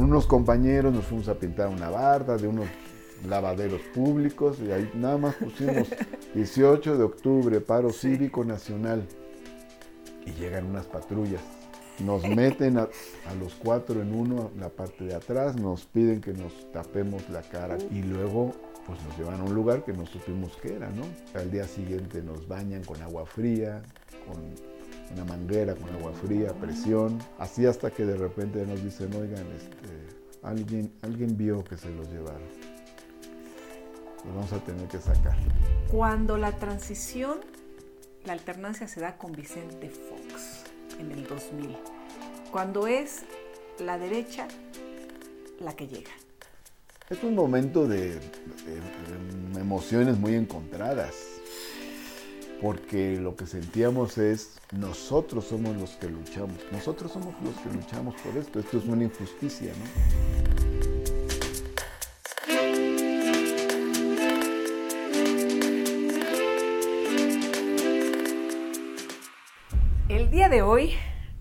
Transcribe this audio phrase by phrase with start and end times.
[0.00, 2.66] con unos compañeros nos fuimos a pintar una barda de unos
[3.28, 5.88] lavaderos públicos y ahí nada más pusimos
[6.34, 9.06] 18 de octubre, paro cívico nacional.
[10.24, 11.42] Y llegan unas patrullas.
[12.02, 12.88] Nos meten a,
[13.28, 17.42] a los cuatro en uno, la parte de atrás, nos piden que nos tapemos la
[17.42, 18.54] cara y luego
[18.86, 21.02] pues nos llevan a un lugar que no supimos qué era, ¿no?
[21.38, 23.82] Al día siguiente nos bañan con agua fría,
[24.26, 24.69] con
[25.12, 30.16] una manguera con agua fría, presión, así hasta que de repente nos dicen, oigan, este,
[30.42, 32.48] alguien, alguien vio que se los llevaron.
[34.24, 35.36] Los vamos a tener que sacar.
[35.90, 37.40] Cuando la transición,
[38.24, 40.64] la alternancia se da con Vicente Fox
[40.98, 41.76] en el 2000,
[42.52, 43.22] cuando es
[43.78, 44.46] la derecha
[45.60, 46.10] la que llega.
[47.08, 48.20] Es un momento de, de-
[49.54, 51.14] de emociones muy encontradas,
[52.60, 58.14] porque lo que sentíamos es, nosotros somos los que luchamos, nosotros somos los que luchamos
[58.20, 60.90] por esto, esto es una injusticia, ¿no?
[70.08, 70.92] El día de hoy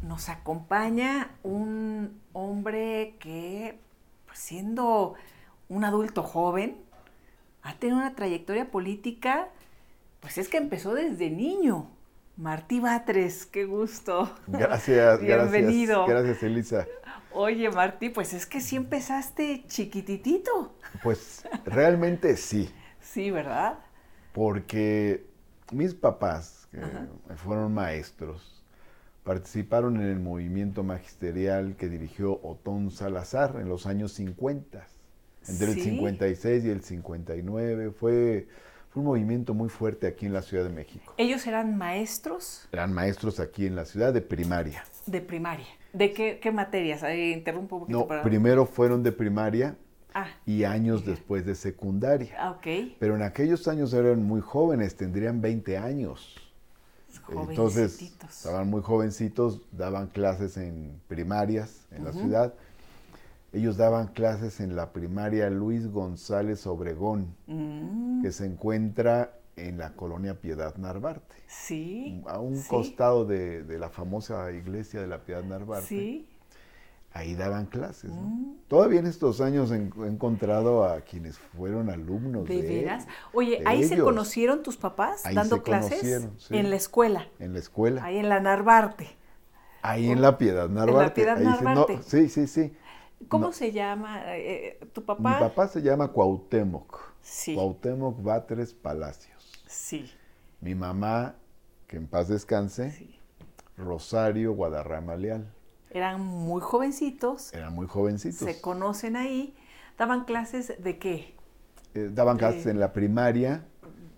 [0.02, 3.78] nos acompaña un hombre que,
[4.26, 5.16] pues, siendo
[5.68, 6.78] un adulto joven,
[7.62, 9.50] ha tenido una trayectoria política,
[10.20, 11.90] pues es que empezó desde niño.
[12.38, 14.34] Martí Batres, qué gusto.
[14.48, 16.06] Gracias, Bienvenido.
[16.06, 16.88] gracias, gracias Elisa.
[17.32, 20.74] Oye, Martí, pues es que sí empezaste chiquititito.
[21.04, 22.70] Pues realmente sí,
[23.02, 23.80] Sí, ¿verdad?
[24.34, 25.26] porque
[25.72, 27.08] mis papás, que Ajá.
[27.36, 28.64] fueron maestros,
[29.24, 34.88] participaron en el movimiento magisterial que dirigió Otón Salazar en los años 50,
[35.48, 35.82] entre el Sí.
[35.82, 37.92] 56 y el 59.
[37.92, 38.48] Fue,
[38.90, 41.14] fue un movimiento muy fuerte aquí en la Ciudad de México.
[41.18, 44.84] Ellos eran maestros Eran maestros aquí en la ciudad de primaria.
[45.06, 45.66] de primaria.
[45.94, 47.04] ¿De qué, qué materias?
[47.04, 48.00] Ahí interrumpo un poquito.
[48.00, 49.76] No, para- primero fueron de primaria
[50.14, 52.36] Ah, y años después de secundaria.
[52.40, 52.96] ah, ok.
[53.00, 56.36] Pero en aquellos años eran muy jóvenes, tendrían 20 años.
[57.48, 62.54] Entonces, estaban muy jovencitos, daban clases en primarias en la ciudad.
[63.52, 69.94] Ellos daban clases en la primaria Luis González Obregón, Mm, que se encuentra en la
[69.94, 72.22] colonia Piedad Narvarte, sí.
[72.28, 75.88] a un sí, costado de, de la famosa iglesia de la Piedad Narvarte.
[75.88, 76.28] Sí.
[77.12, 78.12] Ahí daban clases.
[78.12, 78.22] ¿no?
[78.22, 78.56] Mm.
[78.68, 83.08] Todavía en estos años he he encontrado a quienes fueron alumnos ¿De de, veras?
[83.34, 85.90] Oye, de ¿ahí se conocieron tus papás Ahí dando se clases?
[86.00, 86.56] conocieron, sí.
[86.56, 88.04] En la escuela, en la escuela.
[88.06, 89.18] ahí en la Narvarte.
[89.82, 91.16] Ahí en la Piedad Narvarte.
[91.16, 92.04] Piedad ahí se- no, Narvarte.
[92.04, 92.74] sí, sí, sí.
[93.28, 93.52] ¿Cómo No.
[93.52, 95.40] se llama eh, tu Mi papá?
[95.40, 96.98] papá se llama Cuauhtémoc.
[97.22, 97.54] Sí.
[97.56, 99.52] Cuauhtémoc Batres Palacios.
[99.68, 100.12] Sí,
[100.62, 101.36] Mi mamá,
[101.88, 103.20] que en paz descanse, sí.
[103.78, 105.54] Rosario Guadarrama Leal.
[105.92, 108.40] Eran muy jovencitos, Eran muy jovencitos.
[108.40, 109.56] se conocen ahí.
[109.98, 111.36] ¿Daban clases de qué?
[111.94, 113.66] Eh, daban clases en la primaria.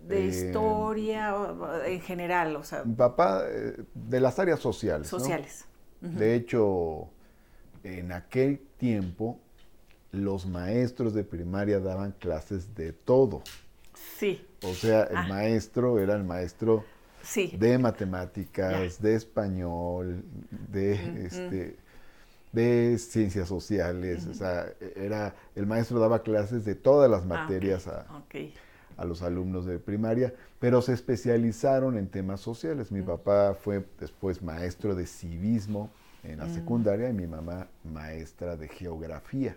[0.07, 1.33] De eh, historia,
[1.85, 5.11] en general, o sea, Mi papá, de las áreas sociales.
[5.11, 5.19] ¿no?
[5.19, 5.65] sociales.
[6.01, 7.09] De hecho,
[7.83, 9.39] en aquel tiempo,
[10.11, 13.43] los maestros de primaria daban clases de todo.
[14.17, 15.27] Sí, O sea, el Ah.
[15.27, 16.83] maestro era el maestro
[17.23, 17.55] sí.
[17.57, 20.23] de matemáticas, de español,
[20.71, 21.77] de, este,
[22.51, 24.27] de ciencias sociales.
[24.27, 29.65] O sea, era, el maestro daba clases de todas las Ah, materias a los alumnos
[29.65, 32.91] de primaria, pero se especializaron en temas sociales.
[32.91, 35.89] Mi papá fue después maestro de civismo
[36.23, 39.55] en la secundaria y mi mamá maestra de geografía.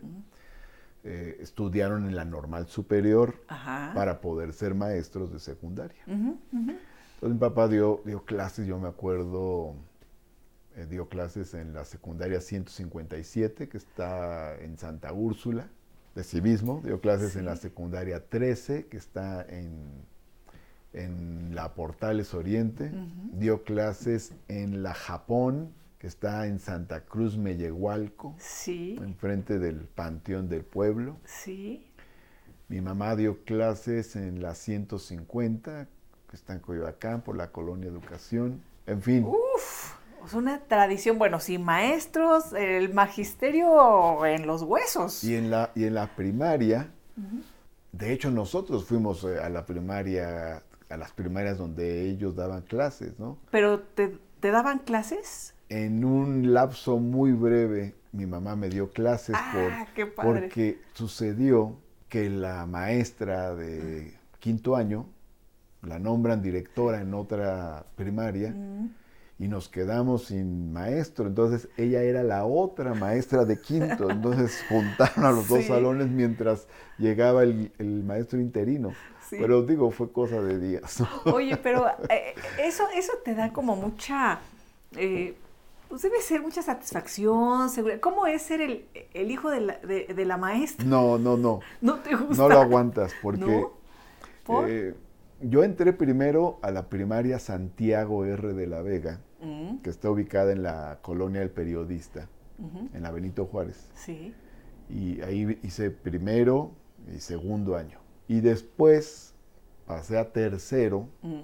[1.07, 3.93] Eh, estudiaron en la normal superior Ajá.
[3.95, 6.03] para poder ser maestros de secundaria.
[6.07, 6.81] Entonces
[7.23, 9.75] mi papá dio, dio clases, yo me acuerdo,
[10.77, 15.69] eh, dio clases en la secundaria 157, que está en Santa Úrsula,
[16.15, 20.07] de civismo, dio clases en la secundaria 13, que está en,
[20.95, 22.91] en la Portales Oriente,
[23.33, 25.73] dio clases en la Japón,
[26.05, 31.17] que está en Santa Cruz Mellehualco, Sí, enfrente del Panteón del Pueblo.
[31.25, 31.87] sí.
[32.69, 35.87] Mi mamá dio clases en la 150,
[36.29, 38.63] que está en Coyoacán, por la Colonia Educación.
[38.87, 39.95] En fin, Uf,
[40.27, 45.25] es una tradición, bueno, sí, maestros, el magisterio en los huesos.
[45.25, 46.91] y en la, y en la primaria,
[47.93, 53.19] de hecho nosotros fuimos eh, a la primaria, a las primarias donde ellos daban clases,
[53.19, 53.39] ¿no?
[53.51, 55.54] Pero te, te daban clases.
[55.75, 60.41] En un lapso muy breve, mi mamá me dio clases Ah, por- qué padre.
[60.43, 61.77] porque sucedió
[62.09, 65.07] que la maestra de quinto año
[65.83, 68.89] la nombran directora en otra primaria Mm,
[69.41, 71.27] y nos quedamos sin maestro.
[71.27, 74.09] Entonces ella era la otra maestra de quinto.
[74.11, 76.69] Entonces juntaron a los dos salones mientras
[76.99, 78.93] llegaba el, el maestro interino.
[79.29, 79.37] Sí.
[79.41, 81.03] Pero digo, fue cosa de días.
[81.25, 84.39] Oye, pero eh, eso, eso te da como mucha,
[84.97, 85.35] eh,
[85.95, 88.01] pues debe ser mucha satisfacción, seguridad.
[88.01, 90.85] ¿Cómo es ser el, el hijo de la, de, de la maestra?
[90.85, 91.61] No, no, no.
[91.81, 92.43] ¿No te gusta?
[92.43, 93.73] No lo aguantas porque ¿No?
[94.45, 94.69] ¿Por?
[94.69, 94.95] eh,
[95.41, 98.55] yo entré primero a la primaria Santiago R.
[98.55, 102.29] de la Vega, Mm, que está ubicada en la colonia del periodista,
[102.93, 103.89] en la Benito Juárez.
[103.95, 104.35] Sí.
[104.89, 106.73] Y ahí hice primero
[107.15, 107.99] y segundo año.
[108.27, 109.35] Y después
[109.87, 111.43] pasé a tercero mm,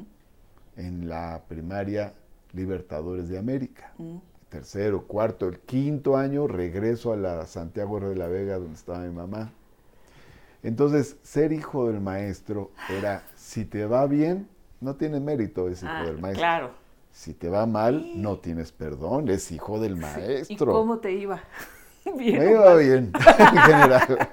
[0.77, 2.15] en la primaria
[2.53, 3.93] Libertadores de América.
[3.99, 4.17] mm.
[4.51, 9.15] Tercero, cuarto, el quinto año regreso a la Santiago de la Vega donde estaba mi
[9.15, 9.53] mamá.
[10.63, 14.49] Entonces, ser hijo del maestro era, si te va bien,
[14.81, 16.41] no tiene mérito, es hijo Ah, del maestro.
[16.41, 16.71] claro.
[17.13, 20.73] Si te va mal, no tienes perdón, es hijo del ¿Y maestro.
[20.73, 21.41] cómo te iba?
[22.17, 22.39] Bien.
[22.39, 24.29] Me iba bien, en general.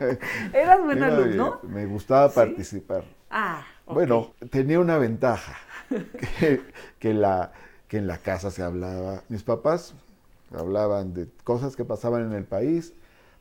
[0.53, 1.59] Eras buen alumno.
[1.63, 2.35] Me gustaba ¿Sí?
[2.35, 3.03] participar.
[3.29, 3.61] Ah.
[3.85, 5.53] Bueno, tenía una ventaja,
[6.39, 6.61] que,
[6.97, 7.51] que la,
[7.87, 9.93] que en la casa se hablaba, mis papás
[10.53, 12.93] hablaban de cosas que pasaban en el país,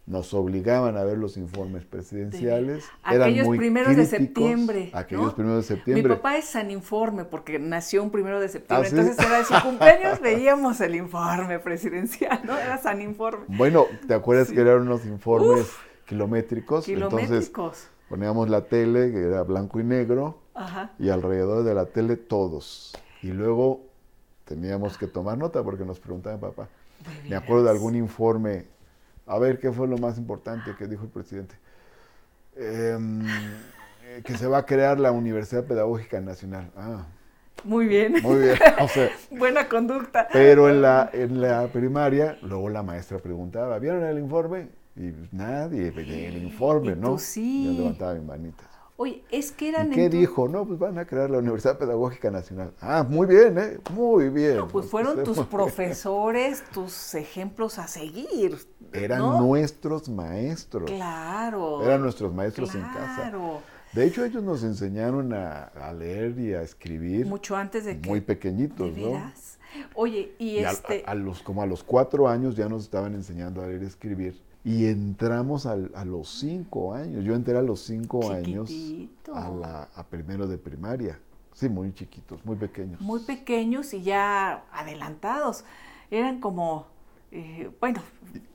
[0.06, 2.84] nos obligaban a ver los informes presidenciales.
[3.04, 5.34] eran Aquellos muy primeros de septiembre, Aquellos ¿no?
[5.34, 6.14] primeros de Mi septiembre.
[6.16, 8.86] papá es San Informe porque nació un primero de septiembre.
[8.86, 8.96] ¿Ah, sí?
[8.96, 12.56] Entonces era de su cumpleaños, veíamos el informe presidencial, ¿no?
[12.56, 13.46] Era San Informe.
[13.48, 14.54] Bueno, ¿te acuerdas Sí.
[14.54, 15.78] que eran unos informes Uf.
[16.06, 16.88] kilométricos?
[16.88, 17.88] Entonces Kilométricos.
[18.08, 20.92] poníamos la tele, que era blanco y negro, Ajá.
[21.00, 22.94] y alrededor de la tele todos.
[23.22, 23.80] Y luego
[24.44, 26.68] teníamos que tomar nota porque nos preguntaba mi papá.
[27.24, 28.64] De Me acuerdo de algún informe.
[29.26, 31.56] A ver, ¿qué fue lo más importante que dijo el presidente?
[32.56, 33.26] Em,
[34.04, 36.70] eh, que se va a crear la Universidad Pedagógica Nacional.
[36.76, 37.04] Ah,
[37.64, 38.14] Muy bien.
[38.22, 38.56] muy bien.
[38.80, 40.28] O sea, Buena conducta.
[40.32, 44.68] pero en la, en la primaria, luego la maestra preguntaba, ¿vieron el informe?
[44.96, 47.18] Y nadie veía el informe, Y tú ¿no?
[47.18, 47.66] sí.
[47.66, 48.64] Yo levantaba mi manita.
[48.98, 50.48] Oye, es que eran ¿Y qué dijo?
[50.48, 52.72] No, pues van a crear la Universidad Pedagógica Nacional.
[52.80, 53.78] Ah, muy bien, ¿eh?
[53.92, 54.56] Muy bien.
[54.56, 58.56] No, pues fueron tus profesores, tus ejemplos a seguir.
[58.92, 59.40] Eran ¿no?
[59.42, 60.90] nuestros maestros.
[60.90, 61.84] Claro.
[61.84, 63.16] Eran nuestros maestros en casa.
[63.16, 63.60] Claro.
[63.92, 68.08] De hecho, ellos nos enseñaron a, a leer y a escribir Mucho antes de que.
[68.08, 69.32] muy pequeñitos, ¿De ¿no?
[69.94, 71.04] Oye, y, este.
[71.06, 73.86] a, a los, como a los cuatro años ya nos estaban enseñando a leer y
[73.86, 74.40] escribir.
[74.66, 77.24] Y entramos al- a los cinco años.
[77.24, 78.70] Yo entré a los cinco años
[79.32, 81.20] a, la, a primero de primaria.
[81.52, 83.00] Sí, muy chiquitos, muy pequeños.
[83.00, 85.64] muy pequeños y ya adelantados.
[86.10, 86.86] Eran como,
[87.30, 88.02] eh, bueno,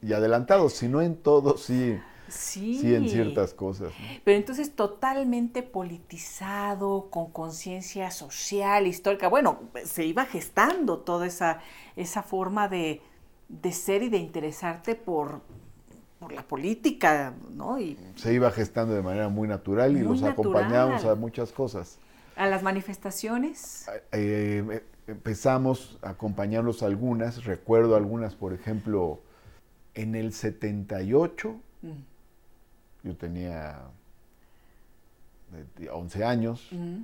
[0.02, 1.98] Y adelantados, si no en todo, sí,
[2.28, 2.78] sí.
[2.82, 3.92] sí en ciertas cosas.
[4.00, 4.08] ¿no?
[4.24, 9.28] Pero entonces totalmente politizado, con conciencia social, histórica.
[9.30, 11.60] Bueno, se iba gestando toda esa,
[11.96, 13.02] esa forma de,
[13.50, 15.42] de ser y de interesarte por,
[16.22, 17.78] por la política, ¿no?
[17.78, 21.18] Y Se iba gestando de manera muy natural y los acompañábamos natural.
[21.18, 22.00] a muchas cosas.
[22.38, 23.88] a las manifestaciones.
[24.14, 29.20] Eh, eh, empezamos a acompañarlos a algunas, recuerdo algunas, por ejemplo,
[29.94, 33.82] en el 78, Mm, yo tenía
[35.80, 37.04] eh, 11 años, mm,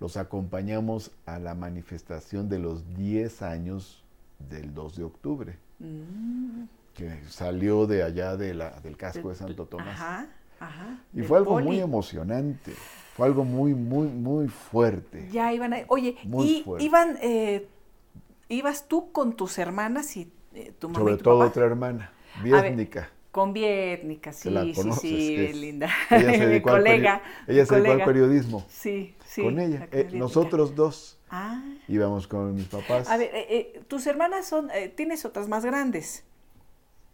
[0.00, 4.02] los acompañamos a la manifestación de los 10 años
[4.38, 6.64] del 2 de octubre, mm.
[6.98, 9.86] Que salió de allá de la- del casco de Santo Tomás.
[9.88, 10.26] Ajá,
[10.58, 10.98] ajá.
[11.14, 11.66] Y fue algo poli.
[11.66, 12.72] muy emocionante,
[13.16, 15.28] fue algo muy, muy, muy fuerte.
[15.30, 15.78] Ya iban a...
[15.88, 16.84] Oye, Muy y fuerte.
[16.84, 17.68] iban, eh,
[18.48, 21.50] ibas tú con tus hermanas y eh, tu mamá Sobre y tu todo papá?
[21.50, 23.10] otra hermana, Vietnica.
[23.30, 25.88] Con Vietnica, sí, la sí, conoces, sí, linda.
[26.10, 27.22] Ella se Mi dedicó, al, peri- colega.
[27.46, 28.64] ella se dedicó al periodismo.
[28.68, 29.42] Sí, sí.
[29.42, 29.86] con ella.
[29.92, 31.62] la Eh, nosotros dos Ah.
[31.86, 33.08] íbamos con mis papás.
[33.08, 36.24] A ver, eh, eh, tus hermanas son, eh, tienes otras más grandes.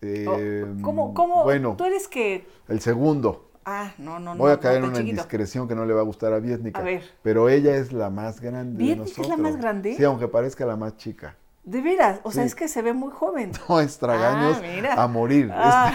[0.04, 1.44] Eh, ¿Cómo, cómo?
[1.44, 2.46] Bueno, Tú eres que...
[2.68, 3.50] el segundo.
[3.64, 4.38] Ah, no, no, no.
[4.40, 5.11] Voy a no, caer en una chiquito.
[5.11, 6.80] indiscreción que no le va a gustar a Vietnica.
[6.80, 7.02] A ver.
[7.23, 8.76] Pero ella es la más grande.
[8.76, 9.40] de ¿Vietnica es la nosotros.
[9.52, 9.94] más grande?
[9.96, 11.37] Sí, aunque parezca la más chica.
[11.64, 13.52] De veras, o sea, es que se ve muy joven.
[13.68, 14.61] No, es tragaños
[14.96, 15.50] Ah, a morir.
[15.50, 15.92] Ah.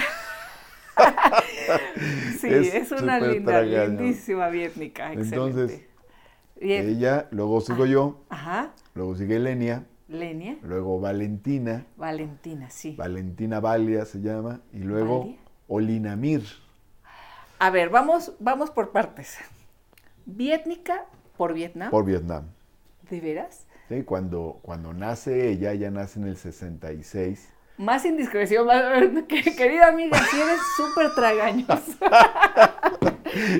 [2.39, 3.99] sí, Es es, una linda, tragaño.
[3.99, 5.35] lindísima Vietnica, excelente.
[5.35, 5.81] Entonces,
[6.59, 6.89] Bien.
[6.89, 12.95] ella, luego sigo yo, Ajá, luego sigue Lenia, Lenia, luego Valentina, Valentina, sí.
[12.97, 15.37] Valentina Valia se llama, y luego Valia.
[15.67, 16.43] Olinamir.
[17.59, 19.37] A ver, vamos, vamos por partes.
[20.25, 21.05] Vietnica
[21.37, 22.45] por Vietnam, por Vietnam.
[23.09, 23.67] ¿de veras?
[23.87, 24.03] ¿sí?
[24.03, 27.53] Cuando, cuando nace ella, ella nace en el 66.
[27.77, 28.83] Más indiscreción, más-
[29.27, 31.67] que- querida amiga, si eres súper tragaños.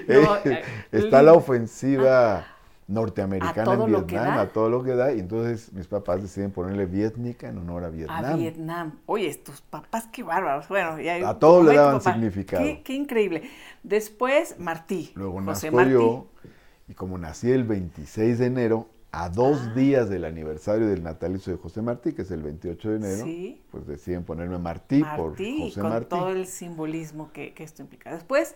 [0.08, 2.44] No, Eh, eh, Está la ofensiva
[2.90, 7.48] norteamericana en Vietnam, a todo lo que da, y entonces mis papás deciden ponerle Vietnica
[7.48, 8.26] en honor a Vietnam.
[8.26, 9.00] A Vietnam.
[9.06, 10.68] Oye, tus papás qué bárbaros.
[10.68, 12.64] Bueno, ya a todo le daban significado.
[12.84, 13.44] Qué, increíble.
[13.84, 15.12] Después Martí.
[15.14, 16.28] Luego nació yo,
[16.88, 19.74] y como nací el 26 de enero, a dos ah.
[19.76, 23.86] días del aniversario del natalicio de José Martí, que es el 28 de enero, pues
[23.86, 26.10] deciden ponerme Martí, por José con Martí.
[26.10, 28.12] todo el simbolismo que, que esto implica.
[28.12, 28.56] Después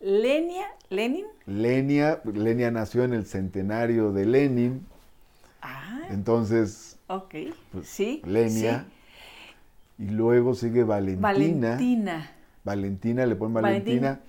[0.00, 1.26] Lenia, Lenin.
[1.46, 4.86] Lenia, Lenia nació en el centenario de Lenin.
[5.62, 6.02] Ah.
[6.10, 6.98] Entonces.
[7.06, 7.34] Ok.
[7.72, 8.22] Pues, sí.
[8.24, 8.86] Lenia.
[9.98, 11.28] Y luego sigue Valentina.
[11.28, 12.30] Valentina.
[12.64, 14.20] Valentina, le ponen Valentina,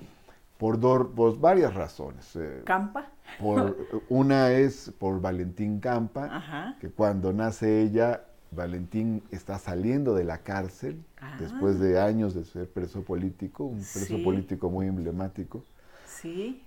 [0.58, 2.36] por, dos, por varias razones.
[2.36, 3.08] Eh, ¿Campa?
[3.40, 3.76] Por,
[4.10, 11.04] una es por Valentín Campa, que cuando nace ella Valentín está saliendo de la cárcel
[11.40, 11.84] después ah.
[11.84, 15.64] de años de ser preso político, un preso político muy emblemático.
[16.06, 16.64] Sí.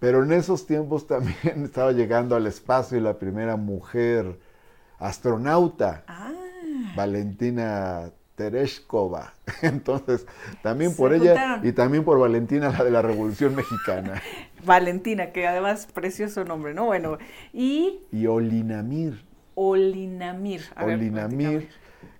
[0.00, 4.38] Pero en esos tiempos también estaba llegando al espacio la primera mujer
[4.98, 6.32] astronauta, ah.
[6.96, 9.34] Valentina Tereshkova.
[9.62, 10.26] Entonces,
[10.62, 14.20] también por ella y también por Valentina, la de la Revolución Mexicana.
[14.64, 16.86] Valentina, que además precioso nombre, ¿no?
[16.86, 17.18] Bueno,
[17.52, 18.00] y...
[18.10, 19.23] Y Olinamir.
[19.54, 20.62] Olinamir.
[20.80, 21.68] Olinamir,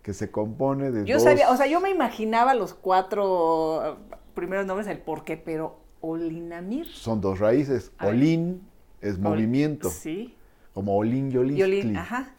[0.03, 4.67] que se compone de yo Sabía, o sea, yo me imaginaba los cuatro uh, primeros
[4.67, 6.87] nombres, el por qué, pero Olinamir.
[6.87, 7.93] Son dos raíces.
[8.01, 8.63] Olin
[9.01, 9.91] es movimiento.
[9.91, 10.35] Sí.
[10.73, 11.63] Como Olin Yolistli.
[11.63, 12.35] Olin, ajá.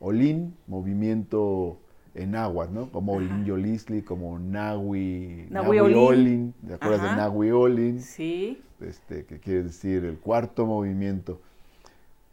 [0.00, 1.78] Olin, movimiento
[2.14, 2.90] en agua, ¿no?
[2.90, 6.54] Como Olin Yolistli, como Nahui, Nahui Olin.
[6.66, 8.00] ¿Te acuerdas de Nahui Olin?
[8.00, 8.62] Sí.
[8.80, 11.40] Este, que quiere decir el cuarto movimiento.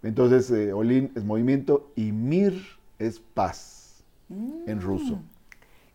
[0.04, 2.54] Entonces, eh, Olin es movimiento y Mir
[2.98, 5.20] es paz en mm, ruso.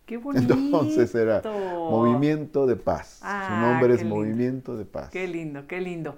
[0.05, 0.55] Qué bonito.
[0.59, 3.19] Entonces era movimiento de paz.
[3.19, 5.11] Su ah, nombre es movimiento de paz.
[5.11, 6.17] Qué lindo, qué lindo.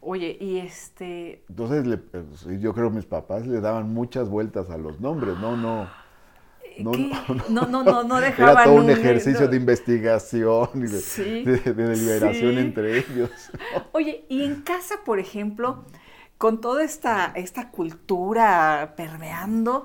[0.00, 1.42] Oye, y este...
[1.48, 5.56] Entonces, pues, yo creo que mis papás le daban muchas vueltas a los nombres, no,
[5.56, 5.88] no.
[6.78, 12.58] No, no, no, no, no, dejaban Era todo un ejercicio de investigación y de, deliberación
[12.58, 13.30] entre ellos.
[13.92, 15.86] Oye, y en casa, por ejemplo,
[16.38, 19.84] con toda esta, esta cultura permeando,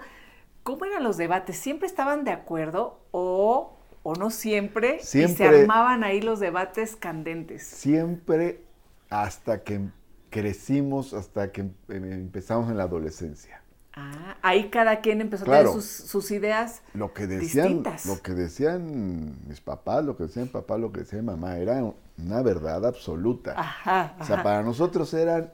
[0.64, 1.58] ¿cómo eran los debates?
[1.58, 5.46] ¿Siempre estaban de acuerdo o, o no siempre, siempre?
[5.46, 7.64] Y se armaban ahí los debates candentes.
[7.64, 8.64] Siempre
[9.10, 9.90] hasta que
[10.30, 13.62] crecimos, hasta que em, empezamos en la adolescencia.
[13.94, 19.36] Ah, ahí cada quien empezó a tener sus, ideas lo que decían, Lo que decían
[19.48, 21.84] mis papás, lo que decían papá, lo que decía mamá, era
[22.18, 23.54] una verdad absoluta.
[23.58, 25.52] Ajá, O sea, para nosotros eran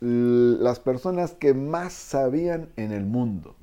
[0.00, 3.54] las personas que más sabían en el mundo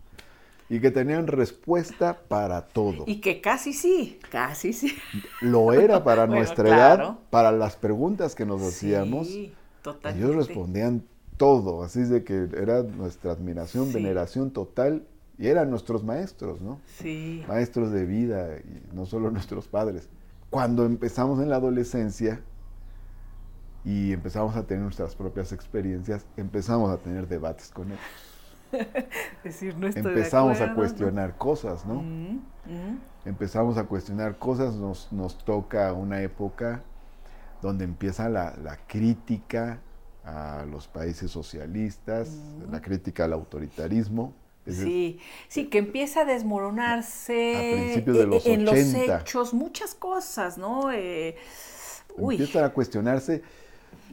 [0.70, 3.04] y que tenían respuesta para todo.
[3.08, 4.94] Y que casi sí, casi sí.
[5.42, 9.28] Lo era para nuestra edad, para las preguntas que nos hacíamos.
[9.30, 11.04] Ellos respondían
[11.38, 15.04] todo, así de que era nuestra admiración, veneración total
[15.38, 16.82] y eran nuestros maestros, ¿no?
[17.00, 17.44] Sí.
[17.48, 20.10] Maestros de vida y no solo nuestros padres.
[20.50, 22.42] Cuando empezamos en la adolescencia,
[23.88, 28.02] y empezamos a tener nuestras propias experiencias, empezamos a tener debates con ellos.
[29.46, 32.02] decir, no estoy empezamos a cuestionar cosas, ¿no?
[32.02, 33.00] Mm, mm.
[33.24, 36.84] Empezamos a cuestionar cosas, nos, nos, toca una época
[37.62, 39.80] donde empieza la, crítica
[40.26, 42.70] a los países socialistas, mm.
[42.70, 44.34] la crítica al autoritarismo.
[44.66, 45.18] sí,
[45.48, 50.92] sí, que empieza a desmoronarse a de los en los hechos, muchas cosas, ¿no?
[50.92, 51.38] Eh,
[52.18, 53.44] empiezan a cuestionarse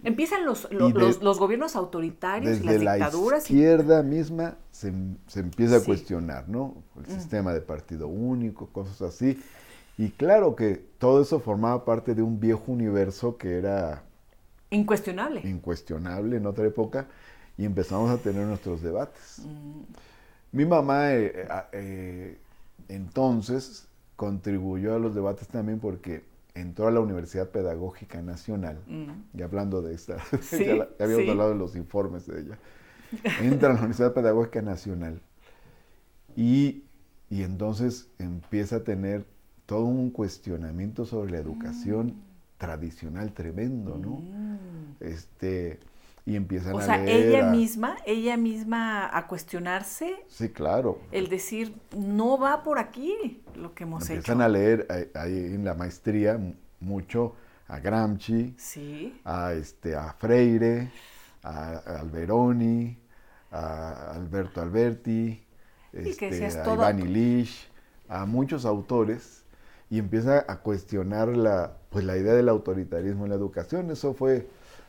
[0.05, 3.51] Empiezan los, los, gobiernos autoritarios y las dictaduras.
[3.51, 4.89] La izquierda misma se,
[5.35, 6.77] empieza a cuestionar, ¿no?
[6.97, 7.19] El mm.
[7.19, 9.43] sistema de partido único, cosas así.
[9.97, 14.03] Y claro que todo eso formaba parte de un viejo universo que era...
[14.71, 15.41] Incuestionable.
[15.45, 17.07] Incuestionable en otra época.
[17.57, 19.41] Y empezamos a tener nuestros debates.
[19.45, 19.83] Mm.
[20.53, 22.39] Mi mamá eh, eh,
[22.89, 26.23] entonces contribuyó a los debates también porque
[26.55, 29.39] entró a la Universidad Pedagógica Nacional, mm.
[29.39, 30.17] y hablando de esta,
[30.53, 32.59] ya, habíamos hablado de los informes de ella,
[33.41, 35.21] entra a la Universidad Pedagógica Nacional
[36.37, 36.85] y,
[37.31, 39.27] entonces empieza a tener
[39.67, 42.23] todo un cuestionamiento sobre la educación mm.
[42.59, 44.21] tradicional tremendo, ¿no?
[44.21, 44.97] Mm.
[45.01, 45.81] Este,
[46.27, 50.25] y empiezan o a sea, ella misma, ella misma a cuestionarse.
[50.29, 50.99] Sí, claro.
[51.13, 54.15] El decir, no va por aquí lo que hemos hecho.
[54.15, 56.41] Empiezan a leer ahí en la maestría
[56.81, 57.35] mucho
[57.69, 59.21] a Gramsci, sí.
[59.25, 60.91] a, este, a Freire,
[61.43, 62.97] a, Alberoni,
[63.51, 65.45] a Alberto Alberti,
[65.93, 67.69] este, a Iván Illich,
[68.09, 69.45] a muchos autores,
[69.91, 73.91] y empieza a cuestionar la, pues, la idea del autoritarismo en la educación.
[73.91, 74.49] Eso fue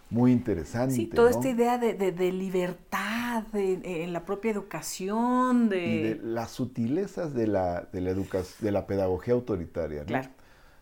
[0.10, 0.96] muy interesante.
[0.96, 2.96] Sí, toda esta idea de, libertad
[3.36, 5.86] edad, en, la propia educación, de...
[5.86, 10.02] Y de las sutilezas de la, de la, de la pedagogía autoritaria.
[10.02, 10.06] ¿no?
[10.06, 10.30] Claro.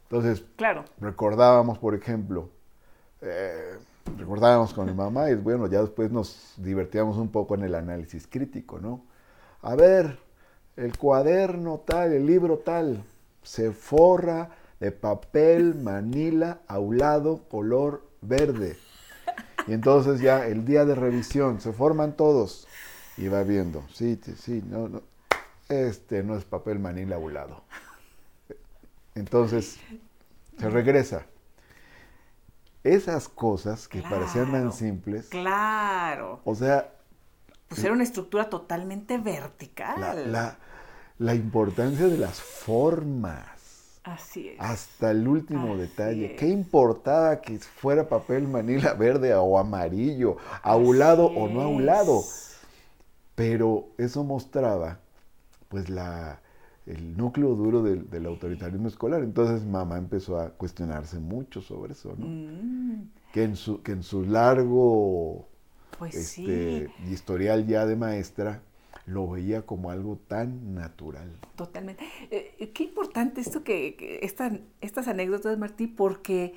[0.03, 0.85] Entonces, claro.
[0.99, 2.49] recordábamos, por ejemplo,
[3.21, 3.77] eh,
[4.17, 8.27] recordábamos con mi mamá y bueno, ya después nos divertíamos un poco en el análisis
[8.27, 9.05] crítico, ¿no?
[9.61, 10.19] A ver,
[10.75, 13.03] el cuaderno tal, el libro tal,
[13.41, 14.49] se forra
[14.79, 18.77] de papel manila aulado color verde.
[19.67, 22.67] Y entonces ya el día de revisión, se forman todos
[23.17, 25.01] y va viendo, sí, sí, no, no,
[25.69, 27.63] este no es papel manila aulado.
[29.15, 29.79] Entonces
[30.59, 31.25] se regresa.
[32.83, 35.27] Esas cosas que parecían tan simples.
[35.29, 36.41] Claro.
[36.43, 36.91] O sea.
[37.69, 40.31] Pues era una estructura totalmente vertical.
[40.31, 40.57] La,
[41.17, 43.52] la, importancia de las formas.
[44.03, 44.55] Así es.
[44.59, 46.35] Hasta el último detalle.
[46.35, 52.21] ¿Qué importaba que fuera papel manila verde o amarillo, aulado o no aulado?
[53.35, 54.99] Pero eso mostraba,
[55.69, 56.41] pues, la,
[56.85, 59.23] el núcleo duro del, autoritarismo escolar.
[59.23, 62.27] Entonces mamá empezó a cuestionarse mucho sobre eso, ¿no?
[62.27, 63.09] Mm.
[63.31, 65.47] Que, en su, que en su largo
[65.97, 68.61] pues este, historial ya de maestra
[69.05, 71.29] lo veía como algo tan natural.
[71.55, 72.03] Totalmente.
[72.31, 74.19] Eh, qué importante esto que,
[74.81, 76.55] estas anécdotas, Martí, porque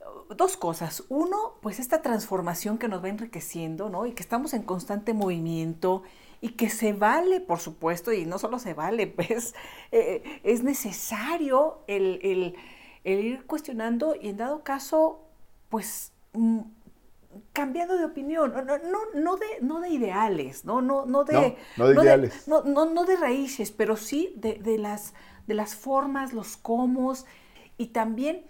[0.00, 1.04] uh, dos cosas.
[1.08, 4.06] Uno, pues esta transformación que nos va enriqueciendo, ¿no?
[4.06, 6.02] Y que estamos en constante movimiento
[6.40, 9.54] y que se vale, por supuesto, y no solo se vale, pues
[9.92, 12.54] eh, es necesario el,
[13.04, 15.20] ir cuestionando y en dado caso,
[15.68, 16.60] pues mm,
[17.52, 21.88] cambiando de opinión, no, no, no, de, no de ideales, no, no, no de, no,
[21.88, 22.48] de ideales.
[22.48, 25.14] no, no, de raíces, pero sí de, de, las,
[25.46, 27.14] de las formas, los cómo,
[27.76, 28.44] y también,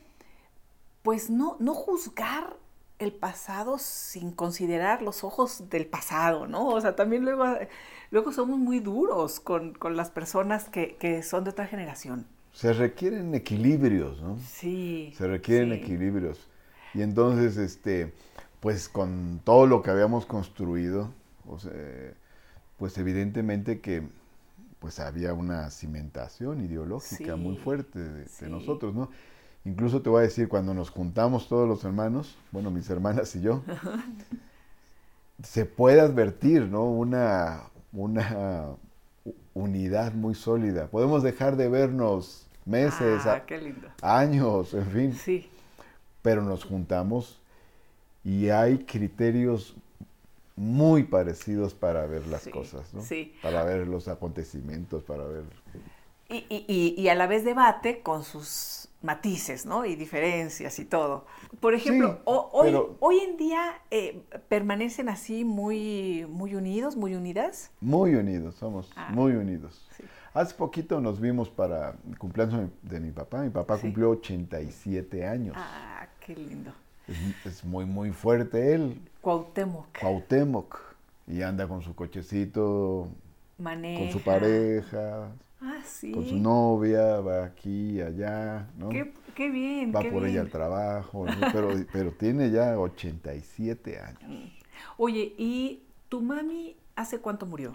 [1.03, 2.57] pues no, no juzgar
[2.99, 6.69] el pasado sin considerar los ojos del pasado, ¿no?
[6.69, 7.45] O sea, también luego,
[8.11, 12.27] luego somos muy duros con, las personas que, son de otra generación.
[12.53, 14.39] Se requieren equilibrios, ¿no?
[14.39, 15.13] Sí.
[15.17, 16.49] Se requieren equilibrios.
[16.95, 18.13] Y entonces, este,
[18.65, 21.11] pues con todo lo que habíamos construido,
[21.47, 21.71] o sea,
[22.79, 24.09] pues evidentemente que
[24.79, 29.11] pues había una cimentación ideológica muy fuerte de nosotros, ¿no?
[29.67, 33.43] Incluso te voy a decir, cuando nos juntamos todos los hermanos, bueno, mis hermanas y
[33.43, 33.63] yo,
[35.43, 36.85] se puede advertir, ¿no?
[36.85, 38.69] Una, una
[39.53, 40.87] unidad muy sólida.
[40.87, 43.43] Podemos dejar de vernos meses, ah,
[44.01, 45.13] años, en fin.
[45.13, 45.51] Sí.
[46.23, 47.44] Pero nos juntamos
[48.25, 49.77] y hay criterios
[50.57, 53.03] muy parecidos para ver las cosas, ¿no?
[53.03, 53.35] Sí.
[53.43, 55.45] Para ver los acontecimientos, para ver...
[56.29, 59.85] Y, y, y a la vez debate con sus matices, ¿no?
[59.85, 61.27] Y diferencias y todo.
[61.61, 67.71] Por ejemplo, hoy, hoy en día eh, permanecen así muy, muy unidos, muy unidas.
[67.81, 69.87] Muy unidos, somos ah, muy unidos.
[70.33, 73.43] Hace poquito nos vimos para el cumpleaños de mi papá.
[73.43, 75.55] Mi papá cumplió 87 años.
[75.57, 76.73] Ah, qué lindo.
[77.45, 79.01] Es, muy, muy fuerte él.
[79.21, 79.99] Cuauhtémoc.
[79.99, 80.79] Cuauhtémoc.
[81.27, 83.09] Y anda con su cochecito,
[83.59, 84.01] Maneja.
[84.01, 85.31] con su pareja,
[85.67, 85.81] Ah,
[86.13, 88.91] con su novia, va aquí allá, ¿no?
[88.91, 89.95] Qué, bien.
[89.95, 94.53] Va por ella al trabajo, pero, pero tiene ya 87 años.
[94.99, 97.73] Oye, ¿y tu mami hace cuánto murió?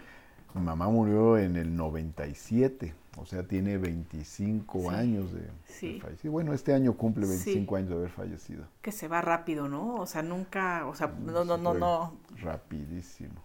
[0.54, 6.32] Mi mamá murió en el 97, o sea, tiene 25 años de, fallecido.
[6.32, 8.66] Bueno, este año cumple 25 años de haber fallecido.
[8.82, 9.96] Que se va rápido, ¿no?
[9.96, 12.18] O sea, nunca, o sea, no, no, no, no.
[12.42, 13.44] Rapidísimo.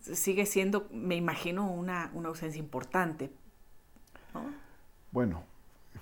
[0.00, 3.30] Sigue siendo, me imagino, una, una ausencia importante,
[5.12, 5.44] bueno,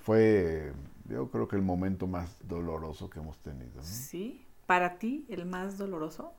[0.01, 0.73] fue
[1.05, 3.83] yo creo que el momento más doloroso que hemos tenido.
[3.83, 6.33] Sí, para ti el más doloroso.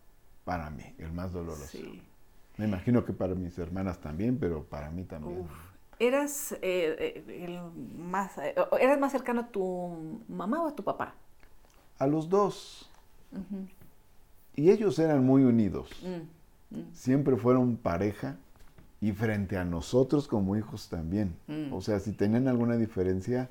[0.44, 1.68] Para mí, el más doloroso.
[1.68, 2.02] Sí.
[2.58, 5.48] Me imagino que para mis hermanas también, pero para mí también.
[6.08, 7.60] ¿Eras, eh, eh, el
[7.98, 11.16] más, eh, ¿Eras más cercano a tu mamá o a tu papá?
[11.98, 12.90] A los dos.
[14.56, 15.90] Y ellos eran muy unidos.
[16.02, 16.94] Mm, mm.
[16.94, 18.36] Siempre fueron pareja
[19.00, 21.38] y frente a nosotros como hijos también.
[21.48, 21.72] Mm.
[21.72, 23.50] O sea, si tenían alguna diferencia,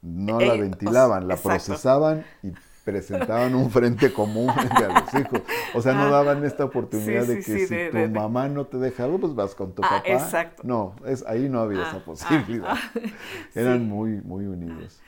[0.00, 2.52] no la ventilaban, la procesaban y
[2.88, 5.42] presentaban un frente común a los hijos.
[5.74, 6.10] O sea, no ah.
[6.10, 9.74] daban esta oportunidad de que si tu mamá no te deja algo, pues vas con
[9.74, 10.08] tu ah, papá.
[10.08, 10.62] Exacto.
[10.64, 12.76] No, es, ahí no había esa ah, posibilidad.
[13.54, 15.00] Eran muy, muy unidos.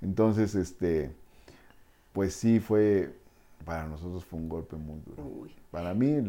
[0.00, 1.10] Entonces, este,
[2.12, 3.12] pues sí fue,
[3.64, 5.48] para nosotros fue un golpe muy duro.
[5.72, 6.22] Para mí,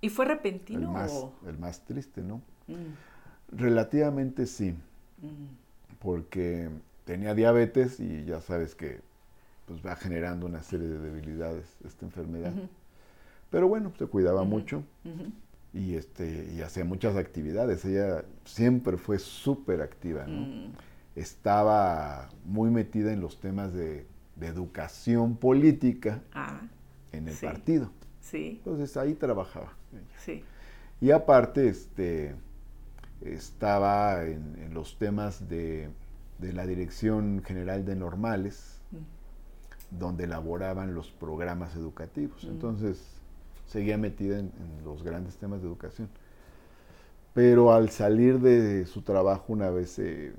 [0.00, 0.80] ¿Y fue repentino?
[0.80, 2.36] El más, el más triste, ¿no?
[2.68, 3.54] Mm.
[3.54, 4.72] Relativamente sí,
[5.20, 5.98] mm.
[5.98, 6.70] porque
[7.04, 9.05] tenía diabetes y ya sabes que
[9.66, 12.52] pues, va generando una serie de debilidades esta enfermedad.
[13.50, 14.82] Pero bueno, se cuidaba mucho
[15.72, 17.84] y, este, y hacía muchas actividades.
[17.84, 20.40] Ella siempre fue súper activa, ¿no?
[20.46, 20.72] Mm.
[21.14, 26.60] Estaba muy metida en los temas de, de educación política Ah,
[27.12, 27.46] en el Sí.
[27.46, 27.90] partido.
[28.20, 29.72] sí, Entonces ahí trabajaba.
[29.92, 30.02] ella.
[30.24, 30.44] sí.
[31.00, 32.34] Y aparte, este,
[33.22, 35.88] estaba en, en los temas de,
[36.38, 38.75] de la Dirección General de Normales,
[39.90, 42.44] donde elaboraban los programas educativos.
[42.44, 42.48] Mm.
[42.48, 43.02] Entonces,
[43.66, 46.08] seguía metida en, en los grandes temas de educación.
[47.34, 50.32] Pero al salir de su trabajo una vez se,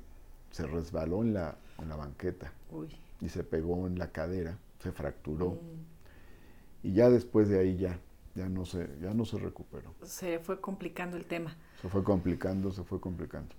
[0.50, 2.88] se resbaló en la, en la banqueta Uy.
[3.20, 5.50] y se pegó en la cadera, se fracturó.
[5.50, 6.86] Mm.
[6.88, 7.98] Y ya después de ahí ya,
[8.34, 9.94] ya no se, ya no se recuperó.
[10.02, 11.56] Se fue complicando el tema.
[11.80, 13.54] Se fue complicando, se fue complicando.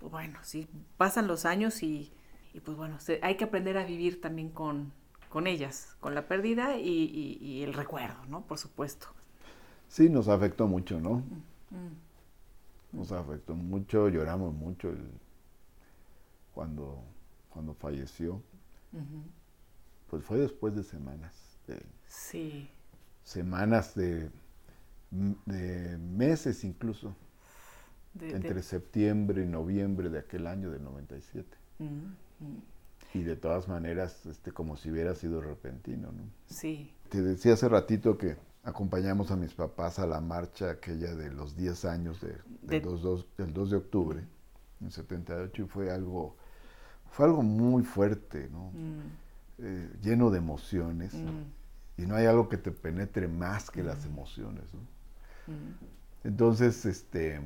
[0.00, 2.12] Bueno, sí, pasan los años y,
[2.52, 4.92] y pues bueno, se- hay que aprender a vivir también con,
[5.34, 8.42] con ellas, con la pérdida y, y- y el recuerdo, ¿no?
[8.46, 9.08] Por supuesto.
[9.88, 11.24] Sí, nos afectó mucho, ¿no?
[11.70, 12.96] Mm.
[12.96, 15.10] Nos afectó mucho, lloramos mucho el-
[16.54, 17.02] cuando,
[17.50, 18.40] cuando falleció.
[20.08, 21.34] Pues fue después de semanas,
[21.66, 22.70] de, Sí,
[23.24, 24.30] semanas de,
[25.46, 27.12] de meses incluso,
[28.12, 31.58] de- entre septiembre y noviembre de aquel año del 97.
[31.80, 32.73] Mm, mm.
[33.14, 36.24] Y de todas maneras, este, como si hubiera sido repentino, ¿no?
[36.48, 41.30] sí, Te decía hace ratito que acompañamos a mis papás a la marcha aquella de
[41.30, 42.28] los 10 años de,
[42.62, 44.24] De- del, 2, dos- del 2 de octubre,
[44.80, 46.36] en 78, y fue algo,
[47.10, 48.70] fue algo muy fuerte, ¿no?
[48.72, 49.00] Mm,
[49.58, 54.04] Eh, lleno de emociones, mm, y no hay algo que te penetre más que las
[54.04, 54.80] emociones, ¿no?
[55.54, 55.74] mm.
[56.24, 57.40] Entonces, este,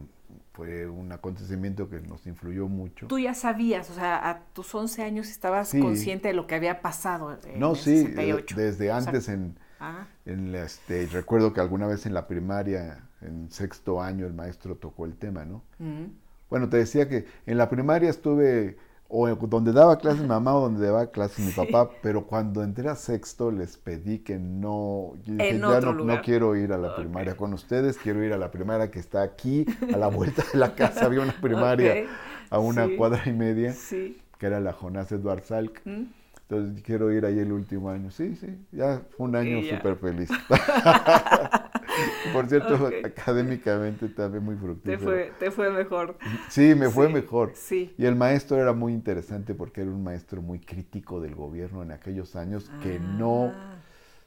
[0.52, 3.06] fue un acontecimiento que nos influyó mucho.
[3.06, 5.80] Tú ya sabías, o sea, a tus 11 años estabas Sí.
[5.80, 8.54] consciente de lo que había pasado en No, el sí, 68.
[8.58, 12.14] eh, desde O sea, antes en, ah, En la, este, recuerdo que alguna vez en
[12.14, 15.62] la primaria, en sexto año, el maestro tocó el tema, ¿no?
[15.78, 16.04] mm,
[16.50, 18.76] Bueno, te decía que en la primaria estuve
[19.08, 21.56] o donde daba clases mi mamá o donde daba clases mi Sí.
[21.66, 25.94] papá, pero cuando entré a sexto les pedí que no, yo dije, En ya otro
[25.94, 26.22] no, no lugar.
[26.22, 29.66] quiero ir a la primaria con ustedes, quiero ir a la primaria que está aquí,
[29.92, 32.04] a la vuelta de la casa había una primaria
[32.50, 32.96] a una sí.
[32.96, 34.18] cuadra y media, sí.
[34.38, 35.80] que era la Jonás Eduard Salk.
[35.84, 36.02] mm.
[36.48, 38.10] Entonces quiero ir ahí el último año.
[38.10, 40.30] Sí, sí, ya fue un año súper feliz.
[42.32, 44.98] Por cierto, académicamente también muy Te fructífero.
[44.98, 46.16] fue, te fue mejor.
[46.48, 47.52] Sí, me fue mejor.
[47.54, 47.94] Sí.
[47.98, 51.92] Y el maestro era muy interesante porque era un maestro muy crítico del gobierno en
[51.92, 53.74] aquellos años que no, Ah,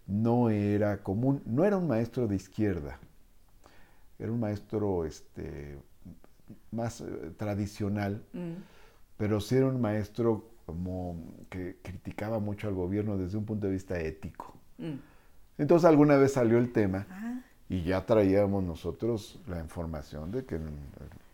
[0.07, 2.99] no era común, no era un maestro de izquierda,
[4.19, 5.77] era un maestro este,
[6.71, 8.51] más eh, tradicional, mm,
[9.17, 11.15] pero sí era un maestro como
[11.49, 14.55] que criticaba mucho al gobierno desde un punto de vista ético.
[14.77, 14.93] mm.
[15.57, 20.55] Entonces alguna vez salió el tema Ah, y ya traíamos nosotros la información de que
[20.55, 20.69] el,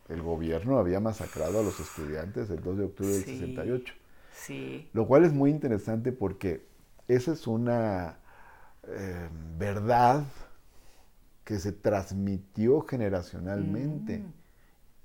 [0.09, 3.37] el gobierno había masacrado a los estudiantes el 2 de octubre del Sí.
[3.39, 3.93] 68.
[4.33, 4.89] sí.
[4.93, 6.65] Lo cual es muy interesante porque
[7.07, 8.17] esa es una
[8.89, 10.23] eh, verdad
[11.43, 14.33] que se transmitió generacionalmente Mm.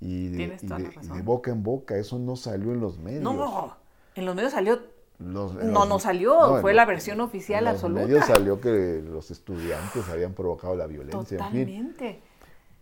[0.01, 1.97] y, de boca en boca.
[1.97, 3.23] Eso no salió en los medios.
[3.23, 3.77] No,
[4.15, 4.81] en los medios salió.
[5.19, 8.03] Los- No, los- no salió, fue la versión oficial en los absoluta.
[8.03, 11.65] medios salió que los estudiantes habían provocado la violencia, en fin.
[11.67, 12.21] Totalmente.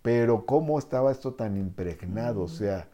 [0.03, 2.89] Pero cómo estaba esto tan impregnado, o sea,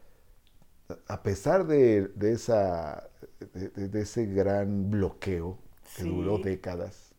[1.06, 3.08] a pesar de, de esa,
[3.54, 5.58] de, de- de ese gran bloqueo
[5.96, 6.08] que Sí.
[6.08, 7.12] duró décadas,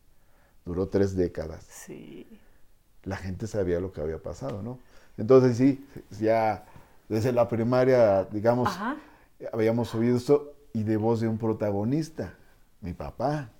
[0.66, 2.26] duró tres décadas, Sí.
[3.04, 4.78] la gente sabía lo que había pasado, ¿no?
[5.16, 5.86] Entonces sí,
[6.20, 6.66] ya
[7.08, 8.96] desde la primaria, digamos, Ajá.
[9.52, 12.34] habíamos oído esto y de voz de un protagonista,
[12.80, 13.50] mi papá.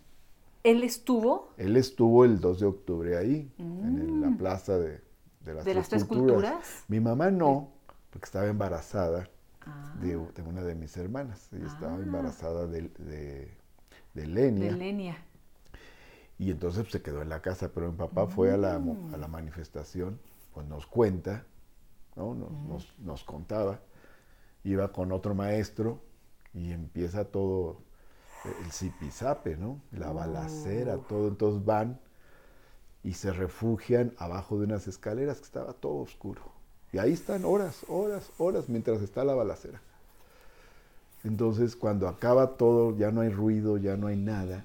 [0.64, 5.00] Él estuvo Él estuvo el 2 de octubre ahí, en la plaza de,
[5.44, 5.68] de las, Mm.
[5.68, 6.34] ¿De las Tres culturas.
[6.52, 6.84] Culturas?
[6.88, 7.70] Mi mamá no,
[8.10, 9.28] porque estaba embarazada
[9.70, 11.52] Ah, de, de una de mis hermanas.
[11.52, 12.00] Ella estaba Ah.
[12.02, 13.50] embarazada de, de,
[14.14, 14.72] de Lenia.
[14.72, 15.16] de Lenia.
[16.38, 19.14] Y entonces pues, se quedó en la casa, pero mi papá fue a la, Mm.
[19.14, 20.18] a la manifestación,
[20.54, 21.44] pues nos cuenta,
[22.16, 22.34] ¿no?
[22.34, 23.80] nos, nos- nos contaba.
[24.64, 26.00] Iba con otro maestro
[26.54, 27.78] y empieza todo
[28.44, 29.80] el zipizape, ¿no?
[29.92, 31.00] La balacera, Oh.
[31.00, 31.28] todo.
[31.28, 31.98] Entonces van
[33.04, 36.42] y se refugian abajo de unas escaleras que estaba todo oscuro.
[36.92, 39.80] Y ahí están horas, horas, horas mientras está la balacera.
[41.24, 44.64] Entonces cuando acaba todo, ya no hay ruido, ya no hay nada,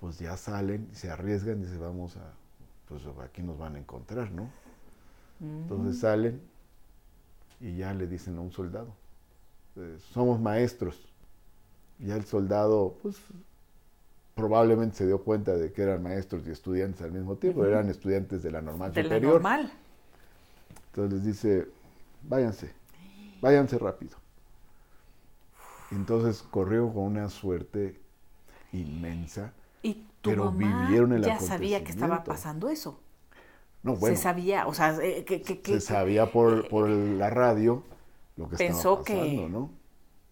[0.00, 2.32] pues ya salen, se arriesgan y se vamos a,
[2.88, 4.50] pues aquí nos van a encontrar, ¿no?
[5.40, 6.40] Entonces salen
[7.60, 8.94] y ya le dicen a un soldado,
[9.76, 10.98] eh, somos maestros.
[11.98, 13.16] Y ya el soldado, pues
[14.34, 18.42] probablemente se dio cuenta de que eran maestros y estudiantes al mismo tiempo, eran estudiantes
[18.42, 19.34] de la normal De la superior.
[19.34, 19.72] normal.
[20.86, 21.68] Entonces les dice,
[22.22, 22.72] váyanse,
[23.40, 24.16] váyanse rápido.
[25.90, 28.00] Entonces corrió con una suerte
[28.72, 29.52] inmensa.
[29.82, 32.98] Y tu pero mamá vivieron el ya sabía que estaba pasando eso.
[33.82, 34.16] No, bueno.
[34.16, 37.82] Se sabía, o sea, eh, que, se sabía por, por la radio
[38.36, 39.70] lo que estaba pasando, que, ¿no?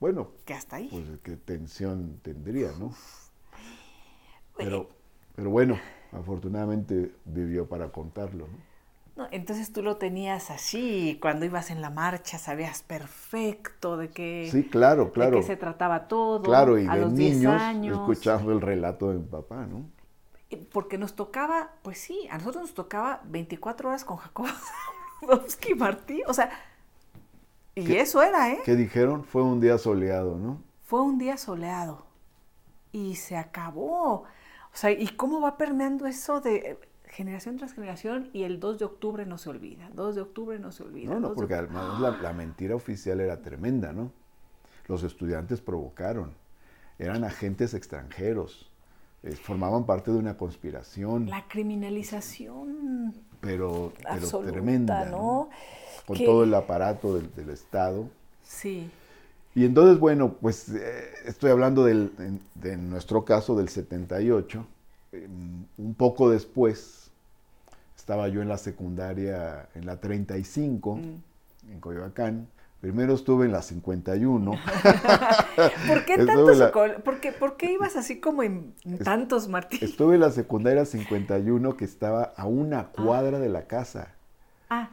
[0.00, 0.88] Bueno, que hasta ahí.
[0.90, 2.94] Pues qué tensión tendría, ¿no?
[4.56, 4.88] Pero,
[5.36, 5.78] pero bueno,
[6.12, 8.70] afortunadamente vivió para contarlo, ¿no?
[9.30, 14.64] entonces tú lo tenías así, cuando ibas en la marcha sabías perfecto de qué, sí,
[14.64, 15.32] claro, claro.
[15.32, 16.42] de qué se trataba todo.
[16.42, 19.84] Claro, y a de los niños escuchando el relato de mi papá, ¿no?
[20.72, 24.46] Porque nos tocaba, pues sí, a nosotros nos tocaba 24 horas con Jacob
[25.20, 26.50] Zabludowski Martí, o sea,
[27.74, 28.59] y eso era, ¿eh?
[28.64, 29.24] ¿Qué dijeron?
[29.24, 30.62] Fue un día soleado, ¿no?
[30.83, 32.06] Fue un día soleado
[32.92, 34.24] y se acabó.
[34.72, 36.78] O sea, ¿y cómo va permeando eso de
[37.11, 39.90] generación tras generación y el 2 de octubre no se olvida.
[39.94, 41.12] 2 de octubre no se olvida.
[41.12, 44.12] No, no, porque además la, la, mentira oficial era tremenda, ¿no?
[44.87, 46.35] Los estudiantes provocaron,
[46.98, 48.70] eran agentes extranjeros,
[49.22, 51.28] eh, formaban parte de una conspiración.
[51.28, 53.14] La criminalización.
[53.40, 55.48] Pero, pero tremenda, ¿no?
[56.07, 58.07] Con todo el aparato del, del, Estado.
[58.42, 58.90] Sí.
[59.55, 62.12] Y entonces, bueno, pues eh, estoy hablando del,
[62.55, 64.66] de nuestro caso del 78.
[65.12, 67.11] Em, un poco después,
[67.96, 71.72] estaba yo en la secundaria, en la 35, mm.
[71.72, 72.48] en Coyoacán.
[72.80, 74.52] Primero estuve en la 51.
[75.86, 76.72] ¿Por qué tantos?
[77.38, 79.80] ¿Por, qué, ibas así como en tantos, Martín?
[79.82, 82.92] Estuve en la secundaria 51 que estaba a una ah.
[82.92, 84.14] cuadra de la casa.
[84.70, 84.88] Ah,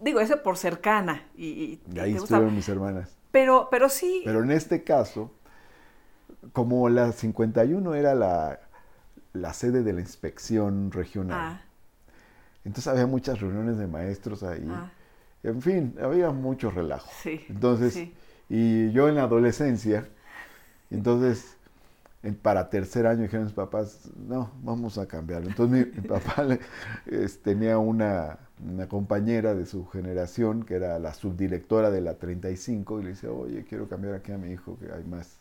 [0.00, 1.26] digo, eso por cercana.
[1.36, 3.14] Y, ahí estuvieron mis hermanas.
[3.32, 4.22] Pero, pero sí.
[4.24, 5.30] Pero en este caso,
[6.54, 8.60] como la 51 era la,
[9.34, 11.38] la sede de la inspección regional.
[11.38, 11.60] Ah.
[12.64, 14.66] Entonces había muchas reuniones de maestros ahí.
[14.70, 14.90] Ah.
[15.46, 17.08] En fin, había mucho relajo.
[17.22, 18.08] Sí, entonces,
[18.48, 20.08] y yo en la adolescencia,
[20.90, 21.56] entonces,
[22.42, 25.48] para tercer año dijeron mis papás, no, vamos a cambiarlo.
[25.48, 26.44] Entonces mi, papá
[27.44, 28.38] tenía una,
[28.88, 33.64] compañera de su generación, que era la subdirectora de la 35, y le dice, oye,
[33.68, 35.38] quiero cambiar aquí a mi hijo, que hay más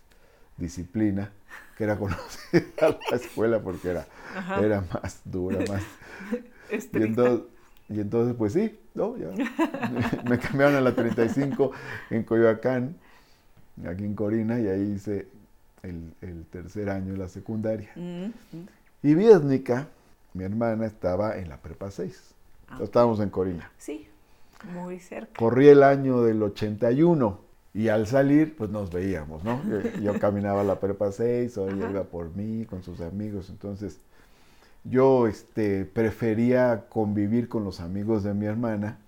[0.57, 1.31] disciplina,
[1.77, 4.05] que era conocida la escuela porque era,
[4.61, 5.81] era más dura, más
[6.93, 7.54] y entonces,
[7.89, 9.15] y entonces, pues sí, ¿no?
[9.17, 9.29] Ya.
[10.29, 11.71] me cambiaron a la 35
[12.09, 12.95] en Coyoacán,
[13.87, 15.27] aquí en Corina, y ahí hice
[15.83, 17.91] el, tercer año de la secundaria.
[17.95, 18.67] Mm, mm.
[19.03, 19.87] Y Viesnica,
[20.33, 22.33] mi hermana, estaba en la prepa 6.
[22.69, 22.79] Ah.
[22.81, 23.71] Estábamos en Corina.
[23.77, 24.07] Sí,
[24.73, 25.33] muy cerca.
[25.37, 27.39] Corrí el año del 81
[27.75, 29.61] y al salir, pues nos veíamos, ¿no?
[30.01, 33.99] Yo, caminaba a la prepa 6, o ella iba por mí con sus amigos, entonces
[34.85, 38.99] yo este, prefería convivir con los amigos de mi hermana,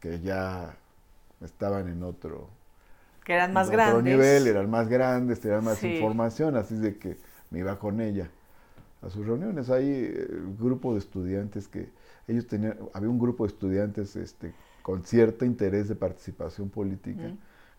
[0.00, 0.74] que ya
[1.42, 2.48] estaban en otro,
[3.24, 4.04] que eran más grandes.
[4.04, 7.16] nivel, eran más grandes, tenían más información, así de que
[7.50, 8.30] me iba con ella
[9.02, 9.68] a sus reuniones.
[9.68, 11.90] Hay eh, un grupo de estudiantes que
[12.28, 17.32] ellos tenían, había un grupo de estudiantes este, con cierto interés de participación política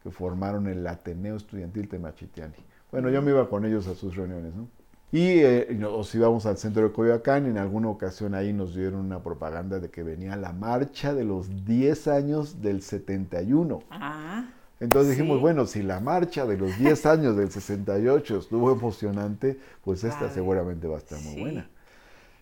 [0.04, 2.56] que formaron el Ateneo Estudiantil Temachitiani.
[2.92, 4.68] Bueno, yo me iba con ellos a sus reuniones, ¿no?
[5.12, 9.24] Y eh, nos íbamos al centro de Coyoacán, en alguna ocasión ahí nos dieron una
[9.24, 13.84] propaganda de que venía la marcha de los 10 años del 71.
[13.90, 14.50] Ah,
[14.82, 20.04] Entonces dijimos, bueno, si la marcha de los 10 años del 68 estuvo emocionante, pues
[20.04, 21.70] esta seguramente va a estar muy buena.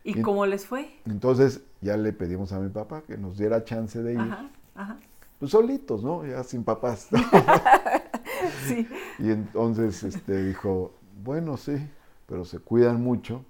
[0.03, 0.89] ¿Y, cómo les fue?
[1.05, 4.19] Entonces ya le pedimos a mi papá que nos diera chance de ir.
[4.19, 4.97] Ajá, ajá.
[5.37, 6.25] Pues solitos, ¿no?
[6.25, 7.09] Ya sin papás.
[8.67, 8.87] sí.
[9.19, 11.77] Y entonces este, dijo, bueno, sí
[12.25, 13.43] pero se cuidan mucho.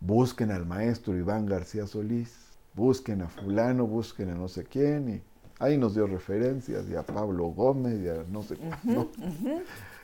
[0.00, 2.34] Busquen al maestro Iván García Solís,
[2.74, 5.22] busquen a fulano, busquen a no sé quién, y
[5.58, 9.62] ahí nos dio referencias, y a Pablo Gómez, y a no sé quién.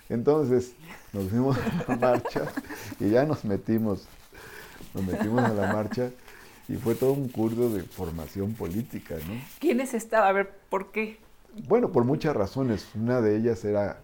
[0.08, 0.74] Entonces
[1.12, 2.42] nos fuimos a la marcha
[3.00, 4.06] y ya nos metimos,
[4.94, 6.10] nos metimos a la marcha
[6.68, 9.40] y fue todo un curso de formación política, ¿no?
[9.58, 10.28] ¿Quiénes estaban?
[10.28, 11.18] A ver, ¿por qué?
[11.68, 12.86] Bueno, por muchas razones.
[12.94, 14.00] Una de ellas era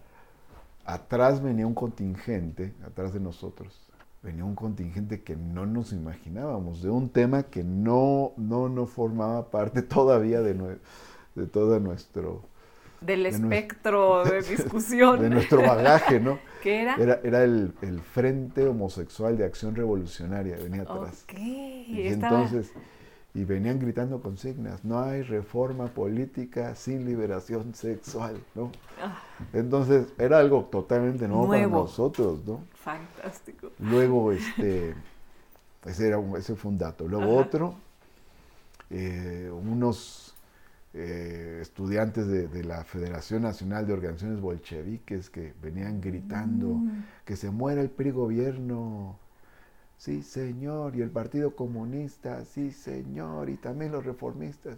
[0.93, 3.79] atrás venía un contingente, atrás de nosotros,
[4.23, 9.49] venía un contingente que no nos imaginábamos, de un tema que no, no, no formaba
[9.49, 10.55] parte todavía de,
[11.35, 12.43] de todo nuestro...
[13.01, 15.21] Del espectro de discusión.
[15.21, 16.37] De nuestro bagaje, ¿no?
[16.61, 16.95] ¿Qué era?
[17.23, 17.73] Era, el,
[18.11, 21.23] Frente Homosexual de Acción Revolucionaria, venía atrás.
[21.33, 22.73] Y entonces
[23.33, 28.71] y venían gritando consignas, no hay reforma política sin liberación sexual, ¿no?
[29.01, 29.21] Ah.
[29.53, 32.61] Entonces era algo totalmente nuevo, para nosotros, ¿no?
[32.73, 33.71] Fantástico.
[33.79, 34.95] Luego, este,
[35.85, 37.07] ese, era ese fue un dato.
[37.07, 37.75] Luego otro,
[38.89, 40.35] eh, unos
[40.95, 47.03] eh, estudiantes de, la Federación Nacional de Organizaciones Bolcheviques que venían gritando mm.
[47.25, 49.19] que se muera el PRI gobierno,
[49.99, 54.77] sí señor, y el Partido Comunista, sí señor, y también los reformistas.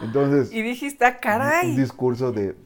[0.00, 1.72] Entonces, y dijiste, ah, caray.
[1.72, 2.56] Un, discurso de,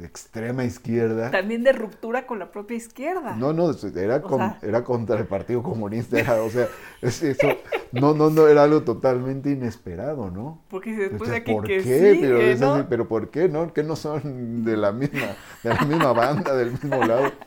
[0.00, 1.32] extrema izquierda.
[1.32, 3.34] También de ruptura con la propia izquierda.
[3.34, 4.22] No, no, era,
[4.62, 6.68] era contra el Partido Comunista, o sea,
[7.02, 7.48] eso,
[7.90, 10.62] no, no, no, era algo totalmente inesperado, ¿no?
[10.68, 12.14] Porque después de aquí ¿por que qué?
[12.14, 13.48] Sí, pero, pero ¿por qué?
[13.48, 13.72] ¿No?
[13.72, 17.32] Que no son de la misma, de la misma banda, del mismo lado.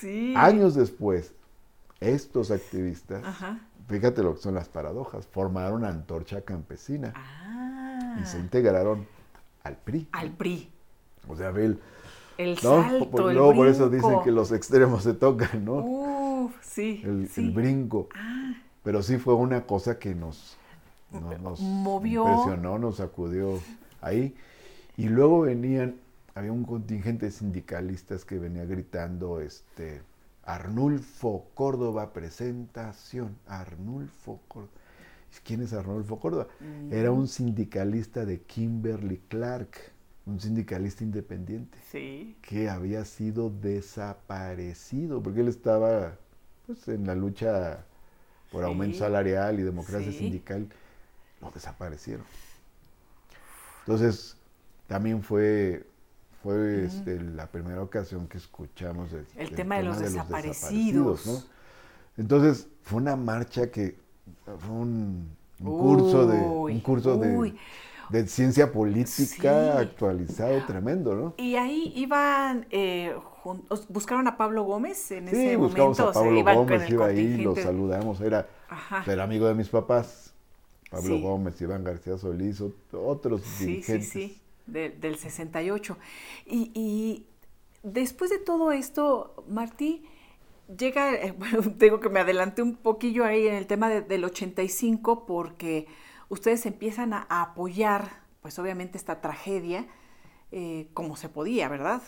[0.00, 0.32] Sí.
[0.34, 1.34] Años después,
[2.00, 3.22] estos activistas,
[3.88, 8.16] fíjate lo que son las paradojas, formaron Antorcha Campesina ah.
[8.20, 9.06] y se integraron
[9.62, 10.08] al PRI.
[10.12, 10.70] Al PRI.
[11.28, 11.80] O sea, ve el,
[12.38, 15.74] el salto, por, el luego por eso dicen que los extremos se tocan, ¿no?
[15.74, 17.42] Uf, sí, el, sí.
[17.42, 18.08] el brinco.
[18.14, 18.54] Ah.
[18.82, 20.56] Pero sí fue una cosa que nos,
[21.42, 23.60] nos, movió, impresionó, nos sacudió
[24.00, 24.34] ahí.
[24.96, 25.96] Y luego venían,
[26.34, 30.00] había un contingente de sindicalistas que venía gritando, este,
[30.54, 34.72] Arnulfo Córdoba, presentación, Arnulfo Córdoba.
[35.44, 36.48] ¿Quién es Arnulfo Córdoba?
[36.60, 36.92] Mm.
[36.92, 39.76] Era un sindicalista de Kimberly Clark,
[40.26, 42.36] un sindicalista independiente, sí.
[42.42, 46.16] que había sido desaparecido, porque él estaba
[46.66, 47.84] pues, en la lucha
[48.50, 50.68] por aumento salarial y democracia sindical,
[51.40, 52.26] lo desaparecieron.
[53.86, 54.36] Entonces,
[54.88, 55.86] también fue
[56.42, 61.48] fue este, la primera ocasión que escuchamos el, tema, de, los, desaparecidos.
[62.16, 63.98] Entonces fue una marcha que
[64.58, 71.34] fue un, curso de un curso de, ciencia política actualizado tremendo, ¿no?
[71.36, 73.14] Y ahí iban eh,
[73.88, 76.18] buscaron a Pablo Gómez en sí, ese buscamos momento.
[76.18, 78.48] a Pablo Gómez, iba ahí, lo saludamos, era,
[79.06, 80.34] era amigo de mis papás.
[80.90, 82.60] Pablo Gómez, Iván García Solís,
[82.92, 84.39] otros dirigentes.
[84.70, 85.98] Del 68.
[86.46, 87.26] Y,
[87.82, 90.04] después de todo esto, Martí,
[90.78, 95.26] llega, eh, bueno, tengo que me adelanté un poquillo ahí en el tema del 85
[95.26, 95.86] porque
[96.28, 99.86] ustedes empiezan a, apoyar, pues obviamente esta tragedia,
[100.52, 102.02] eh, como se podía, ¿verdad?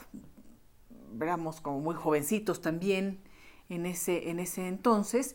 [1.21, 3.21] Éramos como muy jovencitos también
[3.69, 5.35] en ese, en ese entonces.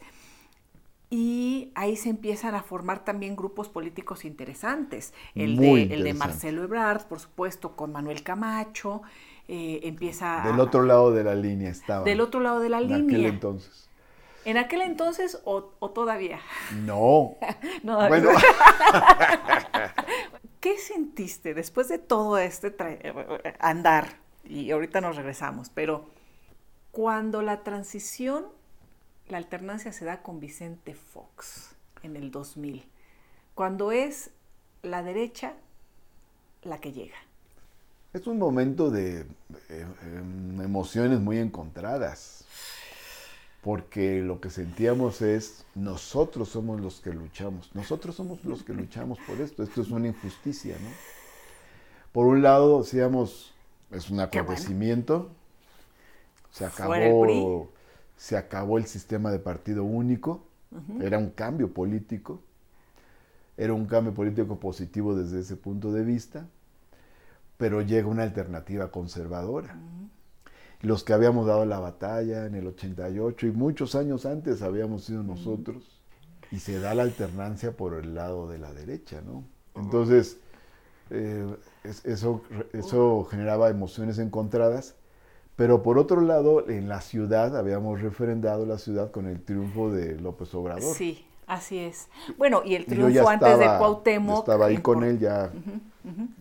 [1.09, 5.13] Y ahí se empiezan a formar también grupos políticos interesantes.
[5.35, 9.01] El, de, el de Marcelo Ebrard, por supuesto, con Manuel Camacho.
[9.47, 10.41] Eh, empieza.
[10.45, 12.03] Del otro lado de la línea estaba.
[12.03, 12.97] Del otro lado de la línea.
[12.97, 13.89] En aquel entonces.
[14.43, 15.61] ¿En aquel entonces o,
[15.93, 16.39] todavía?
[16.73, 17.37] No.
[17.83, 18.29] no bueno.
[20.59, 22.75] ¿Qué sentiste después de todo este
[23.59, 24.17] andar?
[24.43, 26.09] Y ahorita nos regresamos, pero
[26.91, 28.45] cuando la transición
[29.29, 32.83] la alternancia se da con Vicente Fox en el 2000,
[33.55, 34.31] cuando es
[34.83, 35.53] la derecha
[36.63, 37.17] la que llega.
[38.13, 39.25] Es un momento de
[39.69, 42.45] em, emociones muy encontradas,
[43.61, 49.19] porque lo que sentíamos es, nosotros somos los que luchamos, nosotros somos los que luchamos
[49.27, 50.89] por esto, esto es una injusticia, ¿no?
[52.13, 53.53] Por un lado, decíamos,
[53.91, 55.29] es un acontecimiento,
[56.51, 57.69] se acabó
[58.17, 60.43] se acabó el sistema de partido único,
[60.99, 62.41] era un cambio político,
[63.55, 66.47] era un cambio político positivo desde ese punto de vista,
[67.57, 69.79] pero llega una alternativa conservadora.
[70.81, 75.23] Los que habíamos dado la batalla en el 88 y muchos años antes habíamos sido
[75.23, 76.01] nosotros,
[76.51, 79.43] y se da la alternancia por el lado de la derecha, ¿no?
[79.75, 80.37] Entonces,
[81.09, 81.55] eh,
[82.03, 82.41] eso,
[82.73, 84.95] eso generaba emociones encontradas
[85.57, 90.15] pero por otro lado, en la ciudad, habíamos referendado la ciudad con el triunfo de
[90.21, 90.95] López Obrador.
[90.95, 92.07] Sí, así es.
[92.37, 94.39] Bueno, y el triunfo antes de Cuauhtémoc.
[94.41, 95.51] Estaba ahí con él ya,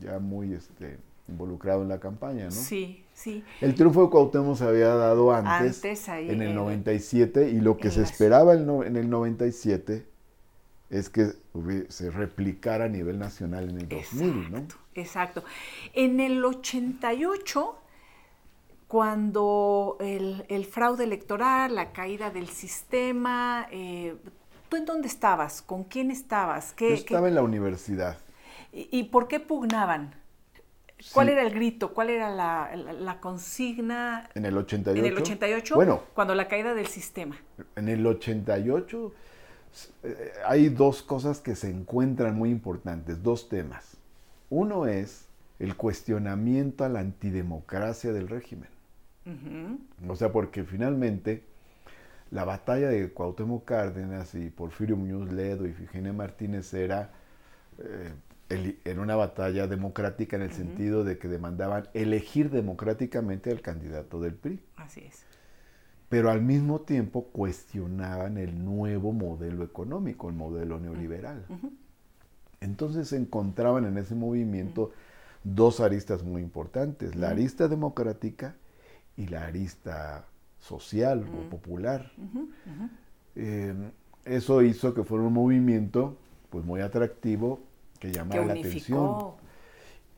[0.03, 0.99] ya muy este,
[1.29, 2.51] involucrado en la campaña, ¿no?
[2.51, 3.43] Sí, sí.
[3.63, 8.03] El triunfo de Cuauhtémoc se había dado antes, en el 97, y lo que se
[8.03, 10.07] esperaba en el 97
[10.91, 11.33] es que
[11.89, 14.67] se replicara a nivel nacional en el 2000, ¿no?
[14.95, 15.43] Exacto.
[15.95, 17.79] En el 88
[18.89, 24.17] cuando el, fraude electoral, la caída del sistema, eh,
[24.69, 25.61] ¿tú en dónde estabas?
[25.63, 26.73] ¿Con quién estabas?
[26.73, 28.19] ¿Qué, Yo estaba en la universidad.
[28.73, 30.15] ¿Y, por qué pugnaban?
[31.13, 31.95] ¿Cuál era el grito?
[31.95, 34.29] ¿Cuál era la, consigna?
[34.35, 34.99] En el 88.
[34.99, 37.37] En el 88, bueno, cuando la caída del sistema.
[37.75, 39.13] En el 88
[40.03, 43.97] eh, hay dos cosas que se encuentran muy importantes, dos temas.
[44.49, 45.27] Uno es
[45.59, 48.76] el cuestionamiento a la antidemocracia del régimen.
[50.09, 51.43] O sea, porque finalmente
[52.31, 57.11] la batalla de Cuauhtémoc Cárdenas y Porfirio Muñoz Ledo y Figenia Martínez era
[57.79, 58.13] eh,
[58.85, 64.35] en una batalla democrática en el sentido de que demandaban elegir democráticamente al candidato del
[64.35, 64.61] PRI.
[64.77, 65.25] Así es.
[66.09, 71.45] Pero al mismo tiempo cuestionaban el nuevo modelo económico, el modelo neoliberal.
[72.61, 74.93] Entonces se encontraban en ese movimiento
[75.43, 78.55] dos aristas muy importantes, la arista democrática
[79.17, 80.27] y la arista
[80.59, 82.11] social o popular.
[83.35, 83.75] Eh,
[84.25, 86.17] eso hizo que fuera un movimiento
[86.51, 87.61] pues muy atractivo
[87.99, 89.33] que llamaba la atención.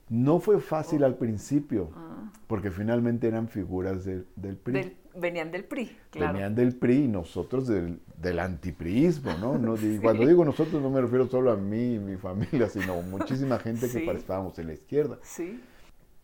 [0.08, 2.32] No fue fácil al principio, ah.
[2.46, 4.96] porque finalmente eran figuras del PRI.
[5.14, 6.32] venían del PRI, claro.
[6.32, 9.58] Venían del PRI y nosotros del, del antipriismo, ¿no?
[9.58, 13.58] no Cuando digo nosotros no me refiero solo a mí y mi familia, sino muchísima
[13.58, 15.18] gente que participábamos en la izquierda.
[15.22, 15.60] Sí.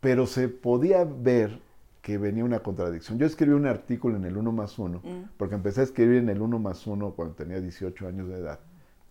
[0.01, 1.61] Pero se podía ver
[2.05, 3.19] que venía una contradicción.
[3.19, 5.23] Yo escribí un artículo en el 1 más 1, mm.
[5.39, 8.61] porque empecé a escribir en el 1 más 1 cuando tenía 18 años de edad.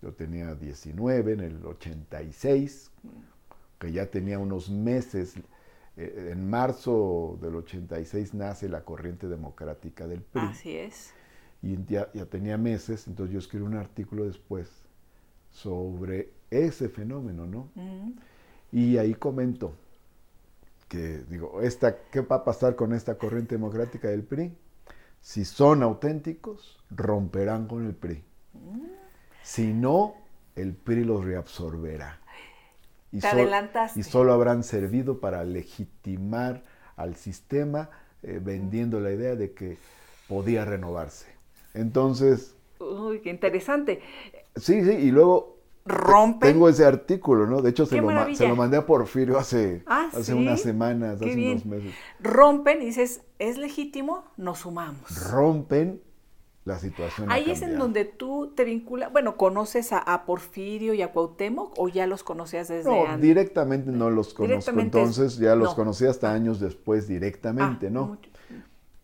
[0.04, 2.92] Yo tenía 19 en el 86,
[3.80, 5.34] que ya tenía unos meses.
[5.98, 10.42] Eh, en marzo del 86 nace la corriente democrática del PRI.
[10.44, 11.16] Así es.
[11.64, 14.70] Y ya, tenía meses, entonces yo escribí un artículo después
[15.50, 17.72] sobre ese fenómeno, ¿no?
[17.74, 18.12] Mm.
[18.72, 19.74] Y ahí comento
[20.94, 24.56] que digo, esta, ¿qué va a pasar con esta corriente democrática del PRI?
[25.22, 28.24] Si son auténticos, romperán con el PRI.
[29.42, 30.14] Si no,
[30.56, 32.20] el PRI los reabsorberá.
[33.12, 34.00] Y, Te adelantaste.
[34.00, 36.64] y solo habrán servido para legitimar
[36.96, 37.90] al sistema
[38.22, 39.78] eh, vendiendo la idea de que
[40.28, 41.26] podía renovarse.
[41.74, 42.56] Entonces...
[42.80, 44.00] Uy, qué interesante.
[44.56, 45.53] Sí, sí, y luego
[45.86, 46.54] rompen.
[46.54, 47.62] Tengo ese artículo, ¿no?
[47.62, 51.52] De hecho, se, lo, se lo, mandé a Porfirio hace, ah, hace unas semanas, hace
[51.52, 51.94] unos meses.
[52.20, 54.24] Rompen y dices, ¿es legítimo?
[54.38, 55.32] Nos sumamos.
[55.32, 56.02] Rompen
[56.66, 57.30] la situación.
[57.30, 61.90] Ahí es en donde tú te vinculas, bueno, ¿conoces a, Porfirio y a Cuauhtémoc o
[61.90, 63.22] ya los conocías desde no, antes?
[63.22, 68.18] directamente no los conozco, entonces ya los conocí hasta años después directamente, ah, ¿no?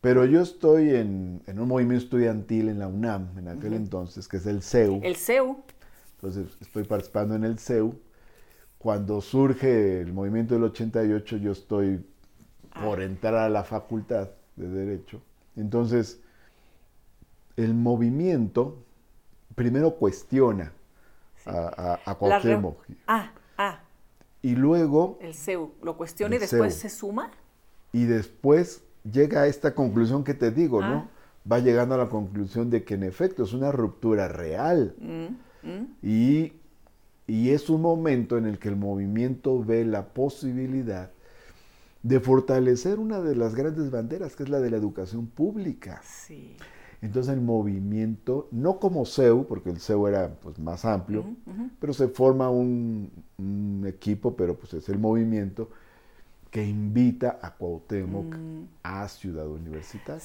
[0.01, 4.45] Pero yo estoy en, un movimiento estudiantil en la UNAM en aquel entonces, que es
[4.45, 5.01] el CEU.
[5.03, 5.57] El CEU.
[6.21, 7.97] Entonces estoy participando en el CEU.
[8.77, 12.05] Cuando surge el movimiento del 88, yo estoy
[12.83, 13.03] por ah.
[13.03, 15.21] entrar a la facultad de Derecho.
[15.55, 16.21] Entonces,
[17.55, 18.83] el movimiento
[19.55, 20.73] primero cuestiona
[21.45, 22.83] a, a, Cuauhtémoc.
[23.07, 23.79] Ah, ah.
[24.41, 25.17] Y luego...
[25.21, 27.31] El CEU lo cuestiona y después se suma.
[27.91, 30.87] Y después llega a esta conclusión que te digo, ¿no?
[30.87, 31.09] Ah.
[31.49, 34.95] Va llegando a la conclusión de que en efecto es una ruptura real.
[34.99, 35.48] Mm.
[36.01, 36.53] Y,
[37.27, 41.11] es un momento en el que el movimiento ve la posibilidad
[42.01, 46.01] de fortalecer una de las grandes banderas, que es la de la educación pública.
[47.01, 51.23] Entonces el movimiento, no como CEU, porque el CEU era pues, más amplio,
[51.79, 53.11] pero se forma un,
[53.87, 55.69] equipo, pero pues es el movimiento
[56.51, 58.63] que invita a Cuauhtémoc mm.
[58.83, 60.21] a Ciudad Universitaria.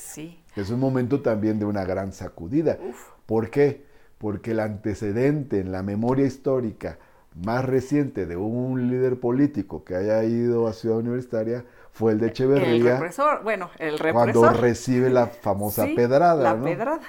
[0.57, 2.79] Es un momento también de una gran sacudida.
[3.27, 3.85] ¿Por qué?
[4.25, 6.97] Porque el antecedente en la memoria histórica
[7.35, 12.29] más reciente de un líder político que haya ido a Ciudad Universitaria fue el de
[12.29, 12.93] Echeverría.
[12.93, 14.33] El represor, bueno, el represor.
[14.33, 16.55] Cuando recibe la famosa pedrada.
[16.55, 17.03] La pedrada,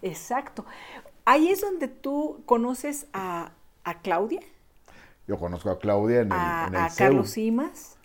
[0.00, 0.64] exacto.
[1.26, 3.52] Ahí es donde tú conoces a,
[4.02, 4.40] Claudia.
[5.28, 7.98] Yo conozco a Claudia en el, a, en a Carlos Simas.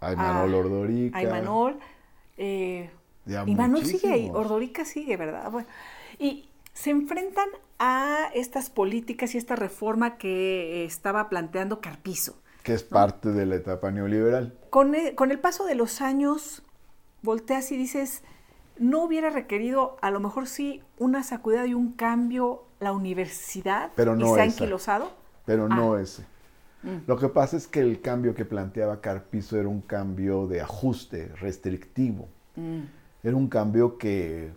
[0.00, 1.16] A Imanol Ordorica.
[1.16, 1.78] A Imanol.
[2.36, 2.90] Eh,
[3.46, 5.48] Imanol sigue ahí, Ordorica sigue, ¿verdad?
[5.48, 5.68] Bueno,
[6.18, 7.48] y se enfrentan
[7.80, 12.36] a estas políticas y esta reforma que estaba planteando Carpizo.
[12.62, 14.54] Que es parte de la etapa neoliberal.
[14.68, 16.62] Con el, con el paso de los años,
[17.22, 18.22] volteas y dices,
[18.78, 23.90] ¿no hubiera requerido a lo mejor sí una sacudida y un cambio la universidad?
[23.96, 25.10] Pero no y se ha anquilosado?
[25.46, 26.02] Pero no ah.
[26.02, 26.26] ese.
[26.82, 26.98] Mm.
[27.06, 31.28] Lo que pasa es que el cambio que planteaba Carpizo era un cambio de ajuste
[31.36, 32.28] restrictivo.
[32.56, 32.82] Mm.
[33.22, 34.52] Era un cambio que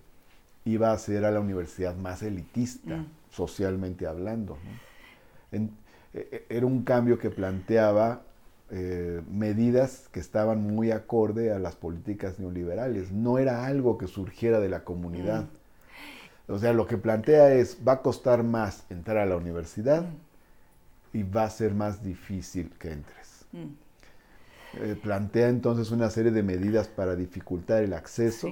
[0.65, 3.07] iba a ser a la universidad más elitista, mm.
[3.29, 4.57] socialmente hablando.
[5.51, 5.67] E,
[6.13, 8.23] e, era un cambio que planteaba
[8.71, 13.11] eh, medidas que estaban muy acorde a las políticas neoliberales.
[13.11, 15.43] No era algo que surgiera de la comunidad.
[15.43, 16.51] Mm.
[16.53, 21.17] O sea, lo que plantea es, va a costar más entrar a la universidad mm.
[21.17, 23.45] y va a ser más difícil que entres.
[24.81, 28.49] Eh, plantea entonces una serie de medidas para dificultar el acceso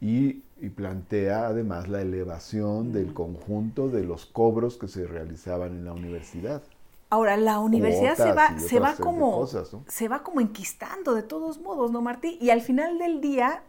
[0.00, 5.84] y y plantea además la elevación del conjunto de los cobros que se realizaban en
[5.84, 6.62] la universidad.
[7.10, 9.46] Ahora, la universidad se va, se va como
[9.86, 12.36] se va como enquistando de todos modos, ¿no, Martí?
[12.40, 13.62] Y al final del día,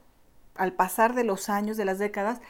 [0.56, 2.42] al pasar de los años, de las décadas,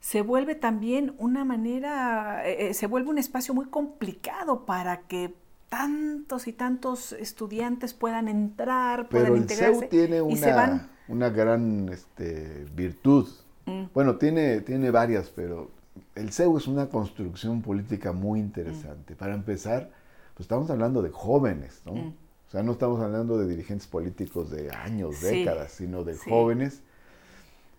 [0.00, 5.32] se vuelve también una manera, eh, eh, se vuelve un espacio muy complicado para que
[5.68, 10.91] tantos y tantos estudiantes puedan entrar, Pero puedan el integrarse CEU tiene y se van.
[11.12, 13.28] Una, gran este, virtud.
[13.66, 13.84] Mm.
[13.94, 15.70] Bueno, tiene, tiene varias, pero
[16.14, 18.44] el CEU es una construcción política muy Mm.
[18.44, 19.14] interesante.
[19.14, 19.90] Para empezar,
[20.34, 21.92] pues estamos hablando de jóvenes, ¿no?
[21.94, 22.08] Mm.
[22.48, 25.26] O sea, no estamos hablando de dirigentes políticos de años, Sí.
[25.26, 26.28] décadas, sino de Sí.
[26.28, 26.82] jóvenes,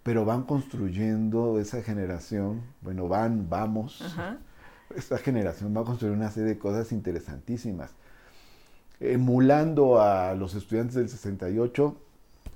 [0.04, 4.38] pero van construyendo esa generación, bueno, van, vamos, Ajá.
[4.96, 7.92] esta generación va a construir una serie de cosas interesantísimas.
[9.00, 11.98] Emulando a los estudiantes del 68,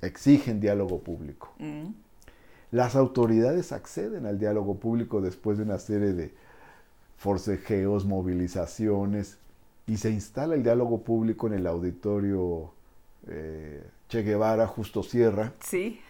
[0.02, 1.52] exigen diálogo público.
[1.58, 1.88] Mm.
[2.70, 6.32] Las autoridades acceden al diálogo público después de una serie de
[7.16, 9.38] forcejeos, movilizaciones,
[9.86, 12.70] y se instala el diálogo público en el auditorio
[13.26, 16.00] eh, Che Guevara, Justo Sierra, Sí.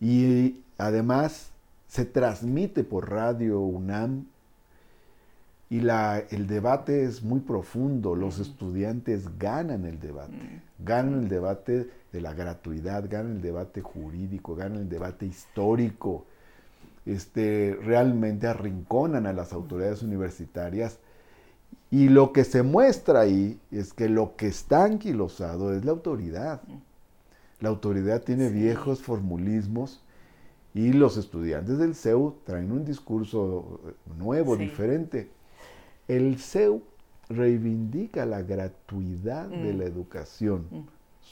[0.00, 1.50] y además
[1.88, 4.26] se transmite por radio UNAM
[5.70, 11.90] y la, el debate es muy profundo, los estudiantes ganan el debate, ganan el debate
[12.12, 16.26] de la gratuidad, ganan el debate jurídico, ganan el debate histórico,
[17.06, 20.98] este, realmente arrinconan a las autoridades universitarias
[21.90, 26.62] y lo que se muestra ahí es que lo que está anquilosado es la autoridad.
[27.60, 28.54] La autoridad tiene Sí.
[28.54, 30.02] viejos formulismos
[30.74, 34.64] y los estudiantes del CEU traen un discurso eh, nuevo, Sí.
[34.64, 35.30] diferente.
[36.08, 36.82] El CEU
[37.28, 39.78] reivindica la gratuidad de Mm.
[39.78, 40.80] la educación Mm.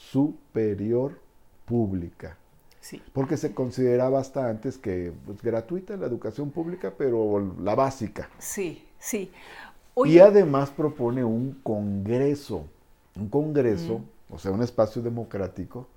[0.09, 1.19] Superior
[1.65, 2.37] pública,
[2.79, 3.01] Sí.
[3.13, 8.29] porque se consideraba hasta antes que pues, gratuita la educación pública, pero la básica.
[8.39, 9.31] Sí, sí.
[10.05, 12.65] Y además propone un congreso,
[13.15, 14.33] un congreso, Mm.
[14.33, 15.87] o sea, un espacio democrático,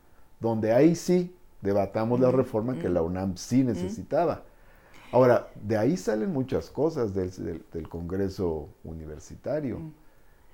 [0.41, 2.93] donde ahí sí debatamos la Mm, reforma que mm.
[2.93, 4.43] la UNAM sí necesitaba.
[5.13, 9.93] Ahora, de ahí salen muchas cosas del, del- del Congreso Universitario, Mm.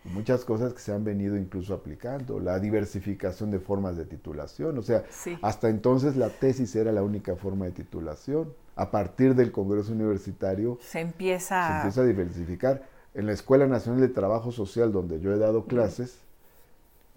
[0.04, 4.82] Muchas cosas que se han venido incluso aplicando, la diversificación de formas de titulación, o
[4.82, 5.38] sea, Sí.
[5.42, 8.52] hasta entonces la tesis era la única forma de titulación.
[8.76, 11.66] A partir del Congreso Universitario se empieza...
[11.68, 12.82] se empieza a diversificar.
[13.12, 16.18] En la Escuela Nacional de Trabajo Social, donde yo he dado clases,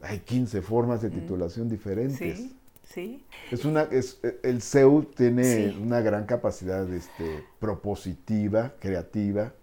[0.02, 2.38] hay 15 formas de titulación diferentes.
[2.38, 3.24] Sí, sí.
[3.52, 5.80] Es una, es, el CEU tiene Sí.
[5.82, 9.54] una gran capacidad este, propositiva, creativa,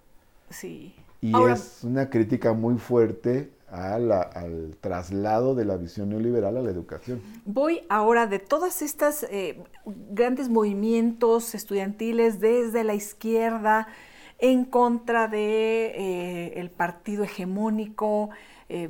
[0.48, 0.94] Sí.
[1.20, 6.62] Y Ahora, es una crítica muy fuerte la- al traslado de la visión neoliberal a
[6.62, 7.20] la educación.
[7.44, 13.86] voy ahora de todas estas eh, grandes movimientos estudiantiles desde la izquierda
[14.38, 18.30] en contra de eh, el partido hegemónico,
[18.68, 18.88] eh,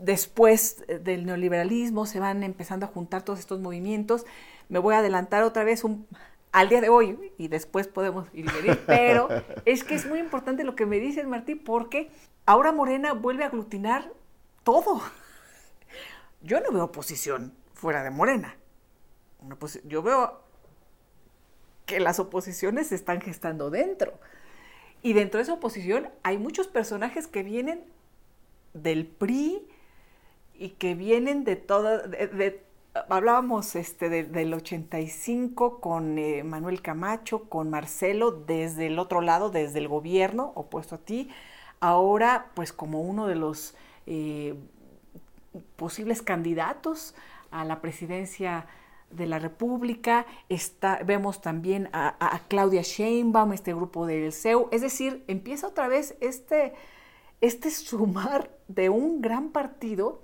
[0.00, 4.26] después del neoliberalismo se van empezando a juntar todos estos movimientos.
[4.68, 6.06] Me voy a adelantar otra vez un,
[6.52, 9.28] al día de hoy y después podemos ir venir, pero
[9.64, 12.10] es que es muy importante lo que me dices, Martí, porque
[12.46, 14.12] ahora Morena vuelve a aglutinar
[14.64, 15.00] todo.
[16.42, 18.56] Yo no veo oposición fuera de Morena.
[19.84, 20.40] Yo veo
[21.86, 24.12] que las oposiciones se están gestando dentro.
[25.02, 27.82] Y dentro de esa oposición hay muchos personajes que vienen
[28.74, 29.66] del PRI
[30.54, 31.98] y que vienen de toda...
[32.06, 32.69] de- de-
[33.08, 39.50] hablábamos este, de- del 85 con eh, Manuel Camacho, con Marcelo, desde el otro lado,
[39.50, 41.28] desde el gobierno, opuesto a ti.
[41.80, 43.74] Ahora, pues como uno de los
[44.06, 44.54] eh,
[45.76, 47.14] posibles candidatos
[47.50, 48.66] a la presidencia
[49.10, 55.24] de la República, está, vemos también a Claudia Sheinbaum, este grupo del CEU, es decir,
[55.26, 56.74] empieza otra vez este,
[57.40, 60.22] este sumar de un gran partido,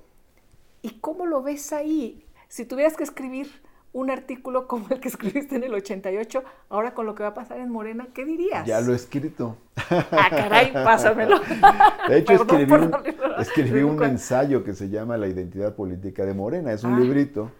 [0.82, 2.25] ¿y cómo lo ves ahí?
[2.48, 3.48] Si tuvieras que escribir
[3.92, 7.34] un artículo como el que escribiste en el 88, ahora con lo que va a
[7.34, 8.66] pasar en Morena, ¿qué dirías?
[8.66, 9.56] Ya lo he escrito.
[9.90, 11.40] Ah, caray, pásamelo.
[12.08, 16.34] De hecho, Perdón, escribí, un, escribí un ensayo que se llama La identidad política de
[16.34, 16.72] Morena.
[16.72, 17.00] Es un Ah.
[17.00, 17.50] librito,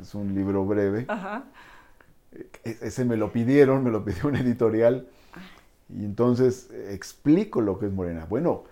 [0.00, 1.04] es un libro breve.
[1.08, 1.44] Ajá.
[2.64, 5.06] E- Ese me lo pidieron, me lo pidió un editorial.
[5.92, 8.24] Y entonces explico lo que es Morena.
[8.28, 8.64] Bueno,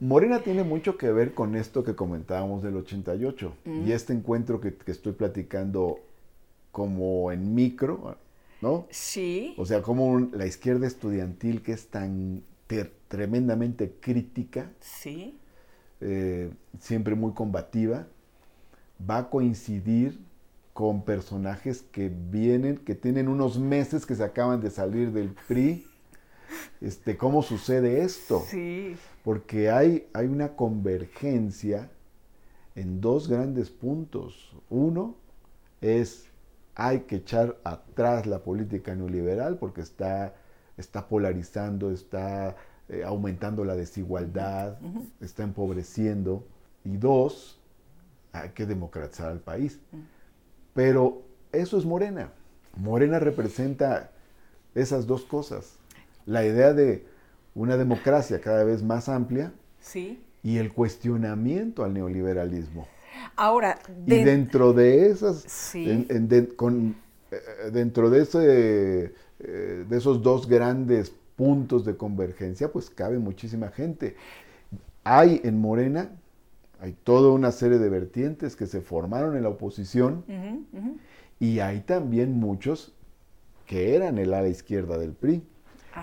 [0.00, 3.54] Morena tiene mucho que ver con esto que comentábamos del 88
[3.86, 5.98] y este encuentro que, que estoy platicando
[6.72, 8.16] como en micro,
[8.60, 8.86] ¿no?
[8.90, 9.54] Sí.
[9.56, 15.38] O sea, como un- la izquierda estudiantil que es tan ter- tremendamente crítica, Sí.
[16.00, 18.06] eh, siempre muy combativa,
[19.08, 20.18] va a coincidir
[20.74, 25.84] con personajes que vienen, que tienen unos meses que se acaban de salir del PRI.
[26.80, 28.42] Este, ¿Cómo sucede esto?
[28.48, 28.94] Sí.
[29.28, 31.90] Porque hay, hay una convergencia
[32.74, 34.56] en dos grandes puntos.
[34.70, 35.16] Uno
[35.82, 36.30] es
[36.74, 40.34] hay que echar atrás la política neoliberal porque está,
[40.78, 42.56] está polarizando, está
[42.88, 44.78] eh, aumentando la desigualdad,
[45.20, 46.46] está empobreciendo.
[46.82, 47.60] Y dos,
[48.32, 49.78] hay que democratizar al país.
[50.72, 51.20] Pero
[51.52, 52.32] eso es Morena.
[52.78, 54.10] Morena representa
[54.74, 55.76] esas dos cosas.
[56.24, 57.17] La idea de
[57.58, 60.22] una democracia cada vez más amplia sí.
[60.42, 62.86] y el cuestionamiento al neoliberalismo.
[63.34, 65.72] Ahora, y dentro de esas,
[66.56, 66.94] con,
[67.30, 73.68] eh, dentro de, ese, eh, de esos dos grandes puntos de convergencia, pues cabe muchísima
[73.68, 74.14] gente.
[75.02, 76.12] Hay en Morena,
[76.80, 80.24] hay toda una serie de vertientes que se formaron en la oposición
[81.40, 82.92] y hay también muchos
[83.66, 85.42] que eran el ala izquierda del PRI.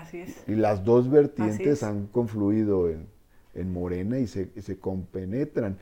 [0.00, 0.44] Así es.
[0.48, 5.78] Y las dos vertientes han confluido en, Morena y se, se compenetran.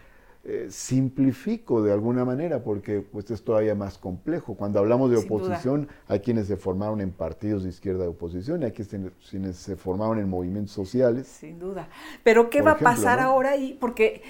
[0.47, 4.55] Eh, simplifico de alguna manera porque pues es todavía más complejo.
[4.55, 8.67] Cuando hablamos de oposición, hay quienes se formaron en partidos de izquierda de oposición y
[8.67, 11.29] hay quienes se formaron en movimientos sociales.
[11.29, 11.89] Sin duda.
[12.23, 13.75] Pero ¿qué va a pasar ahora ahí?
[13.81, 14.21] Porque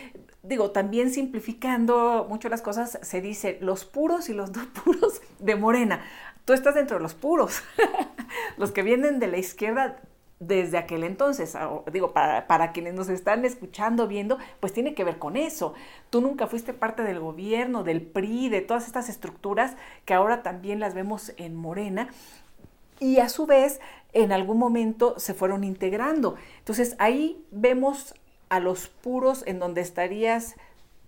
[0.44, 5.56] digo, también simplificando mucho las cosas, se dice los puros y los no puros de
[5.56, 6.04] Morena.
[6.44, 7.62] Tú estás dentro de los puros.
[8.58, 10.00] los que vienen de la izquierda
[10.38, 11.54] desde aquel entonces.
[11.56, 15.74] Ah, digo, para, quienes nos están escuchando, viendo, pues tiene que ver con eso.
[16.10, 20.80] Tú nunca fuiste parte del gobierno, del PRI, de todas estas estructuras que ahora también
[20.80, 22.08] las vemos en Morena.
[23.00, 23.80] Y a su vez,
[24.12, 26.36] en algún momento se fueron integrando.
[26.58, 28.14] Entonces ahí vemos
[28.48, 30.56] a los puros en donde estarías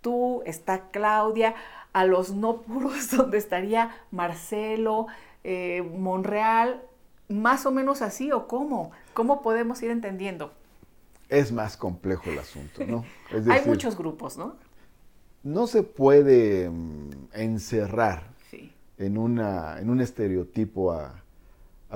[0.01, 1.55] tú, está Claudia,
[1.93, 5.07] a los no puros donde estaría Marcelo,
[5.45, 6.83] eh, Monreal,
[7.29, 8.93] más o menos así o cómo?
[9.15, 10.53] ¿Cómo podemos ir entendiendo?
[11.29, 13.05] Es más complejo el asunto, ¿no?
[13.51, 14.57] Hay muchos grupos, ¿no?
[15.43, 18.37] No se puede mm, encerrar
[18.99, 21.23] en, una, en un estereotipo a,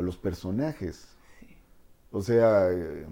[0.00, 1.08] los personajes.
[2.10, 3.06] O sea, eh,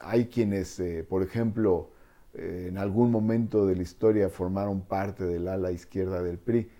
[0.00, 1.90] hay quienes, eh, por ejemplo,
[2.34, 6.70] eh, en algún momento de la historia formaron parte del ala izquierda del PRI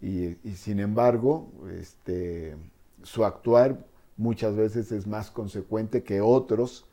[0.00, 2.56] y, y sin embargo, este,
[3.02, 3.78] su actuar
[4.16, 6.86] muchas veces es más consecuente que otros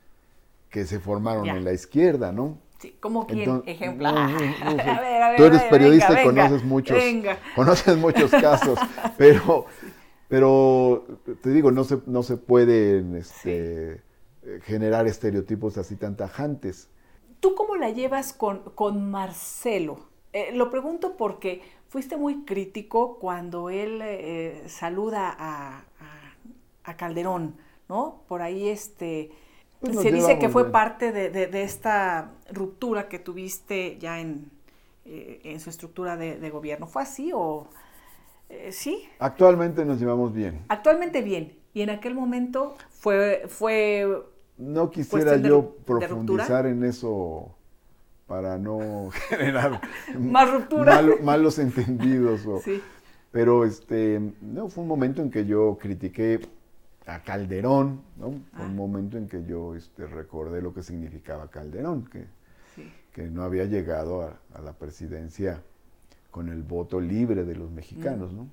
[0.70, 2.58] que se formaron en la izquierda, ¿no?
[2.80, 4.14] Sí, como quien, ejemplar.
[5.38, 6.98] Tú eres periodista y conoces muchos,
[7.56, 8.80] conoces muchos casos,
[9.18, 9.68] pero,
[10.28, 11.06] pero
[11.42, 14.02] te digo, no se, no se pueden este,
[14.64, 16.90] generar estereotipos así tan tajantes.
[17.40, 20.00] ¿Tú cómo la llevas con, con Marcelo?
[20.32, 25.84] Eh, lo pregunto porque fuiste muy crítico cuando él eh, saluda a,
[26.84, 27.56] a Calderón,
[27.90, 28.24] ¿no?
[28.28, 29.32] Por ahí este...
[29.80, 34.50] Pues se dice que fue parte de, esta ruptura que tuviste ya en,
[35.04, 36.88] eh, en su estructura de, gobierno.
[36.88, 37.68] ¿Fue así o
[38.48, 39.10] eh, sí?
[39.20, 40.64] Actualmente nos llevamos bien.
[40.70, 41.58] Actualmente bien.
[41.74, 43.44] Y en aquel momento fue...
[43.50, 44.24] fue
[44.58, 47.56] no quisiera yo profundizar en eso
[48.28, 49.82] para no generar
[50.18, 51.02] más ruptura.
[51.22, 52.42] malos entendidos.
[52.64, 52.82] sí.
[53.34, 56.40] Pero este, no, fue un momento en que yo critiqué
[57.08, 58.28] a Calderón, ¿no?
[58.28, 58.68] un ah.
[58.68, 62.28] momento en que yo este, recordé lo que significaba Calderón, que,
[63.12, 65.64] que no había llegado a, la presidencia
[66.30, 68.38] con el voto libre de los mexicanos, mm.
[68.38, 68.48] ¿no?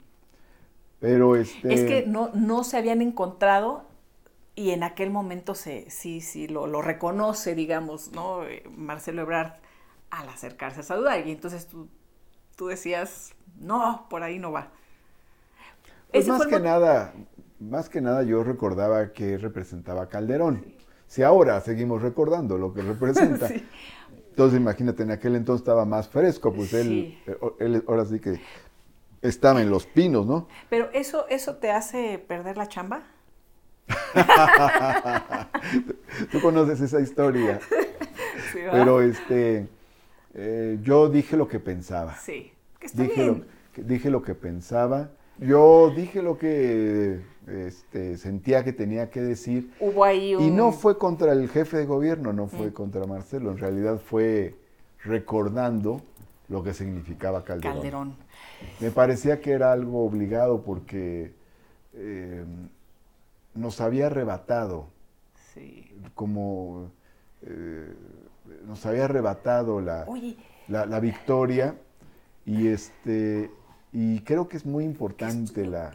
[0.99, 1.75] Pero este...
[1.75, 3.85] Es que no, no se habían encontrado
[4.55, 8.45] y en aquel momento se, sí, sí, lo, lo reconoce, digamos, ¿no?
[8.45, 9.53] Eh, Marcelo Ebrard
[10.11, 11.27] al acercarse a saludar.
[11.27, 11.89] Y entonces tú,
[12.57, 14.73] tú decías, no, por ahí no va.
[16.13, 17.15] Pues más que nada,
[17.61, 20.65] más que nada yo recordaba que representaba Calderón.
[21.07, 23.49] Si ahora seguimos recordando lo que representa.
[24.31, 28.41] Entonces imagínate, en aquel entonces estaba más fresco, pues él, eh, él, ahora sí que
[29.21, 30.47] estaba en los pinos, ¿no?
[30.71, 33.03] Pero eso, eso te hace perder la chamba.
[36.33, 37.61] Tú conoces esa historia.
[38.53, 39.69] Pero este,
[40.35, 42.17] eh, yo dije lo que pensaba.
[42.17, 43.41] Sí, que dije, Lo,
[43.77, 45.11] dije lo que pensaba.
[45.39, 49.73] Yo dije lo que este, sentía que tenía que decir.
[50.39, 52.73] Y no fue contra el jefe de gobierno, no fue mm.
[52.73, 54.55] contra Marcelo, en realidad fue
[55.05, 56.03] recordando
[56.49, 58.17] lo que significaba Calderón.
[58.81, 61.33] Me parecía que era algo obligado porque
[61.95, 62.45] eh,
[63.61, 64.89] nos había arrebatado,
[66.15, 66.91] como
[67.43, 67.95] eh,
[68.67, 70.07] nos había arrebatado la,
[70.69, 71.77] la, la victoria
[72.45, 73.51] y este
[73.93, 75.93] y creo que es muy importante la,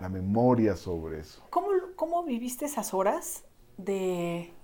[0.00, 1.42] la, memoria sobre eso.
[1.50, 3.44] ¿Cómo, ¿Cómo, viviste esas horas
[3.76, 4.54] de,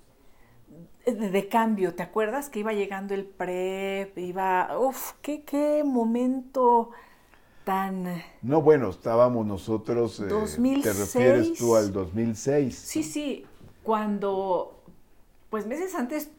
[1.04, 1.94] de, cambio?
[1.94, 4.16] ¿Te acuerdas que iba llegando el PREP?
[4.16, 6.92] Iba, uf, qué, qué momento
[7.64, 8.22] tan...
[8.42, 10.18] No, bueno, estábamos nosotros...
[10.28, 10.86] 2006.
[10.86, 12.74] Eh, ¿Te refieres tú al 2006?
[12.74, 13.46] Sí, sí,
[13.82, 14.82] cuando
[15.50, 16.30] pues meses antes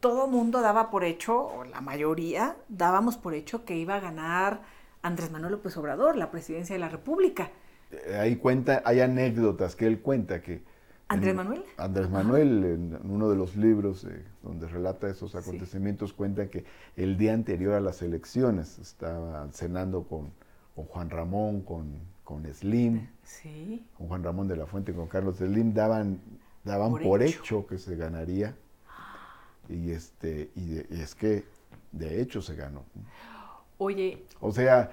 [0.00, 4.62] todo mundo daba por hecho, o la mayoría dábamos por hecho que iba a ganar
[5.02, 7.50] Andrés Manuel López Obrador, la presidencia de la República.
[7.92, 10.62] Eh, ahí cuenta, hay anécdotas que él cuenta que...
[11.08, 11.64] ¿Andrés Manuel?
[11.76, 16.64] Andrés Manuel, en uno de los libros eh, donde relata esos acontecimientos, cuenta que
[16.96, 20.32] el día anterior a las elecciones estaba cenando con,
[20.74, 21.94] Juan Ramón, con,
[22.24, 23.86] con Slim, sí.
[23.96, 26.20] con Juan Ramón de la Fuente, con Carlos Slim, daban,
[26.64, 27.66] daban por, hecho.
[27.66, 28.56] que se ganaría.
[29.68, 31.44] Y, este, y es que
[31.92, 32.82] de hecho se ganó.
[33.78, 34.24] Oye.
[34.40, 34.90] O sea,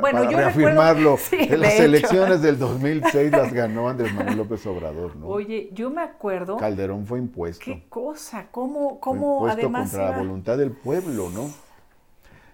[0.00, 1.18] para, reafirmarlo,
[1.58, 5.26] las elecciones del 2006 las ganó Andrés Manuel López Obrador, ¿no?
[5.26, 6.56] Oye, yo me acuerdo.
[6.56, 7.64] Calderón fue impuesto.
[7.64, 8.46] ¿Qué cosa?
[8.50, 9.90] ¿Cómo, cómo fue además.
[9.90, 11.50] contra la voluntad del pueblo, ¿no?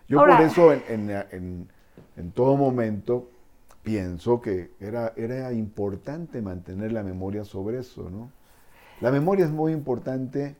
[0.08, 1.68] Yo por eso en,
[2.16, 3.30] en, todo momento
[3.82, 8.30] pienso que era, era importante mantener la memoria sobre eso, ¿no?
[9.00, 10.56] La memoria es muy importante,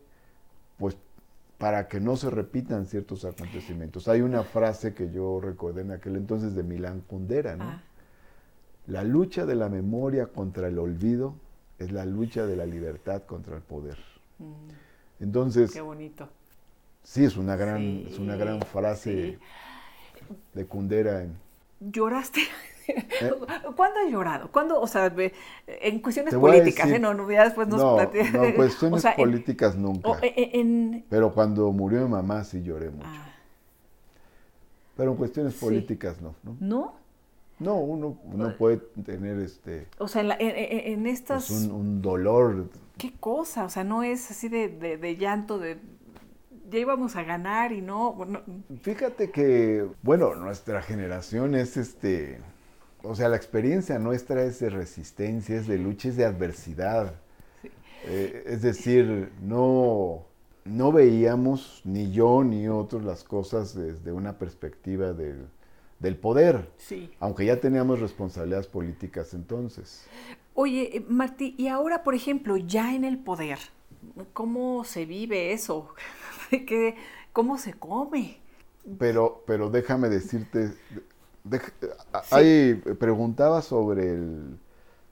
[1.61, 4.09] para que no se repitan ciertos acontecimientos.
[4.09, 7.65] Hay una frase que yo recordé en aquel entonces de Milán Kundera, ¿no?
[7.65, 7.83] Ah.
[8.87, 11.35] La lucha de la memoria contra el olvido
[11.79, 13.99] es la lucha de la libertad contra el poder.
[14.39, 15.23] Mm.
[15.23, 16.31] Entonces, qué bonito.
[17.03, 19.39] Sí, es una gran, es una gran frase
[20.55, 21.27] de Kundera.
[21.79, 22.41] ¿Lloraste?
[22.91, 23.33] ¿Eh?
[23.77, 24.51] ¿Cuándo has llorado?
[24.51, 25.13] ¿Cuándo, o sea,
[25.67, 26.99] en cuestiones políticas, ¿eh?
[26.99, 28.11] No, no, ya después nos No, no
[28.57, 30.19] cuestiones políticas nunca.
[31.09, 33.09] Pero cuando murió mi mamá sí lloré mucho.
[33.09, 33.27] Ah.
[34.97, 36.57] Pero en cuestiones políticas no, no.
[36.61, 37.01] ¿No?
[37.59, 39.87] No, uno no puede tener este...
[39.99, 41.51] O sea, en, en, pues estas...
[41.51, 42.71] un, dolor.
[42.97, 43.65] ¿Qué cosa?
[43.65, 45.79] O sea, no es así de, de llanto, de
[46.71, 48.41] ya íbamos a ganar y no, bueno.
[48.83, 52.39] Fíjate que, bueno, nuestra generación es este,
[53.03, 57.15] o sea, la experiencia nuestra es de resistencia, es de lucha, es de adversidad.
[58.05, 60.25] Eh, es decir, no,
[60.65, 65.47] no veíamos, ni yo ni otros, las cosas desde una perspectiva del,
[65.99, 66.71] del poder.
[66.77, 67.11] Sí.
[67.21, 70.07] Aunque ya teníamos responsabilidades políticas entonces.
[70.55, 73.59] Oye, eh, Martí, y ahora, por ejemplo, ya en el poder,
[74.33, 75.95] ¿cómo se vive eso?
[77.33, 78.39] ¿Cómo se come?
[78.99, 80.73] Pero, pero déjame decirte,
[82.31, 84.59] Ahí preguntaba sobre el,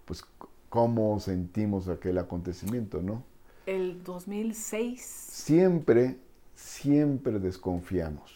[0.05, 0.25] pues,
[0.69, 3.23] cómo sentimos aquel acontecimiento, ¿no?
[3.67, 5.01] El 2006.
[5.03, 6.17] Siempre,
[6.55, 8.33] siempre desconfiamos.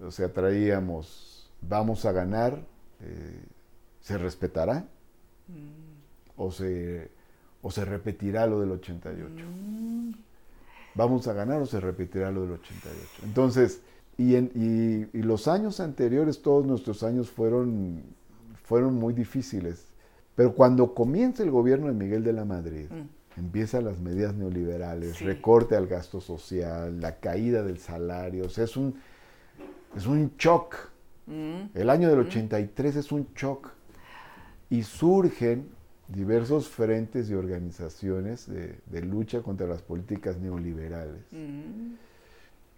[0.00, 2.64] O sea, traíamos, vamos a ganar,
[3.00, 3.44] eh,
[4.00, 4.86] ¿se respetará?
[5.48, 6.36] Mm.
[6.36, 7.10] O, se,
[7.62, 9.44] ¿O se repetirá lo del 88?
[9.46, 10.12] Mm.
[10.94, 13.08] ¿Vamos a ganar o se repetirá lo del 88?
[13.24, 13.80] Entonces,
[14.18, 18.02] y, los años anteriores, todos nuestros años fueron,
[18.62, 19.86] fueron muy difíciles.
[20.34, 23.40] Pero cuando comienza el gobierno de Miguel de la Madrid, mm.
[23.40, 28.76] empiezan las medidas neoliberales, recorte al gasto social, la caída del salario, o sea, es
[28.76, 28.94] un,
[29.96, 30.76] es un shock.
[31.26, 31.64] Mm.
[31.74, 32.98] El año del 83 mm.
[32.98, 33.70] es un shock.
[34.70, 35.68] Y surgen
[36.08, 41.24] diversos frentes y organizaciones de, lucha contra las políticas neoliberales.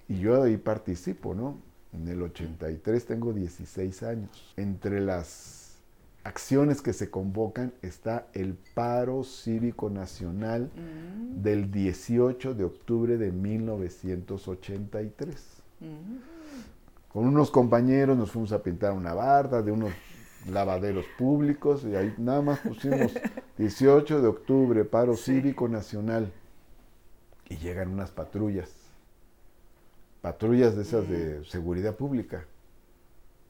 [0.09, 1.59] Y yo ahí participo, ¿no?
[1.93, 4.53] En el 83 tengo 16 años.
[4.57, 5.77] Entre las
[6.25, 11.43] acciones que se convocan está el paro cívico nacional mm.
[11.43, 15.63] del 18 de octubre de 1983.
[15.81, 16.17] Mm.
[17.13, 19.93] Con unos compañeros nos fuimos a pintar una barda de unos
[20.51, 23.15] lavaderos públicos y ahí nada más pusimos
[23.57, 26.33] 18 de octubre, paro cívico nacional.
[27.49, 28.84] Y llegan unas patrullas
[30.25, 32.47] patrullas de esas de seguridad pública.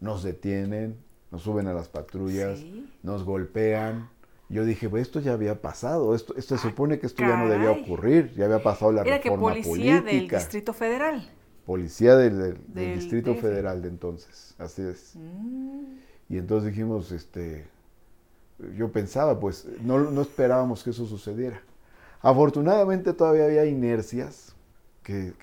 [0.00, 0.96] Nos detienen,
[1.30, 2.64] nos suben a las patrullas,
[3.04, 4.10] nos golpean.
[4.48, 7.48] Yo dije, pues esto ya había pasado, esto, esto se supone que esto ya no
[7.48, 11.30] debía ocurrir, ya había pasado la Era reforma que policía del Distrito Federal.
[11.64, 15.12] Policía del, Distrito Federal de entonces, así es.
[15.14, 15.98] Mm.
[16.28, 17.68] Y entonces dijimos, este,
[18.76, 21.62] yo pensaba, pues no, no esperábamos que eso sucediera.
[22.20, 24.53] Afortunadamente todavía había inercias
[25.04, 25.34] que,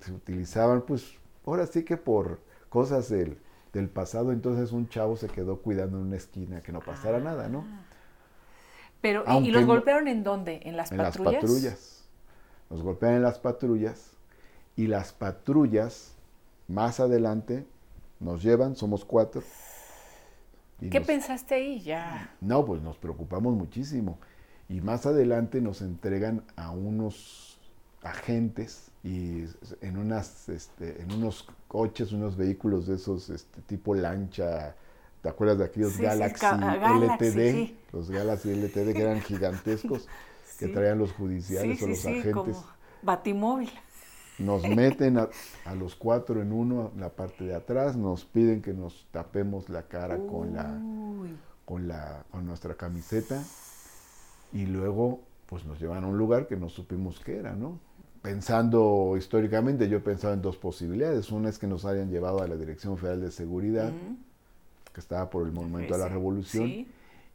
[0.00, 3.38] se utilizaban, pues ahora sí que por cosas del,
[3.92, 7.20] pasado, entonces un chavo se quedó cuidando en una esquina que no pasara ah.
[7.20, 7.64] nada, ¿no?
[9.00, 10.60] Pero, ¿y los golpearon en dónde?
[10.64, 11.16] ¿En las patrullas?
[11.16, 12.08] En las patrullas.
[12.68, 14.12] Nos golpean en las patrullas
[14.76, 16.14] y las patrullas
[16.68, 17.66] más adelante
[18.20, 19.42] nos llevan, somos cuatro.
[20.90, 22.34] ¿Qué pensaste ahí ya?
[22.40, 24.18] No, pues nos preocupamos muchísimo.
[24.68, 27.58] Y más adelante nos entregan a unos
[28.02, 29.44] agentes y
[29.80, 34.74] en unas este, en unos coches, unos vehículos de esos este, tipo lancha,
[35.22, 37.92] ¿te acuerdas de aquellos Galaxy, LTD?
[37.92, 40.08] Los Galaxy LTD que eran gigantescos,
[40.58, 42.56] que traían los judiciales o los agentes.
[43.02, 43.70] Batimóvil.
[44.38, 45.28] Nos meten a,
[45.64, 49.68] a los cuatro en uno, en la parte de atrás, nos piden que nos tapemos
[49.70, 50.78] la cara con la
[51.70, 53.40] con, la, con nuestra camiseta
[54.52, 57.78] y luego pues nos llevan a un lugar que no supimos qué era, ¿no?
[58.22, 61.30] Pensando históricamente, yo pensaba en dos posibilidades.
[61.30, 63.92] Una es que nos hayan llevado a la Dirección Federal de Seguridad,
[64.92, 66.88] que estaba por el Monumento a la Revolución, sí.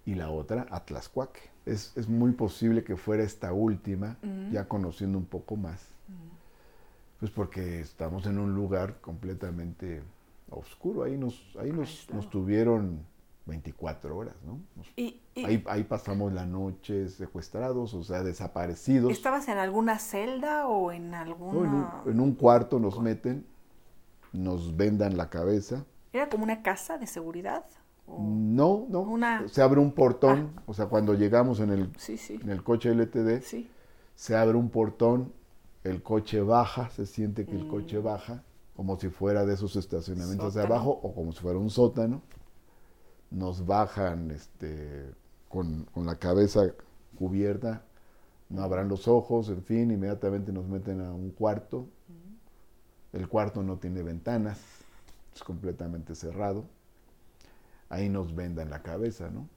[0.05, 1.39] y la otra a Tlaxcuaque.
[1.65, 4.17] Es, es muy posible que fuera esta última,
[4.51, 5.88] ya conociendo un poco más,
[7.19, 10.03] pues porque estamos en un lugar completamente
[10.51, 11.03] oscuro.
[11.03, 12.99] Ahí nos, ahí nos, nos tuvieron
[13.45, 14.59] 24 horas, ¿no?
[14.75, 19.11] Nos Y, y Ahí, ahí pasamos la noche secuestrados, o sea, desaparecidos.
[19.11, 21.59] ¿Estabas en alguna celda o en No, alguna...?
[21.59, 23.45] en, un, en un cuarto nos meten,
[24.33, 25.85] nos vendan la cabeza.
[26.11, 27.65] ¿Era como una casa de seguridad?
[28.07, 29.01] O- No, no.
[29.01, 32.39] Una- Se abre un portón, o sea, cuando llegamos en el, Sí, sí.
[32.41, 33.69] en el coche LTD, Sí.
[34.15, 35.33] se abre un portón,
[35.83, 37.69] el coche baja, se siente que el Mm.
[37.69, 38.43] coche baja,
[38.75, 40.75] como si fuera de esos estacionamientos de Sótano.
[40.75, 42.21] abajo o como si fuera un sótano.
[43.32, 45.11] Nos bajan este,
[45.49, 46.73] con, con la cabeza
[47.17, 47.84] cubierta,
[48.49, 51.88] no abran los ojos, en fin, inmediatamente nos meten a un cuarto.
[53.13, 54.59] El cuarto no tiene ventanas,
[55.34, 56.65] es completamente cerrado.
[57.89, 59.47] Ahí nos vendan la cabeza, ¿no?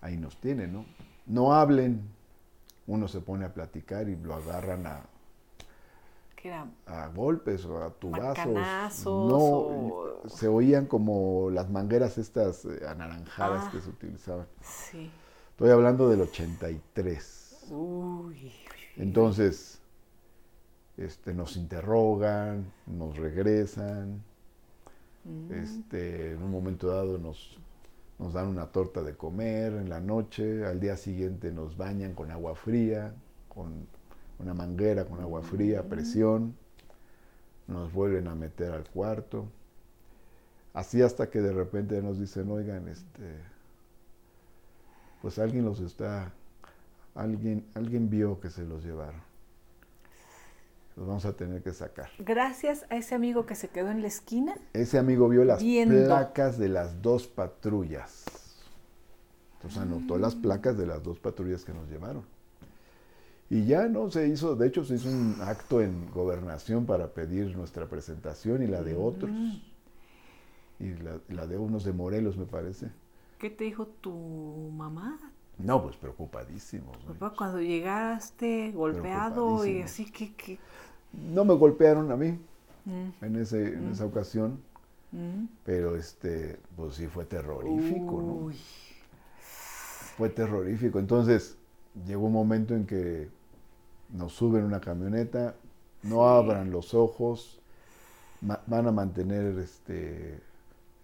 [0.00, 0.86] Ahí nos tienen, ¿no?
[1.26, 2.00] No hablen.
[2.86, 5.04] Uno se pone a platicar y lo agarran a,
[6.46, 6.66] Que era...
[6.86, 9.04] a golpes o a tubazos.
[9.04, 13.70] No, o- se oían como las mangueras estas eh, anaranjadas Ah.
[13.72, 14.46] que se utilizaban.
[14.62, 15.10] Sí.
[15.50, 17.66] Estoy hablando del 83.
[17.70, 18.52] Uy.
[18.96, 19.80] Entonces,
[20.96, 24.22] este, nos interrogan, nos regresan,
[25.24, 25.52] Mm.
[25.54, 27.58] este, en un momento dado nos,
[28.20, 32.30] nos dan una torta de comer en la noche, al día siguiente nos bañan con
[32.30, 33.12] agua fría,
[33.48, 33.88] con
[34.38, 36.54] una manguera con agua fría, presión,
[37.66, 39.46] nos vuelven a meter al cuarto,
[40.74, 43.34] así hasta que de repente nos dicen, oigan, este,
[45.22, 46.32] pues alguien los está,
[47.14, 49.20] alguien, alguien vio que se los llevaron.
[50.96, 52.08] Los vamos a tener que sacar.
[52.18, 54.54] Gracias a ese amigo que se quedó en la esquina.
[54.72, 56.06] Ese amigo vio las Viendo.
[56.06, 58.24] placas de las dos patrullas.
[59.56, 60.42] Entonces anotó las Mm.
[60.42, 62.24] placas de las dos patrullas que nos llevaron.
[63.48, 67.56] Y ya no se hizo, de hecho se hizo un acto en gobernación para pedir
[67.56, 69.30] nuestra presentación y la de otros.
[69.30, 69.54] Mm.
[70.80, 72.90] Y la, la de unos de Morelos, me parece.
[73.38, 74.12] ¿Qué te dijo tu
[74.76, 75.18] mamá?
[75.58, 76.96] No, pues preocupadísimos.
[77.06, 77.14] ¿no?
[77.14, 80.34] Papá, cuando llegaste golpeado y así que...
[80.34, 80.58] que...
[81.12, 82.38] No me golpearon a mí
[82.86, 84.60] Mm, en, ese, en esa ocasión,
[85.10, 85.46] mm.
[85.64, 88.32] pero este, pues sí fue terrorífico, ¿no?
[88.46, 88.56] Uy.
[90.16, 91.00] fue terrorífico.
[91.00, 91.58] Entonces,
[92.06, 93.28] llegó un momento en que
[94.12, 95.54] nos suben una camioneta,
[96.02, 96.38] no Sí.
[96.46, 97.58] abran los ojos,
[98.40, 100.40] van a mantener este,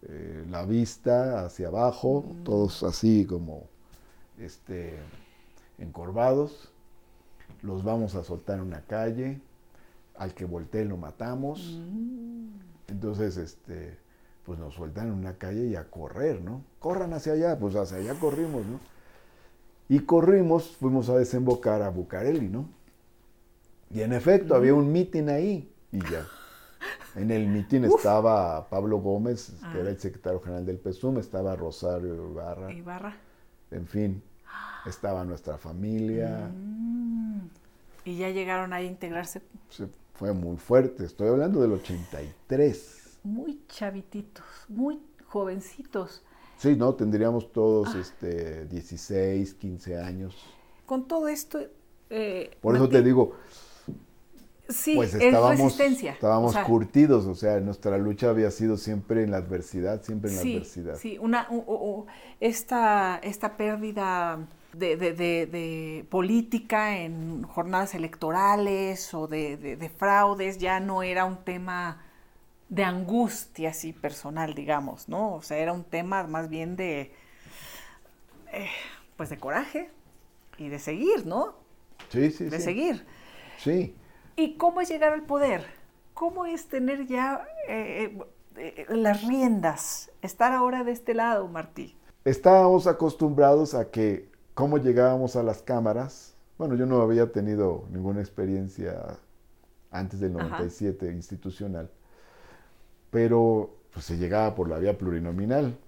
[0.03, 2.45] eh, la vista hacia abajo, Mm.
[2.45, 3.64] todos así como
[4.38, 4.99] este,
[5.78, 6.68] encorvados.
[7.62, 9.40] Los vamos a soltar en una calle,
[10.16, 11.78] al que voltee lo matamos.
[11.80, 12.49] Mm.
[12.88, 13.97] Entonces, este,
[14.45, 16.62] pues nos sueltan en una calle y a correr, ¿no?
[16.80, 18.78] Corran hacia allá, pues hacia allá corrimos, ¿no?
[19.88, 22.68] Y corrimos, fuimos a desembocar a Bucareli, ¿no?
[23.90, 26.26] Y en efecto, había un mitin ahí y ya.
[27.14, 32.14] En el mitin estaba Pablo Gómez, que era el secretario general del PSUM, estaba Rosario
[32.30, 33.16] Ibarra, Ibarra.
[33.70, 34.22] en fin,
[34.86, 36.50] estaba nuestra familia.
[36.54, 37.40] Mm.
[38.06, 43.18] Y ya llegaron ahí a integrarse Se- fue muy fuerte, estoy hablando del 83.
[43.24, 46.24] muy chavititos, muy jovencitos.
[46.62, 46.94] Sí, ¿no?
[46.94, 47.98] Tendríamos todos Ah.
[48.00, 50.36] este, 16, 15 años.
[50.86, 51.58] Con todo esto...
[52.08, 53.32] eh, Por eso te digo,
[54.68, 56.12] Sí, pues es estábamos, resistencia.
[56.12, 60.30] estábamos O sea, curtidos, o sea, nuestra lucha había sido siempre en la adversidad, siempre
[60.30, 60.96] en la sí, adversidad.
[60.96, 62.06] Sí, una, u-
[62.40, 64.38] esta, esta pérdida
[64.72, 71.38] de, de- de- de política en jornadas electorales o de fraudes ya no era un
[71.44, 72.00] tema
[72.76, 75.34] de angustia así personal, digamos, ¿no?
[75.36, 77.12] O sea, era un tema más bien de,
[78.52, 78.68] eh,
[79.16, 79.90] pues de coraje
[80.58, 81.54] y de seguir, ¿no?
[82.08, 82.60] Sí, sí, De sí.
[82.60, 83.06] seguir.
[83.56, 83.96] Sí,
[84.36, 85.64] ¿Y cómo es llegar al poder?
[86.14, 88.18] ¿Cómo es tener ya eh,
[88.56, 90.10] eh, las riendas?
[90.22, 91.96] Estar ahora de este lado, Martí.
[92.24, 98.20] estábamos acostumbrados a que, cómo llegábamos a las cámaras, bueno, yo no había tenido ninguna
[98.20, 99.18] experiencia
[99.90, 100.38] antes del Ajá.
[100.40, 101.90] 97 institucional,
[103.12, 105.78] pero pues se llegaba por la vía plurinominal.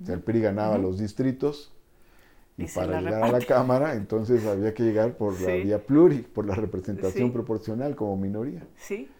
[0.00, 1.72] O sea, el PRI ganaba los distritos
[2.56, 3.40] Y, para llegar a la.
[3.40, 7.32] Cámara, entonces había que llegar por la vía pluri, por la representación Sí.
[7.32, 8.66] proporcional como minoría.
[8.76, 9.10] Sí.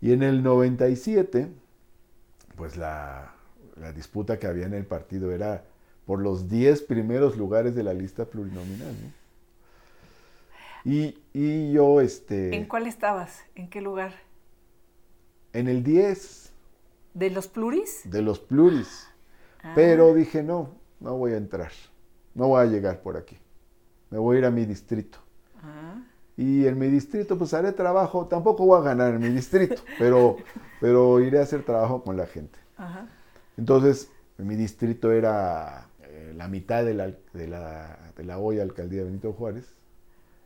[0.00, 1.48] Y en el 97,
[2.56, 3.34] pues la,
[3.76, 5.64] la disputa que había en el partido era
[6.04, 8.92] por los 10 primeros lugares de la lista plurinominal.
[9.02, 9.12] ¿no?
[10.84, 13.40] Y, y yo, este, ¿En cuál estabas?
[13.54, 14.12] ¿En qué lugar?
[15.54, 16.52] En el 10
[17.14, 18.04] ¿De los pluris?
[18.04, 19.06] de los pluris,
[19.62, 21.72] Ah, pero dije, no, no voy a entrar,
[22.34, 23.38] no voy a llegar por aquí,
[24.10, 25.18] me voy a ir a mi distrito.
[25.62, 26.00] ah,
[26.36, 30.36] Y en mi distrito, pues haré trabajo, tampoco voy a ganar en mi distrito, pero,
[30.80, 32.58] pero iré a hacer trabajo con la gente.
[32.76, 33.06] ajá.
[33.56, 39.04] Entonces, mi distrito era eh, la mitad de la, de, la, de la hoy alcaldía
[39.04, 39.74] Benito Juárez.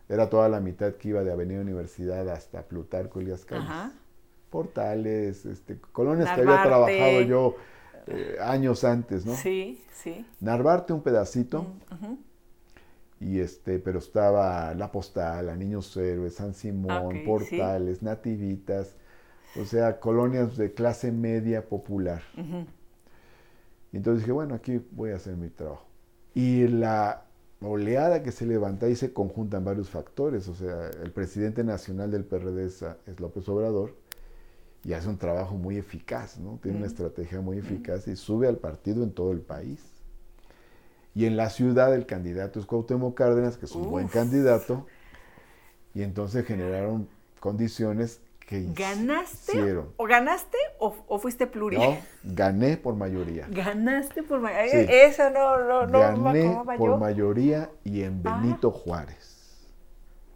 [0.09, 3.67] Era toda la mitad que iba de Avenida Universidad hasta Plutarco Elías Calles.
[3.69, 3.93] Ajá.
[4.51, 7.57] Portales, este, colonias que había trabajado yo
[8.07, 9.35] eh, años antes, ¿no?
[9.35, 10.25] Sí, sí.
[10.41, 12.19] Narvarte un pedacito, Ujú.
[13.21, 17.23] y este, pero estaba La Postal, La Niños Héroes, San Simón, sí.
[17.27, 18.95] Portales, Nativitas,
[19.61, 22.23] o sea, colonias de clase media popular.
[23.93, 25.87] Y entonces dije, bueno, aquí voy a hacer mi trabajo.
[26.35, 27.25] Y la
[27.61, 30.47] oleada que se levanta y se conjuntan varios factores.
[30.49, 32.85] O sea, el presidente nacional del PRD es
[33.19, 33.95] López Obrador
[34.85, 36.59] y hace un trabajo muy eficaz, ¿no?
[36.62, 39.81] Tiene una estrategia muy eficaz y sube al partido en todo el país.
[41.14, 44.87] Y en la ciudad el candidato es Cuauhtémoc Cárdenas, que es un buen candidato.
[45.95, 47.09] Y entonces generaron
[47.41, 49.53] condiciones que ¿Ganaste?
[49.59, 49.93] hicieron.
[49.97, 51.76] ¿O ganaste o, o fuiste pluri?
[51.76, 53.47] No, gané por mayoría.
[53.51, 54.87] Ganaste por ma- Sí.
[54.89, 56.97] Eso no, no, no Gané por yo.
[56.99, 58.41] mayoría y en Ah.
[58.41, 59.66] Benito Juárez,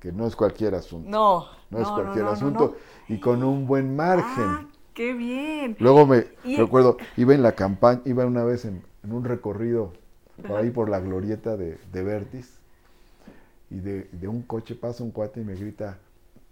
[0.01, 1.09] que no es cualquier asunto.
[1.09, 2.77] No, no, es cualquier no, asunto.
[3.09, 4.47] Y con un buen margen.
[4.47, 4.65] Ah,
[4.95, 5.77] qué bien.
[5.79, 9.93] Luego me Y- recuerdo, iba en la campaña, iba una vez en, en un recorrido
[10.47, 12.59] por ahí por la glorieta de, de Vertis,
[13.71, 15.99] y de, de un coche pasa un cuate y me grita,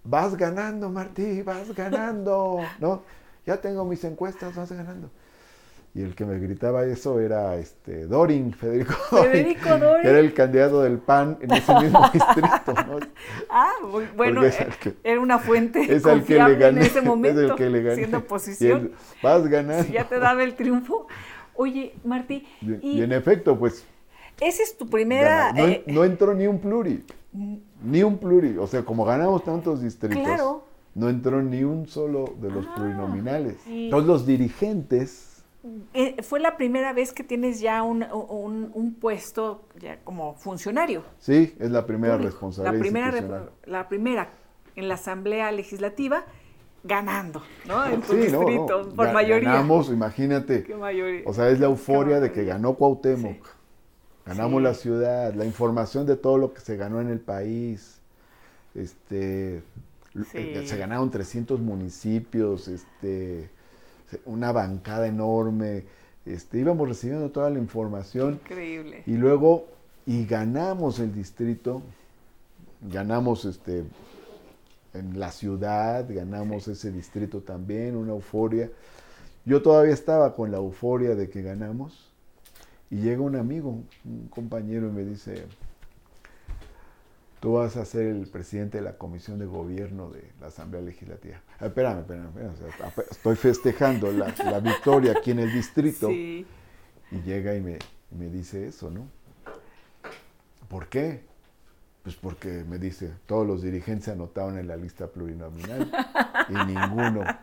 [0.04, 3.02] vas ganando Martí, vas ganando, ¿no?
[3.46, 5.10] Ya tengo mis encuestas, vas ganando.
[5.92, 10.02] Y el que me gritaba eso era este Dorin, Federico Dorin, Federico Dorin.
[10.02, 12.98] que era el candidato del PAN en ese mismo distrito, ¿no?
[13.48, 13.72] Ah,
[14.16, 17.04] bueno, es eh, que- era una fuente Es al que le gané, en ese es
[17.04, 17.96] momento, el que le gané.
[17.96, 18.80] siendo oposición.
[18.82, 19.82] él, vas ganando.
[19.84, 21.08] Si ya te daba el triunfo.
[21.54, 23.84] Oye, Martí, Y, y, y en efecto, pues
[24.40, 25.52] esa es tu primera...
[25.52, 27.04] No, eh, no entró ni un pluri,
[27.82, 28.56] ni un pluri.
[28.58, 30.64] O sea, como ganamos tantos distritos, Claro.
[30.94, 33.56] no entró ni un solo de los Ah, plurinominales.
[33.66, 35.29] y- Entonces los dirigentes,
[35.94, 41.02] eh, fue la primera vez que tienes ya un, un- un puesto ya como funcionario.
[41.18, 42.30] sí, es la primera público.
[42.32, 44.30] responsabilidad La primera, la primera
[44.76, 46.24] en la Asamblea Legislativa
[46.82, 47.84] ganando, ¿no?
[47.84, 49.50] En tu Sí, distrito, no, por mayoría.
[49.50, 50.62] Ganamos, imagínate.
[50.64, 51.22] ¿Qué mayoría?
[51.26, 53.46] O sea, es la euforia de que ganó Cuauhtémoc.
[54.24, 54.64] Ganamos Sí.
[54.64, 58.00] la ciudad, la información de todo lo que se ganó en el país.
[58.74, 59.62] Este,
[60.34, 63.50] eh, se ganaron 300 municipios, este,
[64.24, 65.84] una bancada enorme.
[66.26, 69.02] Este, íbamos recibiendo toda la información Increíble.
[69.06, 69.66] y luego
[70.06, 71.82] y ganamos el distrito,
[72.80, 73.84] ganamos este
[74.92, 78.70] en la ciudad, ganamos ese distrito también, una euforia.
[79.44, 82.10] Yo todavía estaba con la euforia de que ganamos
[82.90, 85.44] y llega un amigo, un compañero y me dice,
[87.40, 91.40] tú vas a ser el presidente de la comisión de gobierno de la Asamblea Legislativa.
[91.58, 95.52] Ah, espérame, espérame, espérame, o sea, ap- estoy festejando la, la victoria aquí en el
[95.52, 96.08] distrito.
[96.08, 96.46] Sí.
[97.10, 97.78] Y llega y me,
[98.12, 99.08] y me dice eso, ¿no?
[100.68, 101.24] ¿Por qué?
[102.02, 105.90] Pues porque me dice, todos los dirigentes se anotaron en la lista plurinominal
[106.48, 107.24] y ninguno.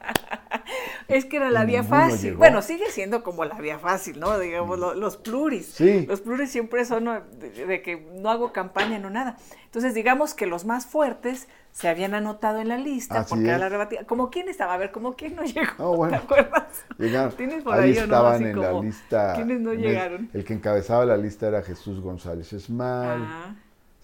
[1.07, 2.31] Es que era la vía fácil.
[2.31, 2.39] llegó.
[2.39, 4.37] Bueno, sigue siendo como la vía fácil, ¿no?
[4.37, 5.65] Digamos, lo- los pluris.
[5.67, 6.05] Sí.
[6.05, 7.05] Los pluris siempre son
[7.39, 9.37] de, de que no hago campaña, no nada.
[9.63, 13.57] Entonces, digamos que los más fuertes se habían anotado en la lista Así porque era
[13.57, 14.03] la rebatida.
[14.03, 14.73] ¿Como quién estaba?
[14.73, 15.71] A ver, ¿como quién no llegó?
[15.79, 16.17] Ah, bueno.
[16.17, 16.83] ¿Te acuerdas?
[16.97, 18.03] Llegaron, ¿Tienes por ahí ahí no?
[18.03, 19.33] estaban en la lista.
[19.35, 20.29] ¿quiénes no el- llegaron?
[20.33, 23.55] El, que encabezaba la lista era Jesús González Esmal, Ah,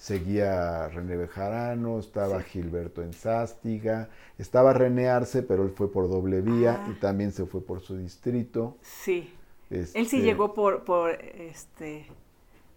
[0.03, 2.49] seguía René Bejarano, estaba Sí.
[2.49, 6.89] Gilberto Enzástiga, estaba René Arce, pero él fue por doble vía Ah.
[6.91, 8.75] y también se fue por su distrito.
[8.81, 9.33] sí.
[9.69, 12.05] Él sí Este, llegó por, por este,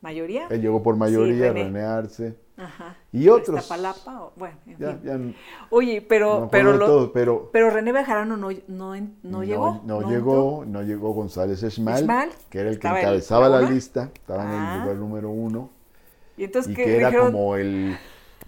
[0.00, 0.46] mayoría.
[0.48, 1.64] Él llegó por mayoría, René.
[1.64, 2.36] René Arce.
[2.58, 2.96] Ajá.
[3.12, 3.70] y otros.
[3.70, 5.00] O- bueno, en Ya, fin.
[5.04, 5.34] ya no
[5.68, 9.82] Oye, pero, acuerdo pero, de lo- todos, pero pero René Bejarano no, no, no llegó.
[9.84, 14.48] No, llegó, no llegó González Esmal, que era el que encabezaba la lista, estaba en
[14.48, 14.74] Ah.
[14.76, 15.68] el lugar número uno,
[16.37, 17.99] Y entonces y que que era dijeron, como el,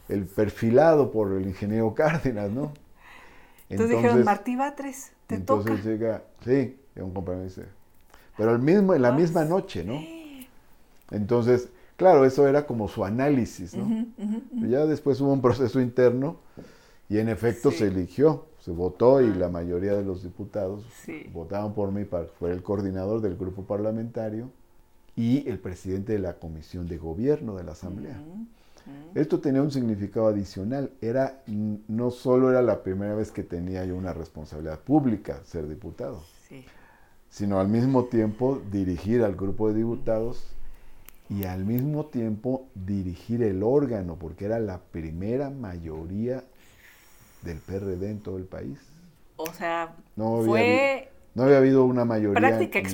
[0.08, 2.72] el perfilado por el ingeniero Cárdenas, ¿no?
[3.70, 5.84] entonces, dijeron, Martí Batres, te entonces toca.
[5.84, 7.64] llega, sí, un compañero dice,
[8.36, 9.94] pero el mismo, en la Ah, misma noche, ¿no?
[11.10, 13.82] Entonces Claro, eso era como su análisis, ¿no?
[13.84, 14.68] Ujú.
[14.68, 16.36] Ya después hubo un proceso interno
[17.08, 17.78] y en efecto Sí.
[17.78, 21.28] se eligió, se votó y la mayoría de los diputados Sí.
[21.32, 24.50] votaron por mí para que fuera el coordinador del grupo parlamentario
[25.18, 28.16] y el presidente de la comisión de gobierno de la asamblea.
[29.14, 30.90] Esto tenía un significado adicional.
[31.02, 31.42] Era,
[31.88, 36.64] no solo era la primera vez que tenía yo una responsabilidad pública, ser diputado, Sí.
[37.28, 40.54] sino al mismo tiempo dirigir al grupo de diputados
[41.28, 46.44] y al mismo tiempo dirigir el órgano, porque era la primera mayoría
[47.42, 48.78] del PRD en todo el país.
[49.36, 52.38] O sea, No había, fue no había habido una mayoría.
[52.38, 52.92] práctica ningún-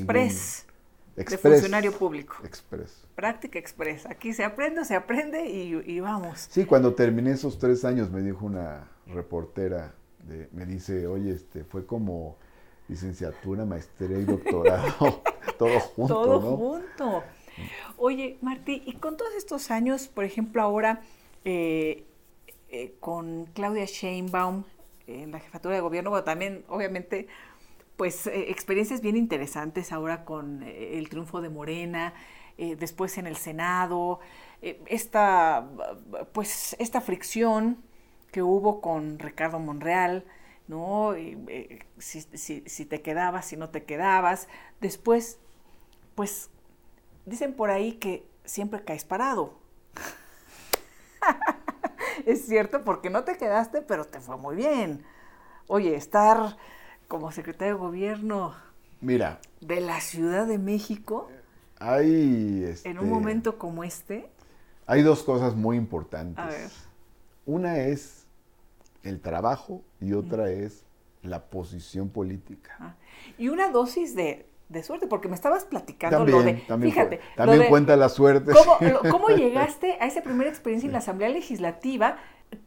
[1.16, 2.36] express de funcionario público.
[2.44, 3.06] Express.
[3.14, 4.06] Práctica express.
[4.06, 6.48] Aquí se aprende, se aprende y, y vamos.
[6.50, 9.94] Sí, cuando terminé esos tres años me dijo una reportera,
[10.26, 12.36] de- me dice, oye, este, fue como
[12.88, 15.22] licenciatura, maestría y doctorado,
[15.58, 16.56] todo junto, Todo ¿no?
[16.56, 17.24] junto.
[17.96, 21.00] Oye, Martí, y con todos estos años, por ejemplo, ahora
[21.44, 22.04] eh,
[22.68, 24.64] eh, con Claudia Sheinbaum
[25.06, 27.28] en la jefatura de gobierno, bueno, también, obviamente,
[27.96, 32.14] pues eh, experiencias bien interesantes ahora con eh, el triunfo de Morena,
[32.58, 34.20] eh, después en el Senado,
[34.86, 35.68] esta,
[36.32, 37.82] pues, esta fricción
[38.32, 40.24] que hubo con Ricardo Monreal,
[40.68, 41.14] ¿no?
[41.98, 44.48] Si- si te quedabas, si no te quedabas.
[44.80, 45.38] Después,
[46.14, 46.50] pues,
[47.26, 49.58] dicen por ahí que siempre caes parado.
[52.26, 55.04] es cierto, porque no te quedaste, pero te fue muy bien.
[55.68, 56.56] Oye, estar
[57.14, 58.54] como secretario de gobierno
[59.00, 61.30] Mira, de la Ciudad de México
[61.78, 64.28] hay, en un este, momento como este,
[64.86, 66.44] hay dos cosas muy importantes.
[66.44, 66.70] a ver,
[67.46, 68.26] Una es
[69.04, 70.84] el trabajo y otra es
[71.22, 72.76] la posición política.
[72.80, 72.94] ah,
[73.38, 77.20] y una dosis de, de suerte, porque me estabas platicando También, lo de, también, fíjate,
[77.20, 78.52] lo también de- cuenta la suerte.
[78.52, 82.16] ¿Cómo, lo- cómo llegaste a esa primera experiencia en la Asamblea Legislativa?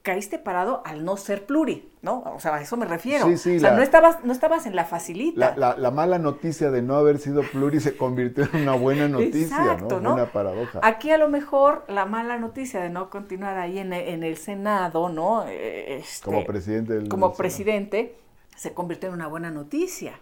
[0.01, 2.21] Caíste parado al no ser pluri, ¿no?
[2.35, 3.25] O sea, a eso me refiero.
[3.27, 5.39] Sí, sí, o sea, la- no, estabas, no estabas en la facilita.
[5.39, 9.07] La, la- la mala noticia de no haber sido pluri se convirtió en una buena
[9.07, 10.09] noticia, Exacto, ¿no?
[10.09, 10.13] ¿no?
[10.15, 10.79] Una paradoja.
[10.83, 15.09] Aquí a lo mejor la mala noticia de no continuar ahí en, en el Senado,
[15.09, 15.45] ¿no?
[15.47, 17.37] Eh, este, Como presidente del como del Senado.
[17.37, 18.15] presidente,
[18.55, 20.13] se convirtió en una buena noticia.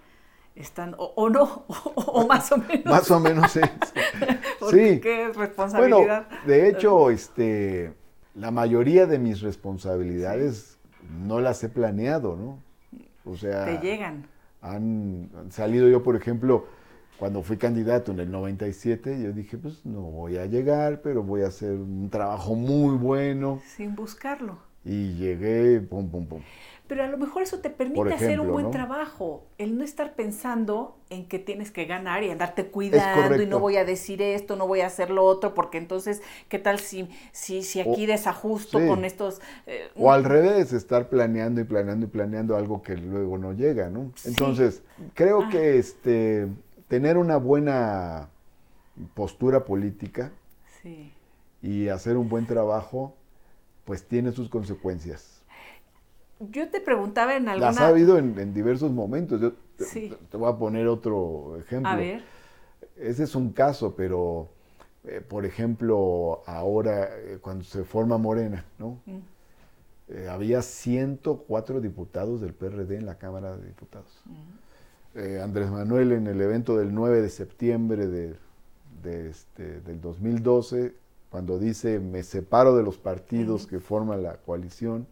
[0.56, 1.92] Están, o, o no, o,
[2.22, 2.86] o más o menos.
[2.86, 3.60] Más o menos sí.
[4.60, 5.00] porque sí.
[5.02, 6.28] qué Bueno, responsabilidad.
[6.46, 7.94] de hecho, este,
[8.36, 10.78] la mayoría de mis responsabilidades
[11.26, 12.60] no las he planeado, ¿no?
[13.26, 14.28] O sea, te llegan.
[14.62, 16.68] han, han salido yo, por ejemplo,
[17.18, 21.42] cuando fui candidato en el 97, yo dije, pues no voy a llegar, pero voy
[21.44, 23.62] a hacer un trabajo muy bueno.
[23.66, 24.58] sin buscarlo.
[24.84, 26.42] Y llegué, pum, pum, pum.
[26.88, 28.72] Pero a lo mejor eso te permite hacer un buen ¿no?
[28.72, 33.60] trabajo, el no estar pensando en que tienes que ganar y andarte cuidando y no
[33.60, 37.10] voy a decir esto, no voy a hacer lo otro, porque entonces, ¿qué tal si,
[37.32, 38.88] si, si aquí O- desajusto sí.
[38.88, 39.42] con estos...
[39.66, 43.90] eh, O al revés, estar planeando y planeando y planeando algo que luego no llega,
[43.90, 44.12] ¿no?
[44.16, 44.30] Sí.
[44.30, 44.84] Entonces,
[45.16, 45.50] creo Ah.
[45.50, 46.48] que este,
[46.88, 48.30] tener una buena
[49.16, 50.32] postura política
[50.84, 51.12] Sí.
[51.64, 53.16] y hacer un buen trabajo,
[53.86, 55.35] pues tiene sus consecuencias.
[56.40, 57.68] Yo te preguntaba en alguna...
[57.72, 59.40] Las ha habido en, en diversos momentos.
[59.42, 60.14] Yo te- Sí.
[60.30, 61.90] te voy a poner otro ejemplo.
[61.90, 62.24] A ver,
[62.98, 64.48] Ese es un caso, pero,
[65.04, 69.00] eh, por ejemplo, ahora eh, cuando se forma Morena, ¿no?
[69.06, 69.18] Mm.
[70.08, 74.22] Eh, había 104 diputados del PRD en la Cámara de Diputados.
[74.26, 75.18] Mm.
[75.20, 78.36] Eh, Andrés Manuel en el evento del 9 de septiembre de,
[79.04, 80.94] de este, del 2012,
[81.30, 85.08] cuando dice me separo de los partidos que forman la coalición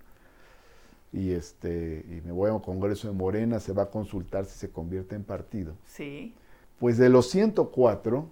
[1.14, 4.57] y, este, y me voy a un congreso de Morena, se va a consultar si
[4.57, 5.76] se convierte en partido.
[5.85, 6.34] sí.
[6.80, 8.27] Pues de los 104,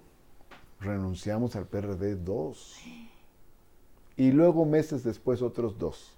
[0.80, 2.76] renunciamos al PRD dos.
[4.16, 6.14] Y luego meses después otros dos.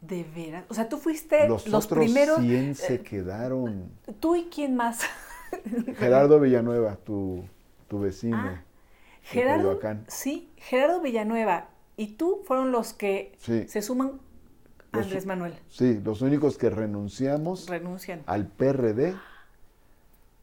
[0.00, 0.64] De veras.
[0.68, 2.38] O sea, tú fuiste Los, los, otros primeros...
[2.40, 3.90] 100 se eh, quedaron.
[4.20, 5.00] ¿Tú y quién más?
[5.96, 7.42] Gerardo Villanueva, tu,
[7.88, 8.36] tu vecino.
[8.38, 8.60] Ah, de
[9.22, 13.66] Gerardo, sí, Gerardo Villanueva y tú fueron los que Sí.
[13.68, 14.20] se suman
[14.94, 15.54] Los- Andrés Manuel.
[15.68, 18.22] Sí, los únicos que renunciamos Renuncian.
[18.26, 19.14] al PRD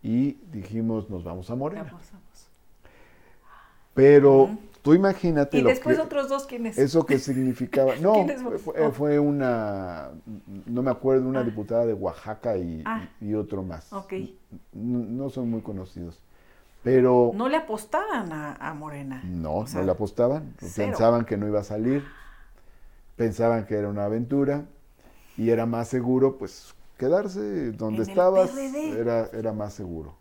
[0.04, 1.84] y dijimos nos vamos a Morena.
[1.84, 2.48] Vamos, vamos.
[3.94, 4.50] Pero
[4.82, 6.78] tú imagínate Y lo después que, otros dos, ¿quiénes?
[6.78, 7.94] eso que significaba.
[8.02, 8.42] No, ¿Quiénes
[8.94, 9.20] fue?
[9.20, 10.10] una,
[10.66, 11.44] no me acuerdo, una Ah.
[11.44, 13.10] diputada de Oaxaca y, Ah.
[13.20, 13.92] y otro más.
[13.92, 14.14] Ok.
[14.74, 16.20] No, no son muy conocidos.
[16.84, 19.22] Pero No le apostaban a, a Morena.
[19.24, 20.56] no, O sea, no le apostaban.
[20.58, 20.88] cero.
[20.90, 22.04] Pensaban que no iba a salir.
[23.22, 24.66] Pensaban que era una aventura.
[25.38, 28.56] Y era más seguro, pues, quedarse donde En estabas.
[28.58, 30.16] Era, era más seguro.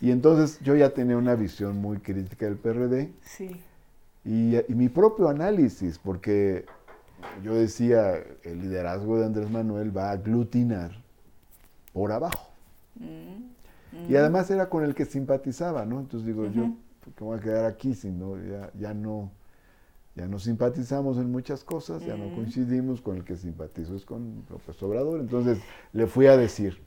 [0.00, 3.12] Y entonces yo ya tenía una visión muy crítica del PRD.
[3.22, 3.60] Sí.
[4.24, 6.66] Y, y mi propio análisis, porque
[7.44, 10.90] yo decía, el liderazgo de Andrés Manuel va a aglutinar
[11.92, 12.50] por abajo.
[14.08, 16.00] Y además era con el que simpatizaba, ¿no?
[16.00, 16.74] Entonces digo, yo,
[17.04, 19.30] ¿por qué voy a quedar aquí si no, ya, ya no,
[20.14, 24.44] ya no simpatizamos en muchas cosas, ya no coincidimos, con el que simpatizo es con
[24.50, 25.20] López Obrador.
[25.20, 25.58] Entonces
[25.92, 26.80] le fui a decir,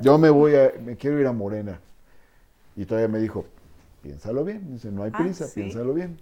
[0.00, 1.80] yo me voy a, me quiero ir a Morena.
[2.76, 3.44] Y todavía me dijo,
[4.02, 4.72] piénsalo bien.
[4.72, 5.60] Dice, no hay Ah, prisa, ¿sí?
[5.60, 6.18] piénsalo bien.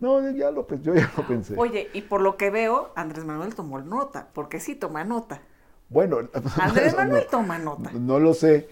[0.00, 1.56] No, ya lo, yo ya lo pensé.
[1.58, 5.42] Oye, y por lo que veo, Andrés Manuel tomó nota, porque sí toma nota.
[5.90, 6.18] Bueno,
[6.58, 7.90] Andrés no- Manuel toma nota.
[7.92, 8.68] No lo sé,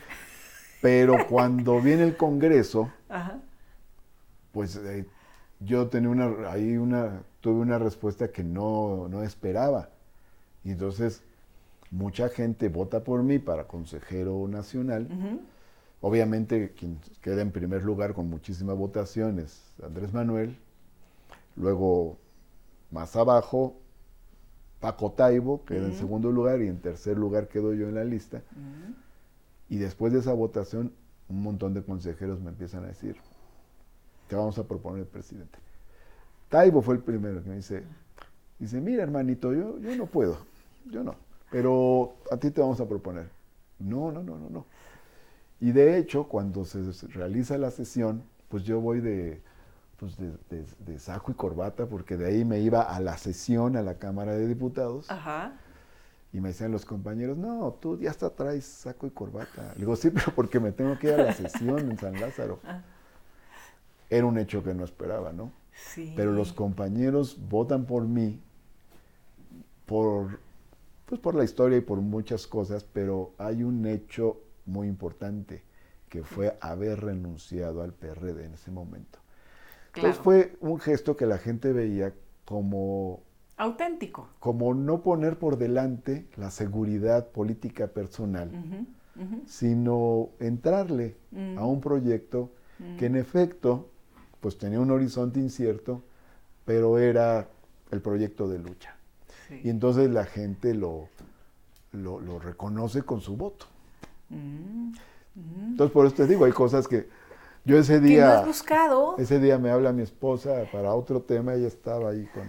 [0.80, 3.38] pero cuando viene el Congreso, Ajá.
[4.52, 5.04] pues eh,
[5.60, 9.88] yo tenía una, ahí una, tuve una respuesta que no, no esperaba.
[10.64, 11.22] Y entonces
[11.90, 15.08] mucha gente vota por mí para consejero nacional.
[16.00, 20.56] Obviamente quien queda en primer lugar con muchísimas votaciones, Andrés Manuel.
[21.56, 22.18] Luego,
[22.90, 23.76] más abajo,
[24.80, 28.42] Paco Taibo queda en segundo lugar y en tercer lugar quedo yo en la lista.
[29.68, 30.92] Y después de esa votación,
[31.28, 33.16] un montón de consejeros me empiezan a decir,
[34.28, 35.58] te vamos a proponer el presidente.
[36.48, 37.82] Taibo fue el primero que me dice,
[38.58, 40.38] dice, mira hermanito, yo, yo no puedo,
[40.86, 41.14] yo no,
[41.50, 43.28] pero a ti te vamos a proponer.
[43.78, 44.66] No, no, no, no, no.
[45.60, 49.40] Y de hecho, cuando se realiza la sesión, pues yo voy de,
[49.98, 53.76] pues de, de- de saco y corbata, porque de ahí me iba a la sesión,
[53.76, 55.10] a la Cámara de Diputados.
[55.10, 55.52] Ajá.
[56.32, 59.72] Y me decían los compañeros, no, tú ya hasta traes saco y corbata.
[59.74, 62.60] Le digo, sí, pero porque me tengo que ir a la sesión en San Lázaro.
[62.64, 62.82] Ah.
[64.10, 65.52] Era un hecho que no esperaba, ¿no?
[65.74, 66.12] Sí.
[66.16, 68.40] Pero los compañeros votan por mí,
[69.86, 70.40] por,
[71.06, 75.62] pues por la historia y por muchas cosas, pero hay un hecho muy importante,
[76.08, 79.18] que fue haber renunciado al PRD en ese momento.
[79.92, 80.08] Claro.
[80.08, 82.12] Entonces fue un gesto que la gente veía
[82.44, 83.20] como
[83.56, 84.28] Auténtico.
[84.38, 88.50] como no poner por delante la seguridad política personal,
[89.46, 91.58] sino entrarle Mm.
[91.58, 92.52] a un proyecto
[92.98, 93.90] que en efecto
[94.40, 96.02] pues tenía un horizonte incierto,
[96.64, 97.48] pero era
[97.90, 98.94] el proyecto de lucha.
[99.48, 99.60] Sí.
[99.64, 101.08] Y entonces la gente lo,
[101.92, 103.66] lo, lo reconoce con su voto.
[104.30, 104.90] Mm,
[105.34, 105.64] mm.
[105.70, 107.08] Entonces por eso te digo, hay cosas que
[107.64, 109.16] yo ese Que no día, has buscado.
[109.18, 112.48] ese día me habla mi esposa para otro tema, ella estaba ahí con,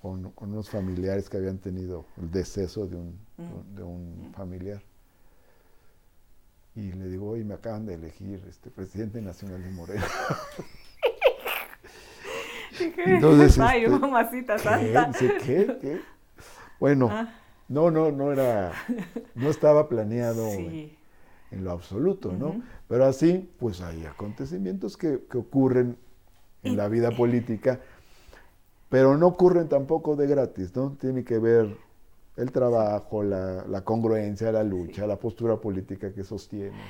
[0.00, 3.74] con, con unos familiares que habían tenido el deceso de un, Mm.
[3.76, 4.82] de un familiar.
[6.74, 10.06] Y le digo, oye, me acaban de elegir este presidente nacional de Morena.
[13.06, 14.62] Entonces, Ay, este, mamacita ¿Qué?
[14.62, 15.18] santa.
[15.18, 15.76] ¿qué?
[15.80, 16.00] ¿Qué?
[16.80, 17.32] Bueno, Ah.
[17.68, 18.72] no, no, no era,
[19.34, 20.98] no estaba planeado en, Sí.
[21.52, 22.62] en lo absoluto, ¿no?
[22.88, 25.96] Pero así, pues hay acontecimientos que, que ocurren
[26.62, 27.80] en Y- la vida política,
[28.88, 30.96] pero no ocurren tampoco de gratis, ¿no?
[31.00, 31.76] Tiene que ver
[32.36, 36.80] el trabajo, la, la congruencia, la lucha, la postura política que sostienes.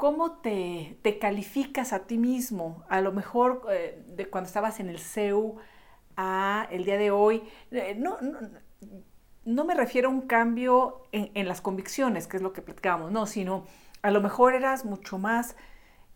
[0.00, 2.84] ¿Cómo te, te calificas a ti mismo?
[2.88, 5.56] A lo mejor eh, de cuando estabas en el CEU
[6.16, 7.42] a el día de hoy.
[7.70, 8.38] Eh, no, no,
[9.44, 13.12] no me refiero a un cambio en, en las convicciones, que es lo que platicábamos,
[13.12, 13.66] no, sino
[14.00, 15.54] a lo mejor eras mucho más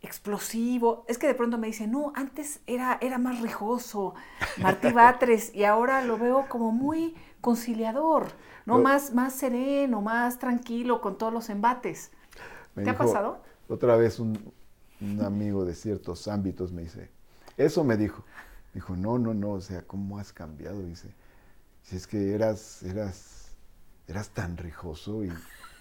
[0.01, 1.05] explosivo.
[1.07, 4.15] Es que de pronto me dicen, no, antes era, era más rijoso,
[4.63, 8.29] Martí Batres, y ahora lo veo como muy conciliador,
[8.65, 8.79] ¿no?
[8.79, 12.13] Más, más sereno, más tranquilo con todos los embates.
[12.75, 13.43] Me ¿Te ha pasado?
[13.69, 14.39] Otra vez un,
[15.01, 17.11] un amigo de ciertos ámbitos me dice,
[17.57, 18.25] eso me dijo.
[18.75, 20.83] Dijo, no, no, no, o sea, ¿cómo has cambiado?
[20.83, 21.09] Dice,
[21.83, 23.49] si es que eras, eras,
[24.09, 25.33] eras tan rijoso y,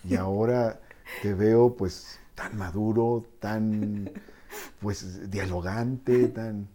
[0.03, 0.79] y ahora
[1.21, 4.11] te veo pues tan maduro, tan
[4.81, 6.67] pues dialogante, tan...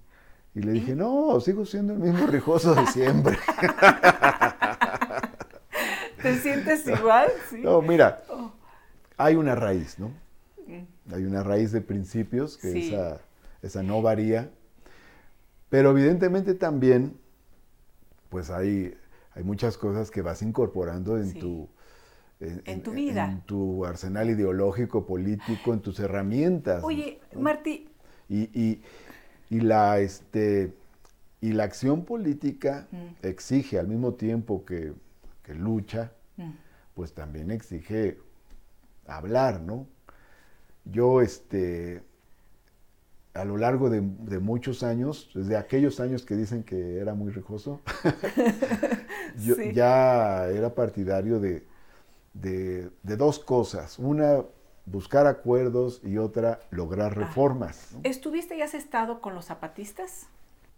[0.54, 3.38] Y le dije, no, sigo siendo el mismo rijoso de siempre.
[6.22, 7.28] ¿Te sientes igual?
[7.48, 7.60] Sí.
[7.62, 8.52] No, mira, Oh.
[9.16, 10.10] hay una raíz, ¿no?
[11.12, 12.78] Hay una raíz de principios que Sí.
[12.92, 13.20] esa,
[13.62, 14.50] esa no varía.
[15.70, 17.18] Pero evidentemente también,
[18.28, 18.94] pues hay,
[19.34, 21.38] hay muchas cosas que vas incorporando en Sí.
[21.38, 21.68] tu...
[22.40, 23.32] En tu vida.
[23.32, 26.84] En tu arsenal ideológico, político, en tus herramientas.
[26.84, 27.40] Oye, ¿no?
[27.40, 27.88] Martí,
[28.28, 28.82] Y, y-
[29.50, 30.72] y la, este,
[31.40, 33.26] y la acción política Mm.
[33.26, 34.92] exige al mismo tiempo que,
[35.42, 36.50] que lucha, mm,
[36.94, 38.18] pues también exige
[39.06, 39.86] hablar, ¿no?
[40.90, 42.02] Yo, este,
[43.34, 47.30] a lo largo de, de muchos años, desde aquellos años que dicen que era muy
[47.30, 47.80] rijoso,
[49.38, 49.72] yo Sí.
[49.72, 51.66] ya era partidario de,
[52.34, 53.98] de- de dos cosas.
[53.98, 54.42] Una,
[54.86, 57.90] buscar acuerdos y otra, lograr reformas.
[57.92, 58.00] ¿no?
[58.04, 60.26] ¿estuviste y has estado con los zapatistas?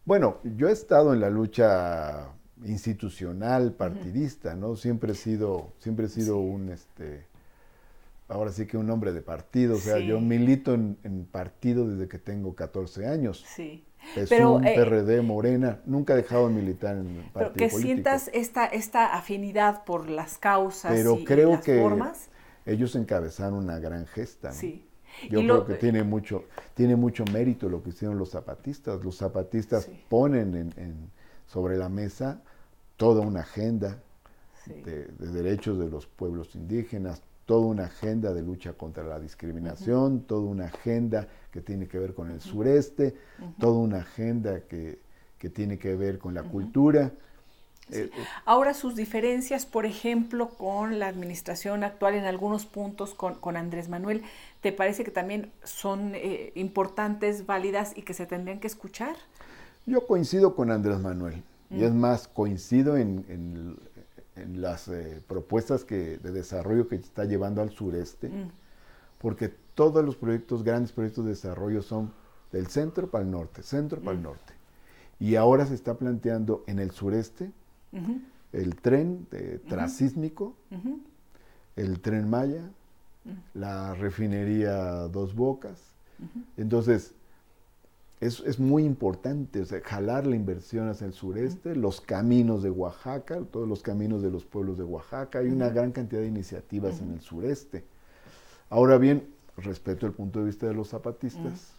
[0.05, 2.29] Bueno, yo he estado en la lucha
[2.65, 4.75] institucional, partidista, ¿no?
[4.77, 7.25] Siempre he sido, siempre he sido un, este,
[8.31, 12.19] ahora sí que un hombre de partido, o sea, yo milito en, partido desde que
[12.19, 13.45] tengo 14 años.
[13.55, 13.85] Sí.
[14.15, 18.65] PSUM, eh, PRD, Morena, nunca he dejado de militar en partido Pero que sientas esta,
[18.65, 21.85] esta afinidad por las causas Pero y, creo las que
[22.65, 24.53] ellos encabezaron una gran gesta.
[24.53, 24.87] Sí.
[25.29, 26.45] Yo creo que tiene mucho,
[26.75, 29.05] tiene mucho mérito lo que hicieron los zapatistas.
[29.05, 31.11] Los zapatistas ponen en,
[31.47, 32.41] sobre la mesa
[32.97, 33.99] toda una agenda
[34.67, 40.43] de, derechos de los pueblos indígenas, toda una agenda de lucha contra la discriminación, toda
[40.43, 43.17] una agenda que tiene que ver con el sureste,
[43.59, 45.01] toda una agenda que,
[45.53, 47.11] tiene que ver con la cultura.
[47.91, 48.11] Eh, eh,
[48.45, 54.23] Ahora sus diferencias, por ejemplo, con la administración actual en algunos puntos con, Andrés Manuel,
[54.61, 59.17] ¿te parece que también son eh, importantes, válidas y que se tendrían que escuchar?
[59.87, 61.43] Yo coincido con Andrés Manuel.
[61.71, 63.77] Y es más, coincido en,
[64.37, 64.91] las
[65.27, 68.51] propuestas que, de desarrollo que está llevando al sureste, mm.
[69.19, 72.13] porque todos los proyectos, grandes proyectos de desarrollo son
[72.53, 74.25] del centro para el norte, centro para el mm.
[74.25, 74.53] norte.
[75.19, 77.53] Y ahora se está planteando en el sureste
[78.53, 80.55] el tren de, transísmico,
[81.77, 82.71] el tren Maya,
[83.55, 85.79] la refinería Dos Bocas.
[86.57, 87.15] Entonces,
[88.21, 93.83] es, muy importante jalar la inversión hacia el sureste, los caminos de Oaxaca, todos los
[93.83, 95.39] caminos de los pueblos de Oaxaca.
[95.39, 97.85] Hay una gran cantidad de iniciativas en el sureste.
[98.69, 99.27] Ahora bien,
[99.57, 101.73] respeto el punto de vista de los zapatistas,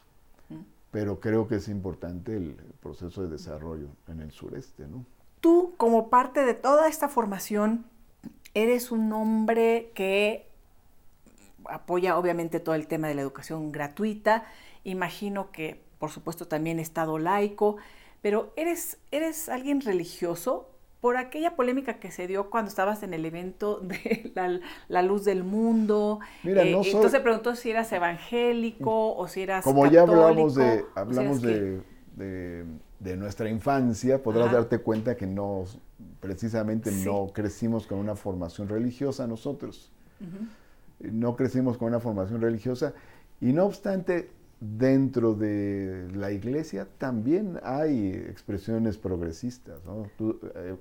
[0.90, 5.06] pero creo que es importante el proceso de desarrollo en el sureste, ¿no?
[5.42, 7.86] Tú, como parte de toda esta formación,
[8.54, 10.48] eres un hombre que
[11.66, 14.46] apoya obviamente todo el tema de la educación gratuita.
[14.84, 17.78] Imagino que, por supuesto, también Estado laico,
[18.22, 20.68] pero ¿eres, eres alguien religioso?
[21.00, 24.34] Por aquella polémica que se dio cuando estabas en el evento de
[24.90, 26.20] la, luz del mundo.
[26.44, 30.84] Mira, eh, Entonces se preguntó si eras evangélico o si eras Como ya hablamos de,
[30.94, 31.82] hablamos de
[33.02, 35.66] de nuestra infancia, podrás darte cuenta que no,
[36.20, 39.92] precisamente no crecimos con una formación religiosa nosotros.
[41.00, 42.94] No crecimos con una formación religiosa
[43.40, 44.30] y no obstante,
[44.62, 49.82] dentro de la iglesia también hay expresiones progresistas.
[50.20, 50.76] Eh,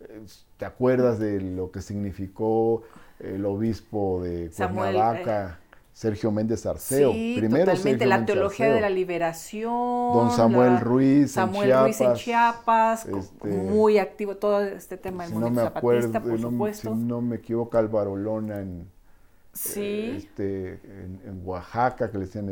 [0.00, 0.20] eh,
[0.58, 2.82] ¿Te acuerdas de lo que significó
[3.20, 5.60] el obispo de Cuernavaca?
[5.92, 7.12] Sergio Méndez Arceo.
[7.12, 9.72] Sí, primero totalmente, la teología de la liberación.
[9.72, 11.84] Don Samuel Ruiz Samuel en Chiapas.
[11.84, 16.94] Ruiz en Chiapas, este, muy activo todo este tema del movimiento no zapatista, por supuesto.
[16.94, 18.88] Si no me equivoco, Álvaro Lona en,
[19.52, 20.14] sí.
[20.16, 20.80] este,
[21.24, 22.48] en, Oaxaca, que le decían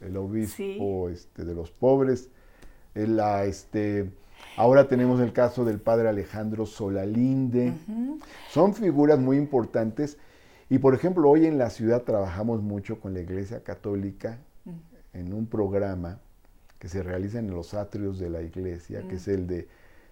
[0.00, 2.30] el, obispo este, de los pobres.
[2.94, 4.10] La, este,
[4.56, 7.72] ahora tenemos el caso del padre Alejandro Solalinde.
[8.50, 10.18] Son figuras muy importantes
[10.68, 15.18] y por ejemplo, hoy en la ciudad trabajamos mucho con la Iglesia Católica mm.
[15.18, 16.18] en un programa
[16.78, 19.16] que se realiza en los atrios de la iglesia, que mm.
[19.16, 19.68] es el de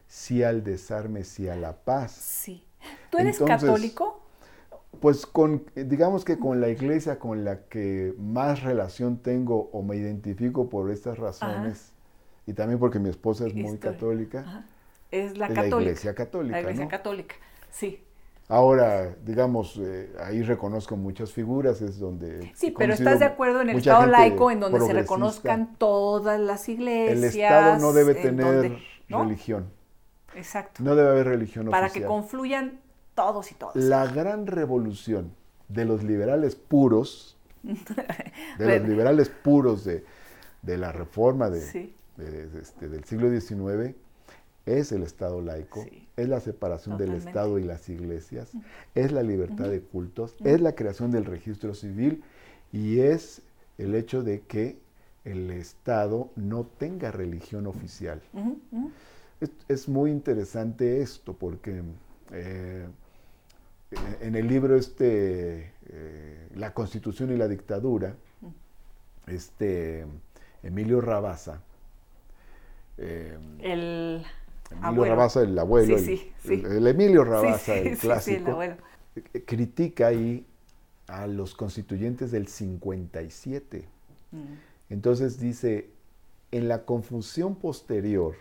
[0.07, 2.13] sí al desarme, sí a la paz.
[2.13, 2.65] Sí.
[3.11, 4.24] ¿Tú eres católico?
[5.01, 9.97] Pues con, digamos que con la iglesia con la que más relación tengo o me
[9.97, 11.93] identifico por estas razones,
[12.47, 14.67] y también porque mi esposa es muy católica,
[15.11, 15.77] es la católica.
[15.77, 16.57] La iglesia católica.
[16.57, 17.35] La iglesia católica,
[17.71, 18.01] sí.
[18.49, 22.53] Ahora, digamos, eh, ahí reconozco muchas figuras, es donde...
[22.55, 26.69] Sí, pero ¿estás de acuerdo en el Estado laico en donde se reconozcan todas las
[26.69, 27.17] iglesias?
[27.17, 28.77] El Estado no debe tener
[29.09, 29.71] religión.
[30.35, 30.83] Exacto.
[30.83, 32.81] No debe haber religión Para que confluyan
[33.15, 33.77] todos y todas.
[33.77, 35.33] La gran revolución
[35.69, 40.05] de los liberales puros, de los liberales puros de,
[40.63, 41.93] la reforma de,
[42.61, 43.95] este, del siglo XIX,
[44.67, 45.85] es el Estado laico,
[46.17, 48.51] es la separación del Estado y las iglesias,
[48.95, 52.23] es la libertad de cultos, es la creación del registro civil
[52.73, 53.43] y es
[53.77, 54.79] el hecho de que
[55.25, 58.23] el Estado no tenga religión oficial.
[59.69, 61.83] es, muy interesante esto porque
[62.33, 62.87] eh,
[64.21, 68.15] en el libro este, eh, La Constitución y la Dictadura,
[69.27, 70.07] este
[70.63, 71.63] Emilio Rabasa,
[72.99, 74.25] eh, el
[74.71, 78.59] Emilio Rabasa, el abuelo, el, Emilio Rabasa, el clásico,
[79.47, 80.47] critica ahí
[81.07, 83.87] a los constituyentes del 57.
[84.33, 84.39] Mm.
[84.91, 85.91] Entonces dice,
[86.51, 88.37] en la confusión posterior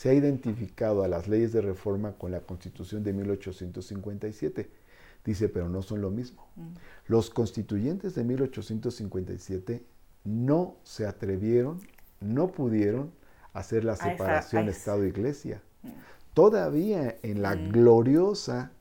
[0.00, 4.70] se ha identificado a las leyes de reforma con la constitución de 1857.
[5.26, 6.48] Dice, pero no son lo mismo.
[6.56, 6.68] Mm.
[7.06, 9.84] Los constituyentes de 1857
[10.24, 11.80] no se atrevieron,
[12.18, 13.12] no pudieron
[13.52, 15.60] hacer la separación Estado-Iglesia.
[15.82, 15.88] Mm.
[16.32, 17.68] Todavía en la Mm.
[17.68, 18.72] gloriosa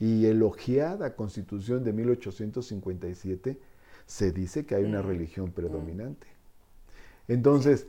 [0.00, 3.60] y elogiada Constitución de 1857
[4.06, 6.26] se dice que hay una religión predominante.
[7.28, 7.86] Entonces,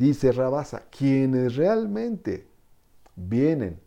[0.00, 2.46] dice Rabasa, quienes realmente
[3.16, 3.78] vienen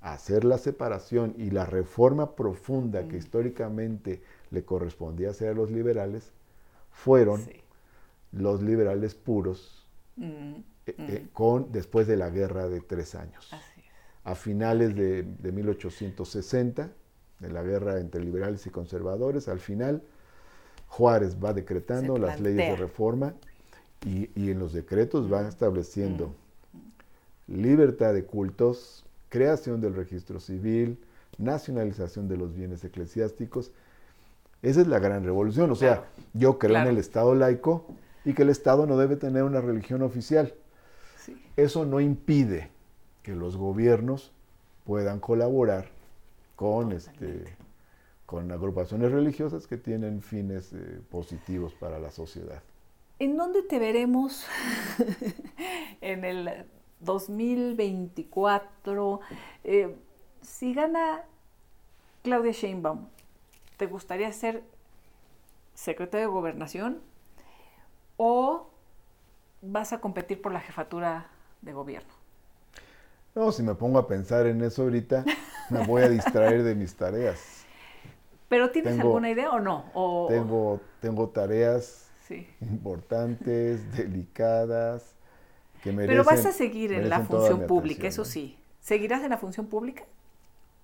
[0.00, 3.18] a hacer la separación y la reforma profunda que Mm.
[3.18, 6.32] históricamente le correspondía hacer a los liberales,
[6.90, 7.52] fueron Sí.
[8.32, 9.78] los liberales puros
[10.16, 11.02] Mm, eh, mm.
[11.08, 13.50] eh, con, después de la guerra de tres años.
[14.24, 16.90] A finales de, de 1860,
[17.38, 20.02] de la guerra entre liberales y conservadores, al final
[20.88, 23.34] Juárez va decretando las leyes de reforma
[24.04, 25.46] y, y en los decretos va Mm.
[25.48, 26.34] estableciendo
[27.48, 30.98] libertad de cultos, creación del registro civil,
[31.38, 33.72] nacionalización de los bienes eclesiásticos.
[34.62, 35.70] Esa es la gran revolución.
[35.70, 36.06] O sea, Claro.
[36.34, 36.90] yo creo Claro.
[36.90, 37.86] en el Estado laico
[38.24, 40.54] y que el Estado no debe tener una religión oficial.
[41.18, 41.36] Sí.
[41.56, 42.70] Eso no impide
[43.22, 44.32] que los gobiernos
[44.84, 45.88] puedan colaborar
[46.56, 47.44] con, este,
[48.26, 52.62] con agrupaciones religiosas que tienen fines eh, positivos para la sociedad.
[53.22, 54.44] ¿En dónde te veremos
[56.00, 56.66] en el
[56.98, 59.20] 2024?
[59.62, 59.96] Eh,
[60.40, 61.22] si gana
[62.24, 63.06] Claudia Sheinbaum,
[63.76, 64.64] ¿te gustaría ser
[65.72, 67.00] secretaria de gobernación
[68.16, 68.66] o
[69.60, 71.28] vas a competir por la jefatura
[71.60, 72.12] de gobierno?
[73.36, 75.24] No, si me pongo a pensar en eso ahorita,
[75.70, 77.64] me voy a distraer de mis tareas.
[78.48, 79.84] ¿Pero tienes Tengo- alguna idea o no?
[79.94, 82.46] O- Tengo, tengo tareas Sí.
[82.60, 85.14] importantes, delicadas,
[85.82, 88.56] que merecen Pero vas a seguir en la función pública, atención, eso sí.
[88.80, 90.04] ¿Seguirás en la función pública?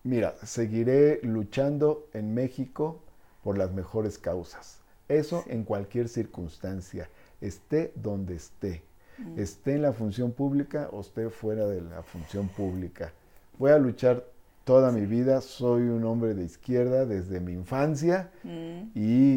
[0.02, 3.00] Mira, seguiré luchando en México
[3.42, 4.80] por las mejores causas.
[5.08, 7.08] Eso en cualquier circunstancia,
[7.40, 8.82] esté donde esté.
[9.18, 9.38] Mm.
[9.38, 13.12] Esté en la función pública o esté fuera de la función pública.
[13.58, 14.24] Voy a luchar
[14.64, 15.40] toda mi vida.
[15.40, 18.90] Soy un hombre de izquierda desde mi infancia Mm.
[18.94, 19.27] y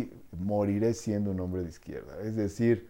[0.51, 2.13] moriré siendo un hombre de izquierda.
[2.21, 2.89] Es decir,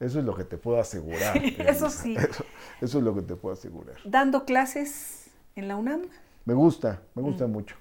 [0.00, 1.38] eso es lo que te puedo asegurar.
[1.38, 2.16] Sí, eso sí.
[2.16, 2.44] Eso,
[2.80, 3.96] eso es lo que te puedo asegurar.
[4.04, 5.26] ¿Dando clases
[5.56, 6.02] en la UNAM?
[6.46, 7.24] Me gusta, me Mm.
[7.26, 7.76] gusta mucho.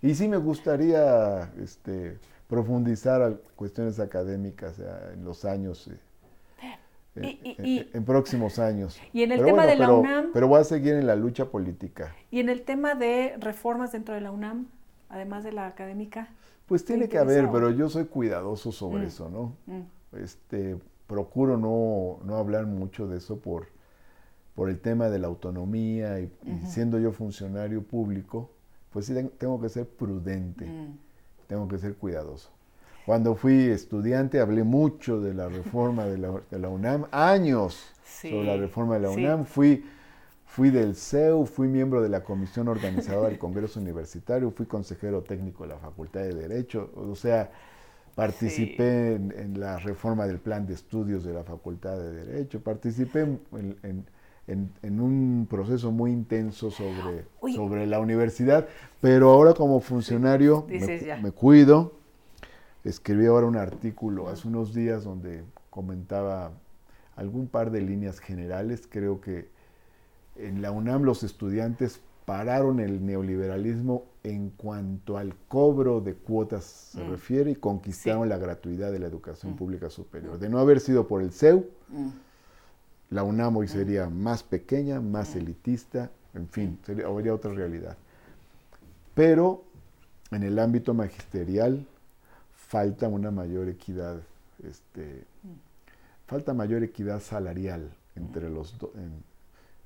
[0.00, 2.18] Y sí me gustaría este,
[2.48, 4.84] profundizar cuestiones académicas eh,
[5.14, 5.98] en los años, eh,
[7.16, 8.98] en, Y- y- en- y- en próximos años.
[9.12, 11.06] Y en el Pero tema bueno, de la pero- UNAM, Pero voy a seguir en
[11.08, 12.14] la lucha política.
[12.30, 14.66] y en el tema de reformas dentro de la UNAM,
[15.08, 16.28] además de la académica.
[16.66, 19.06] Pues ¿Te tiene que haber, pero yo soy cuidadoso sobre Mm.
[19.06, 19.56] eso, ¿no?
[19.66, 19.82] Mm,
[20.16, 20.76] Este,
[21.06, 23.66] procuro no, no hablar mucho de eso por,
[24.54, 26.30] por el tema de la autonomía y,
[26.66, 28.50] siendo yo funcionario público,
[28.92, 30.66] pues sí ten- tengo que ser prudente.
[30.66, 30.98] mm.
[31.46, 32.50] tengo que ser cuidadoso.
[33.04, 38.30] Cuando fui estudiante hablé mucho de la reforma de la, de la UNAM, años Sí,
[38.30, 39.16] sobre la reforma de la sí.
[39.24, 39.44] UNAM.
[39.44, 39.84] Fui,
[40.54, 45.64] fui del CEU, fui miembro de la comisión organizadora del Congreso Universitario, fui consejero técnico
[45.64, 47.50] de la Facultad de Derecho, o sea,
[48.14, 53.20] participé en, en la reforma del plan de estudios de la Facultad de Derecho, participé
[53.22, 53.40] en,
[53.82, 54.04] en-
[54.48, 57.24] en- en un proceso muy intenso sobre,
[57.56, 58.66] sobre la universidad,
[59.00, 60.78] pero ahora como funcionario me,
[61.22, 61.92] me cuido.
[62.84, 66.50] Escribí ahora un artículo hace unos días donde comentaba
[67.16, 68.88] algún par de líneas generales.
[68.90, 69.48] Creo que
[70.36, 77.02] en la UNAM los estudiantes pararon el neoliberalismo en cuanto al cobro de cuotas se
[77.04, 77.10] Mm.
[77.10, 78.28] refiere y conquistaron Sí.
[78.28, 79.56] la gratuidad de la educación Mm.
[79.56, 80.38] pública superior.
[80.38, 82.08] De no haber sido por el CEU, Mm.
[83.10, 87.96] la UNAM hoy sería más pequeña, más elitista, en fin, sería, habría otra realidad.
[89.14, 89.64] Pero
[90.30, 91.86] en el ámbito magisterial
[92.54, 94.20] falta una mayor equidad,
[94.64, 95.24] este,
[96.26, 99.22] falta mayor equidad salarial entre los, do- en-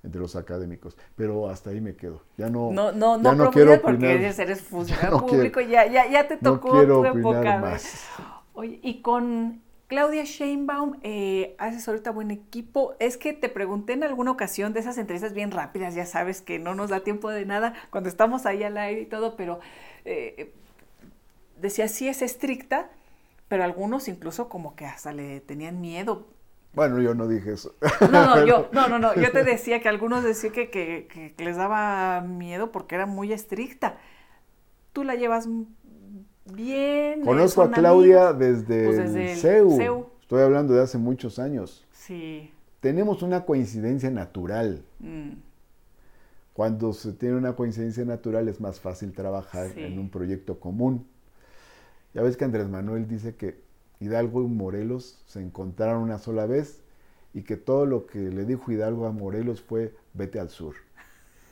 [0.07, 0.97] entre los académicos.
[1.17, 2.23] Pero hasta ahí me quedo.
[2.39, 5.19] Ya no, No, no, ya no, no quiero profundidad porque opinar, eres, eres funcionario no
[5.27, 7.59] quiero- público, ya, ya, ya te no tocó quiero tu opinar época.
[7.59, 8.07] más.
[8.55, 12.95] Oye, y con Claudia Sheinbaum, eh, haces ahorita buen equipo.
[12.99, 16.59] Es que te pregunté en alguna ocasión de esas entrevistas bien rápidas, ya sabes que
[16.59, 19.61] no nos da tiempo de nada cuando estamos ahí al aire y todo, pero
[20.05, 20.53] eh,
[21.61, 22.89] decía, sí es estricta,
[23.49, 26.27] pero algunos incluso como que hasta le tenían miedo.
[26.77, 27.75] Bueno, yo no dije eso.
[28.13, 31.57] No, no, yo, no, no, no, yo te decía que algunos decían que, que- les
[31.57, 33.97] daba miedo porque era muy estricta.
[34.93, 35.49] Tú la llevas
[36.53, 37.21] bien.
[37.21, 38.39] eh, Conozco a Claudia amigos.
[38.69, 39.77] desde, Pues el desde el CEU.
[39.77, 40.07] CEU.
[40.21, 41.87] Estoy hablando de hace muchos años.
[41.93, 42.53] Sí.
[42.81, 44.85] Tenemos una coincidencia natural.
[45.01, 45.31] mm,
[46.53, 49.83] Cuando se tiene una coincidencia natural es más fácil trabajar Sí.
[49.83, 51.07] en un proyecto común.
[52.15, 53.61] Ya ves que Andrés Manuel dice que
[54.01, 56.83] Hidalgo y Morelos se encontraron una sola vez
[57.35, 60.75] y que todo lo que le dijo Hidalgo a Morelos fue vete al sur.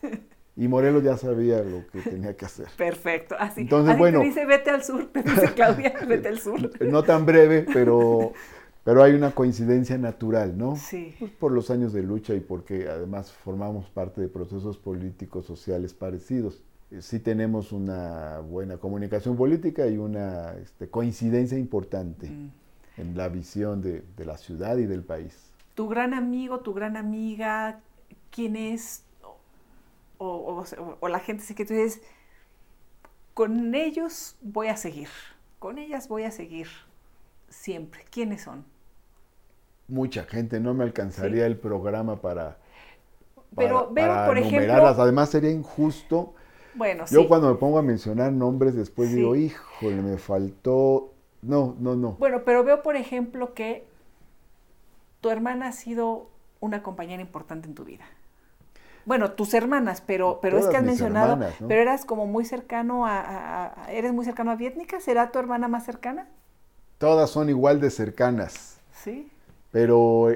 [0.56, 2.68] Y Morelos ya sabía lo que tenía que hacer.
[2.76, 3.34] Perfecto.
[3.36, 6.80] Así, Entonces, bueno, te dice vete al sur, te dice Claudia, vete al sur.
[6.80, 8.32] No tan breve, pero,
[8.84, 10.76] pero hay una coincidencia natural, ¿no?
[10.76, 11.12] Sí.
[11.18, 15.92] Pues por los años de lucha y porque además formamos parte de procesos políticos sociales
[15.92, 16.62] parecidos.
[16.90, 22.50] Eh, sí tenemos una buena comunicación política y una este, coincidencia importante mm.
[22.98, 25.50] en la visión de, de la ciudad y del país.
[25.74, 27.80] Tu gran amigo, tu gran amiga,
[28.30, 29.04] ¿quién es?
[30.18, 32.02] o, la gente que tú dices,
[33.34, 35.08] con ellos voy a seguir,
[35.58, 36.68] con ellas voy a seguir
[37.48, 38.04] siempre.
[38.10, 38.64] ¿Quiénes son?
[39.88, 42.58] Mucha gente, no me alcanzaría el programa para,
[43.54, 46.34] Pero veo, por ejemplo, Además sería injusto.
[46.74, 51.12] Bueno, Yo cuando me pongo a mencionar nombres después digo, híjole, me faltó...
[51.42, 52.12] No, no, no.
[52.12, 53.86] Bueno, pero veo, por ejemplo, que
[55.20, 56.28] tu hermana ha sido
[56.60, 58.04] una compañera importante en tu vida.
[59.04, 61.38] Bueno, tus hermanas, pero, pero es que has mencionado,
[61.68, 65.84] pero eras como muy cercano a, eres muy cercano a Vietnica, ¿será tu hermana más
[65.84, 66.26] cercana?
[66.96, 68.78] Todas son igual de cercanas.
[68.92, 69.30] Sí.
[69.70, 70.28] Pero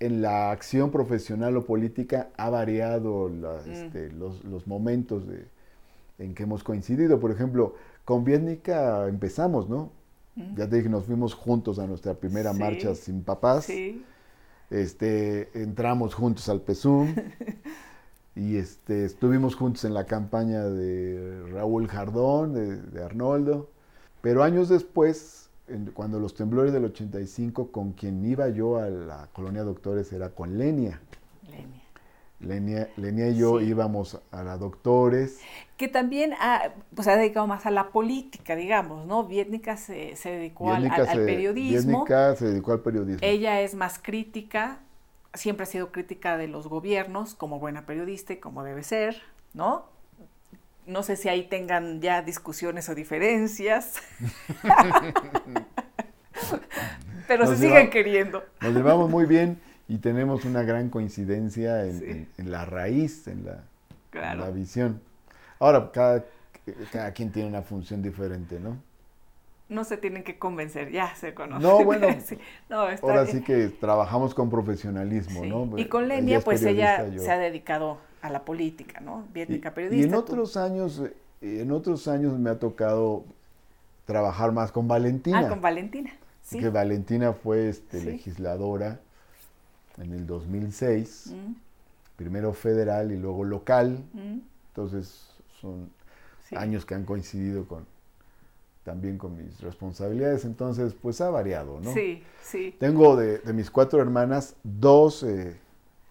[0.00, 3.70] en, la acción profesional o política ha variado mm.
[3.70, 5.24] este, los, momentos
[6.18, 7.20] en que hemos coincidido.
[7.20, 7.74] Por ejemplo,
[8.04, 9.90] con Vietnica empezamos, ¿no?
[10.34, 10.56] Mm.
[10.56, 13.64] Ya te dije, nos fuimos juntos a nuestra primera marcha sin papás.
[13.64, 14.04] Sí
[14.70, 17.14] este, entramos juntos al PESUM
[18.34, 23.70] y este, estuvimos juntos en la campaña de Raúl Jardón, de, Arnoldo.
[24.22, 25.45] Pero años después,
[25.94, 30.58] cuando los temblores del 85, con quien iba yo a la colonia Doctores era con
[30.58, 31.00] Lenia.
[32.40, 32.90] Lenia.
[32.96, 35.40] Lenia, y yo íbamos a la Doctores.
[35.76, 39.24] Que también ha, pues, ha dedicado más a la política, digamos, ¿no?
[39.24, 42.04] Vietnica se, dedicó al, periodismo.
[42.04, 43.20] Vietnica se dedicó al periodismo.
[43.22, 44.80] Ella es más crítica,
[45.34, 49.22] siempre ha sido crítica de los gobiernos, como buena periodista y como debe ser,
[49.54, 49.95] ¿no?
[50.86, 53.94] No sé si ahí tengan ya discusiones o diferencias.
[57.28, 58.44] Pero se siguen queriendo.
[58.60, 65.00] Nos llevamos muy bien y tenemos una gran coincidencia en, la raíz, en la, visión.
[65.58, 66.24] Ahora, cada,
[66.92, 68.76] cada quien tiene una función diferente, ¿no?
[69.68, 71.62] no se tienen que convencer, ya se conocen.
[71.62, 72.08] No, bueno,
[73.02, 75.78] ahora sí que trabajamos con profesionalismo, ¿no?
[75.78, 79.24] Y con Lenia, pues ella se ha dedicado a la política, ¿no?
[79.32, 80.06] Biétnica periodista.
[80.06, 81.02] Y en otros años,
[81.40, 83.24] en otros años me ha tocado
[84.04, 85.40] trabajar más con Valentina.
[85.40, 86.10] Ah, con Valentina,
[86.42, 86.58] sí.
[86.58, 89.00] Que Valentina fue este, legisladora
[89.98, 91.52] en el 2006, mm.
[92.16, 94.04] primero federal y luego local.
[94.12, 94.38] Mm.
[94.68, 95.28] Entonces
[95.60, 95.90] son
[96.54, 97.86] años que han coincidido con
[98.84, 101.92] también con mis responsabilidades, entonces pues ha variado, ¿no?
[101.92, 102.72] Sí, sí.
[102.78, 105.56] Tengo de, mis cuatro hermanas, dos eh,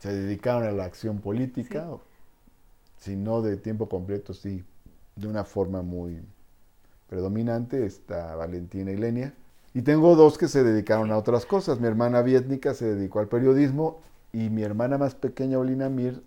[0.05, 1.87] se dedicaron a la acción política,
[2.99, 4.63] si no de tiempo completo, sí,
[5.15, 6.21] de una forma muy
[7.07, 9.33] predominante, está Valentina y Lenia.
[9.73, 11.79] Y tengo dos que se dedicaron a otras cosas.
[11.79, 13.99] Mi hermana Vietnica se dedicó al periodismo
[14.31, 16.21] y mi hermana más pequeña, Olina Mir,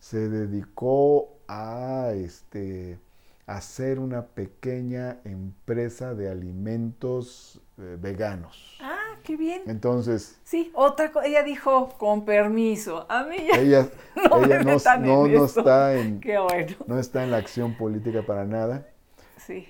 [0.00, 2.98] se dedicó a este,
[3.46, 8.76] hacer una pequeña empresa de alimentos eh, veganos.
[8.80, 8.93] Ah,
[9.24, 9.62] qué bien.
[9.66, 10.38] Entonces.
[10.44, 13.06] Sí, otra cosa, ella dijo, con permiso.
[13.08, 13.88] A mí ya ella,
[14.30, 16.76] no, ella no, está en, qué bueno.
[16.86, 18.86] no está en la acción política para nada.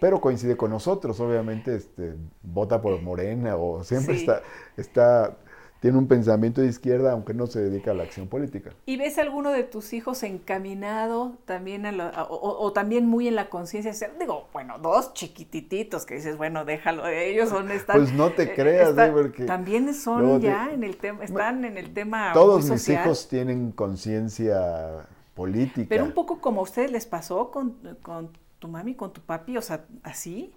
[0.01, 4.43] Pero coincide con nosotros, obviamente, este, vota por Morena o siempre está,
[4.77, 5.37] está,
[5.85, 8.71] tiene un pensamiento de izquierda, aunque no se dedica a la acción política.
[8.87, 13.93] ¿Y ves alguno de tus hijos encaminado también a, o, también muy en la conciencia?
[14.19, 17.99] Digo, bueno, dos chiquitititos que dices, bueno, déjalo de ellos, ¿dónde están?
[17.99, 19.11] Pues no te eh, creas, ¿eh?
[19.13, 23.71] porque también son ya en el tema, están en el tema Todos mis hijos tienen
[23.71, 25.87] conciencia política.
[25.91, 29.59] Pero un poco como a ustedes les pasó con, con tu mami, con tu papi,
[29.59, 30.55] o sea, así.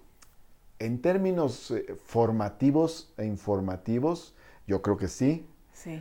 [0.78, 4.34] En términos eh, formativos e informativos,
[4.68, 5.44] yo creo que sí.
[5.72, 6.00] Sí.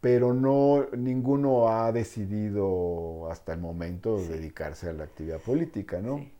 [0.00, 6.18] Pero no, ninguno ha decidido hasta el momento dedicarse a la actividad política, ¿no?
[6.18, 6.32] Sí.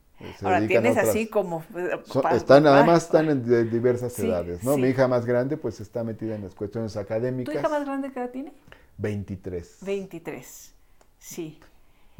[0.42, 1.62] Ahora tienes así como...
[1.76, 1.90] Eh,
[2.34, 4.76] están, además están en diversas edades, ¿no?
[4.76, 7.54] Mi hija más grande pues está metida en las cuestiones académicas.
[7.54, 8.52] ¿Tu hija más grande qué edad tiene?
[8.98, 9.78] 23.
[9.80, 10.74] 23,
[11.18, 11.60] sí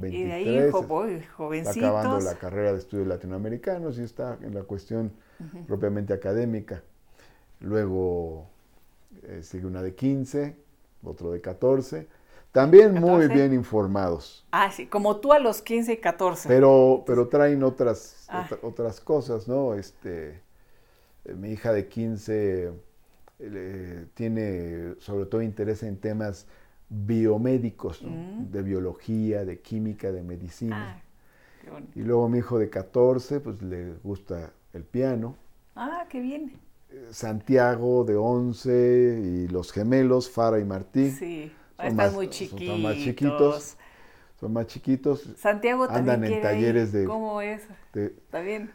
[0.09, 1.77] y de ahí, jovencitos.
[1.77, 5.13] Está acabando la carrera de estudios latinoamericanos y está en la cuestión
[5.67, 6.83] propiamente académica.
[7.61, 8.50] Luego
[9.23, 10.57] eh, sigue una de 15,
[11.05, 12.09] otro de 14.
[12.53, 14.45] También muy bien informados.
[14.51, 16.49] Ah, sí, como tú a los 15 y 14.
[16.49, 18.49] Pero, pero traen otras, ah.
[18.63, 19.75] otras cosas, ¿no?
[19.75, 20.41] Este,
[21.25, 22.73] eh, mi hija de 15
[23.39, 26.47] eh, tiene sobre todo interés en temas
[26.89, 28.51] biomédicos, Mm.
[28.51, 30.97] de biología, de química, de medicina.
[30.99, 31.03] Ah,
[31.63, 32.01] qué.
[32.01, 35.37] Y luego mi hijo de 14, pues le gusta el piano.
[35.77, 36.53] Ah, qué bien.
[37.11, 41.11] Santiago de 11 y los gemelos, Fara y Martí.
[41.11, 41.53] Sí.
[41.77, 42.79] Son Están más- muy son chiquitos.
[42.81, 43.77] más chiquitos.
[44.39, 45.29] Son más chiquitos.
[45.37, 46.43] Santiago también Andan en ir.
[46.43, 47.63] talleres de- ¿Cómo es?
[47.93, 48.71] de- ¿Está bien?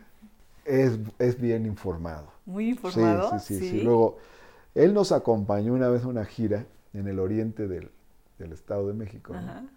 [0.65, 2.31] es, es bien informado.
[2.45, 3.39] Muy informado.
[3.39, 3.81] Sí, sí, sí, sí.
[3.81, 4.17] Luego,
[4.75, 7.89] él nos acompañó una vez a una gira en el oriente del,
[8.39, 9.33] del Estado de México.
[9.33, 9.67] ¿no?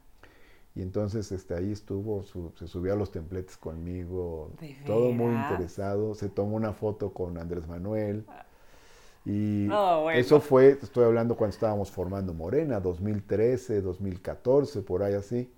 [0.79, 5.35] Y entonces este, ahí estuvo, su- se subió a los templetes conmigo, ¿De todo muy
[5.35, 6.15] interesado.
[6.15, 8.25] Se tomó una foto con Andrés Manuel.
[9.25, 10.19] Y No, bueno.
[10.21, 15.51] eso fue, estoy hablando cuando estábamos formando Morena, 2013, 2014, por ahí así.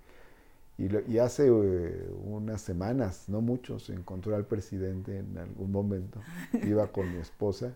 [0.79, 5.73] Y, lo- y hace eh, unas semanas, no mucho, se encontró al presidente en algún
[5.73, 6.21] momento.
[6.65, 7.73] Iba con mi esposa,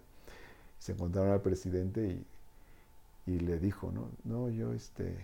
[0.79, 2.25] se encontraron al presidente
[3.27, 5.16] y, y le dijo, no, no, yo este,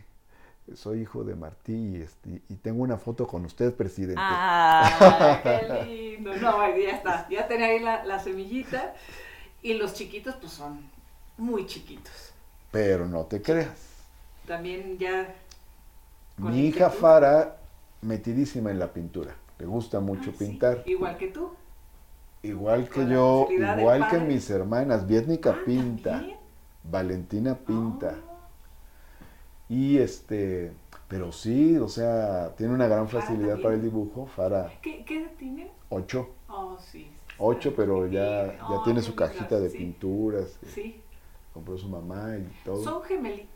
[0.74, 4.20] soy hijo de Martí y, este, y tengo una foto con usted, presidente.
[4.24, 5.84] Ah, qué
[6.16, 6.34] lindo.
[6.36, 7.28] No, ya está.
[7.28, 8.94] Ya tenía ahí la, la semillita.
[9.62, 10.80] Y los chiquitos, pues son
[11.36, 12.32] muy chiquitos.
[12.70, 13.78] Pero no te creas.
[14.46, 15.34] También ya.
[16.36, 16.88] Mi hija.
[16.90, 17.56] Fara,
[18.02, 19.34] metidísima en la pintura.
[19.58, 20.82] Le gusta mucho Ah, sí, pintar.
[20.86, 21.50] Igual que tú.
[22.42, 25.06] Igual que yo, igual que mis hermanas.
[25.06, 26.38] Vietnica Ah, pinta, ¿también?
[26.84, 28.14] Valentina pinta.
[28.16, 28.30] Ah,
[29.70, 30.72] Y este,
[31.09, 34.26] pero sí, o sea, tiene una gran facilidad para el dibujo.
[34.26, 35.70] Fara, ¿Qué, ¿Qué edad tiene?
[35.88, 36.28] 8.
[36.48, 37.10] Oh, sí.
[37.38, 39.78] 8, pero ya, ya Oh, tiene su cajita de sí.
[39.78, 40.59] pinturas.
[40.74, 41.01] Sí.
[41.55, 42.82] Compró su mamá y todo.
[42.84, 43.48] Son gemelitos.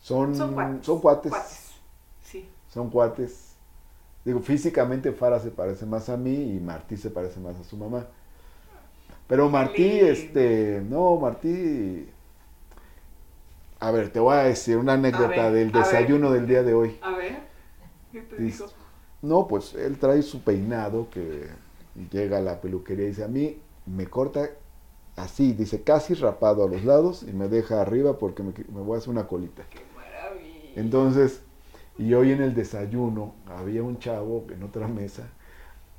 [0.00, 0.86] Son, Son cuates.
[0.86, 1.32] son cuates.
[2.22, 2.48] Sí.
[2.72, 3.54] Son cuates.
[4.24, 7.76] Digo, físicamente Fara se parece más a mí y Martí se parece más a su
[7.76, 8.06] mamá.
[9.26, 12.08] Pero Martí, este, no, Martí.
[13.80, 15.84] A ver, te voy a decir una anécdota ver, del ver.
[15.84, 16.98] desayuno del día de hoy.
[17.00, 17.38] A ver.
[18.10, 18.66] ¿Qué te dijo?
[19.22, 21.48] No, pues él trae su peinado que
[22.10, 24.50] llega a la peluquería y dice, a mí me corta
[25.16, 28.96] así, dice, casi rapado a los lados y me deja arriba porque me, me voy
[28.96, 29.64] a hacer una colita.
[29.70, 30.72] Qué maravilla.
[30.76, 31.42] Entonces,
[31.98, 35.28] y hoy en el desayuno había un chavo en otra mesa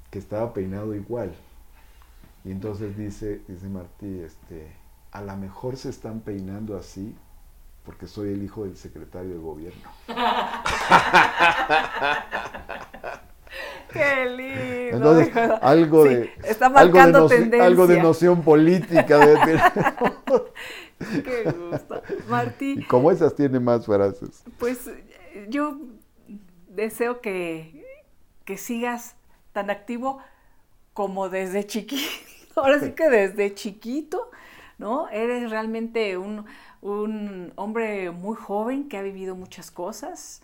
[0.09, 1.33] que estaba peinado igual.
[2.45, 4.71] Y entonces dice, dice Martí, este,
[5.11, 7.15] a lo mejor se están peinando así
[7.83, 9.89] porque soy el hijo del secretario de gobierno.
[13.91, 14.97] Qué lindo.
[14.97, 17.65] Entonces, algo Sí, de está algo de, marcando noci- tendencia.
[17.65, 19.17] algo de noción política.
[19.17, 19.59] de-
[21.23, 22.01] Qué gusto.
[22.27, 24.43] Martí, y como esas tiene más frases.
[24.59, 24.91] pues
[25.47, 25.79] yo
[26.67, 27.83] deseo que,
[28.45, 29.15] que sigas
[29.53, 30.19] tan activo
[30.93, 32.03] como desde chiquito.
[32.61, 34.29] Ahora sí que desde chiquito,
[34.79, 35.09] ¿no?
[35.09, 36.45] Eres realmente un,
[36.81, 40.43] un hombre muy joven que ha vivido muchas cosas.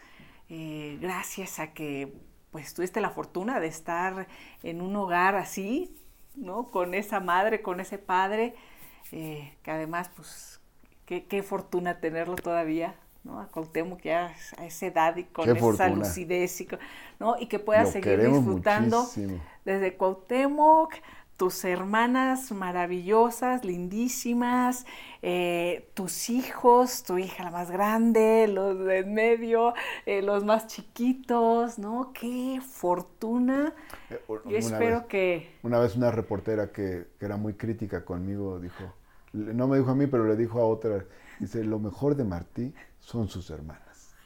[0.49, 2.14] eh, gracias a que
[2.52, 4.28] pues tuviste la fortuna de estar
[4.64, 5.95] en un hogar así,
[6.36, 6.72] ¿no?
[6.72, 8.56] Con esa madre, con ese padre,
[9.12, 10.62] eh, que además, pues,
[11.06, 13.40] qué, qué fortuna tenerlo todavía, ¿no?
[13.41, 15.90] A Cuauhtémoc ya a esa edad y con Qué esa fortuna.
[15.90, 16.68] lucidez, y
[17.20, 17.38] ¿no?
[17.40, 19.40] Y que puedas Lo seguir disfrutando muchísimo.
[19.66, 20.94] desde Cuauhtémoc,
[21.38, 24.86] tus hermanas maravillosas, lindísimas,
[25.22, 29.74] eh, tus hijos, tu hija la más grande, los de en medio,
[30.06, 32.12] eh, los más chiquitos, ¿no?
[32.14, 33.74] Qué fortuna.
[34.10, 35.49] Eh, Yo espero vez- que...
[35.64, 38.94] Una vez una reportera que, que era muy crítica conmigo dijo,
[39.34, 41.03] no me dijo a mí, pero le dijo a otra,
[41.40, 44.14] dice, lo mejor de Martí son sus hermanas.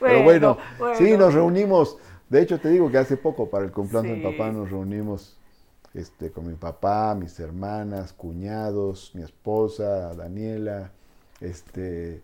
[0.00, 0.58] pero bueno,
[0.94, 1.18] sí, bueno.
[1.18, 1.98] nos reunimos.
[2.28, 5.36] De hecho, te digo que hace poco, para el cumpleaños de mi papá, nos reunimos
[5.94, 10.90] este, con mi papá, mis hermanas, cuñados, mi esposa, Daniela,
[11.40, 12.22] este,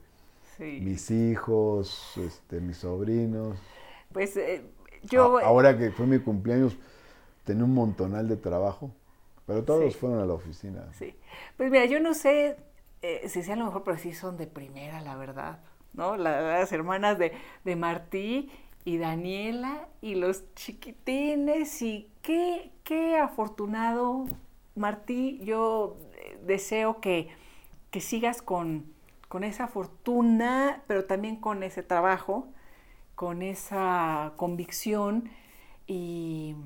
[0.57, 0.81] Sí.
[0.81, 3.59] mis hijos, este, mis sobrinos.
[4.13, 4.63] Pues eh,
[5.05, 5.39] yo...
[5.39, 6.77] A- ahora que fue mi cumpleaños,
[7.45, 8.91] tenía un montonal de trabajo,
[9.47, 9.99] pero todos Sí.
[9.99, 10.85] fueron a la oficina.
[10.93, 11.15] Sí.
[11.57, 12.57] Pues mira, yo no sé
[13.03, 15.61] eh, si sea lo mejor, pero sí son de primera, la verdad,
[15.93, 16.17] ¿no?
[16.17, 17.33] La- las hermanas de,
[17.65, 18.51] de Martí
[18.85, 24.27] y Daniela y los chiquitines y qué, qué afortunado,
[24.75, 27.29] Martí, yo eh, deseo que,
[27.91, 28.87] que sigas con,
[29.29, 32.49] con esa fortuna, pero también con ese trabajo,
[33.15, 35.31] con esa convicción
[35.87, 36.57] y,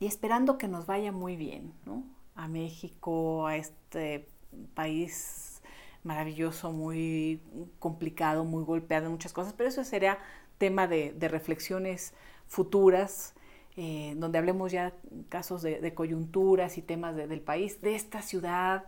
[0.00, 2.04] y esperando que nos vaya muy bien, ¿no?
[2.34, 4.28] A México, a este
[4.74, 5.62] país
[6.04, 7.40] maravilloso, muy
[7.78, 10.18] complicado, muy golpeado muchas cosas, pero eso sería
[10.58, 12.12] tema de, de reflexiones
[12.46, 13.34] futuras.
[13.80, 14.92] eh, donde hablemos ya
[15.28, 18.84] casos de, coyunturas y temas del país, de esta ciudad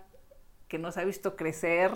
[0.67, 1.93] que nos ha visto crecer,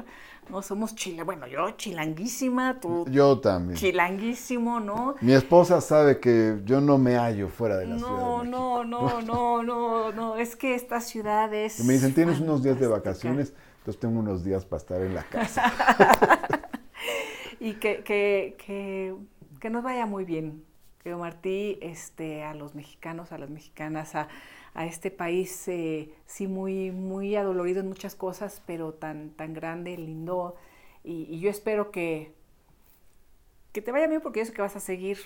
[0.50, 0.60] ¿no?
[0.60, 3.04] Somos chile, bueno, yo chilanguísima, tú.
[3.08, 3.78] Yo también.
[3.78, 5.14] Chilanguísimo, ¿no?
[5.20, 8.12] Mi esposa sabe que yo no me hallo fuera de la ciudad.
[8.12, 11.84] No, no, no, no, no, no, es que esta ciudad es.
[11.84, 15.22] Me dicen, tienes unos días de vacaciones, entonces tengo unos días para estar en la
[15.22, 15.72] casa.
[17.60, 19.14] y que, que, que,
[19.64, 20.62] que nos vaya muy bien,
[21.02, 24.28] que Martí, este, a los mexicanos, a las mexicanas, a
[24.74, 29.96] a este país, eh, sí, muy, muy adolorido en muchas cosas, pero tan, tan grande,
[29.96, 30.56] lindo.
[31.04, 32.34] Y, yo espero que,
[33.72, 35.18] que te vaya bien porque yo sé que vas a seguir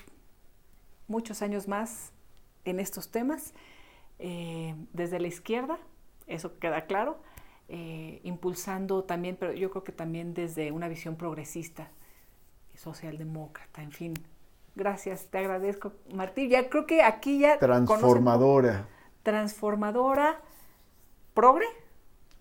[1.09, 2.13] muchos años más
[2.67, 3.55] en estos temas,
[4.19, 5.79] eh, desde la izquierda,
[6.27, 7.19] eso queda claro,
[7.69, 11.91] eh, impulsando también, pero yo creo que también desde una visión progresista,
[12.79, 14.15] socialdemócrata, en fin.
[14.75, 16.49] Gracias, te agradezco, Martín.
[16.49, 17.59] Ya creo que aquí ya...
[17.59, 18.87] Transformadora
[19.29, 20.41] transformadora,
[21.35, 21.67] progre.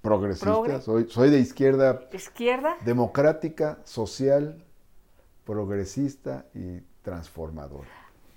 [0.02, 2.00] Progresista, Soy, soy de izquierda.
[2.14, 2.78] Izquierda.
[2.86, 4.64] Democrática, social,
[5.44, 7.90] progresista y transformadora.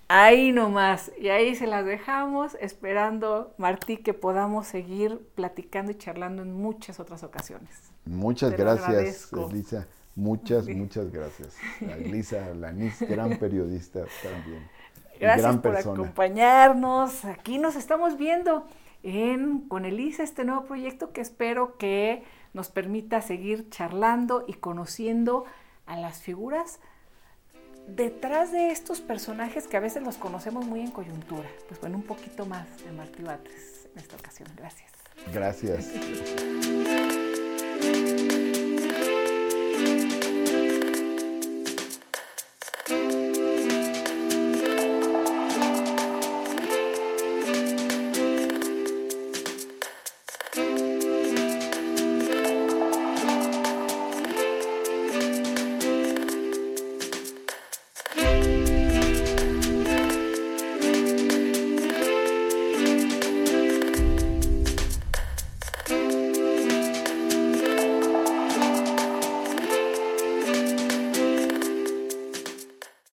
[0.09, 6.41] Ahí nomás, y ahí se las dejamos, esperando, Martí, que podamos seguir platicando y charlando
[6.41, 7.69] en muchas otras ocasiones.
[8.03, 9.87] Muchas gracias, Elisa.
[10.15, 11.55] Muchas, muchas gracias.
[11.81, 14.67] A Elisa Lanis, gran periodista también.
[15.19, 17.25] Gracias por acompañarnos.
[17.25, 18.65] Aquí nos estamos viendo
[19.03, 22.23] en, con Elisa, este nuevo proyecto que espero que
[22.53, 25.45] nos permita seguir charlando y conociendo
[25.85, 26.79] a las figuras
[27.87, 31.49] detrás de estos personajes que a veces los conocemos muy en coyuntura.
[31.67, 34.49] Pues bueno, un poquito más de Martí Batres en esta ocasión.
[34.55, 34.91] Gracias.
[35.33, 35.91] Gracias.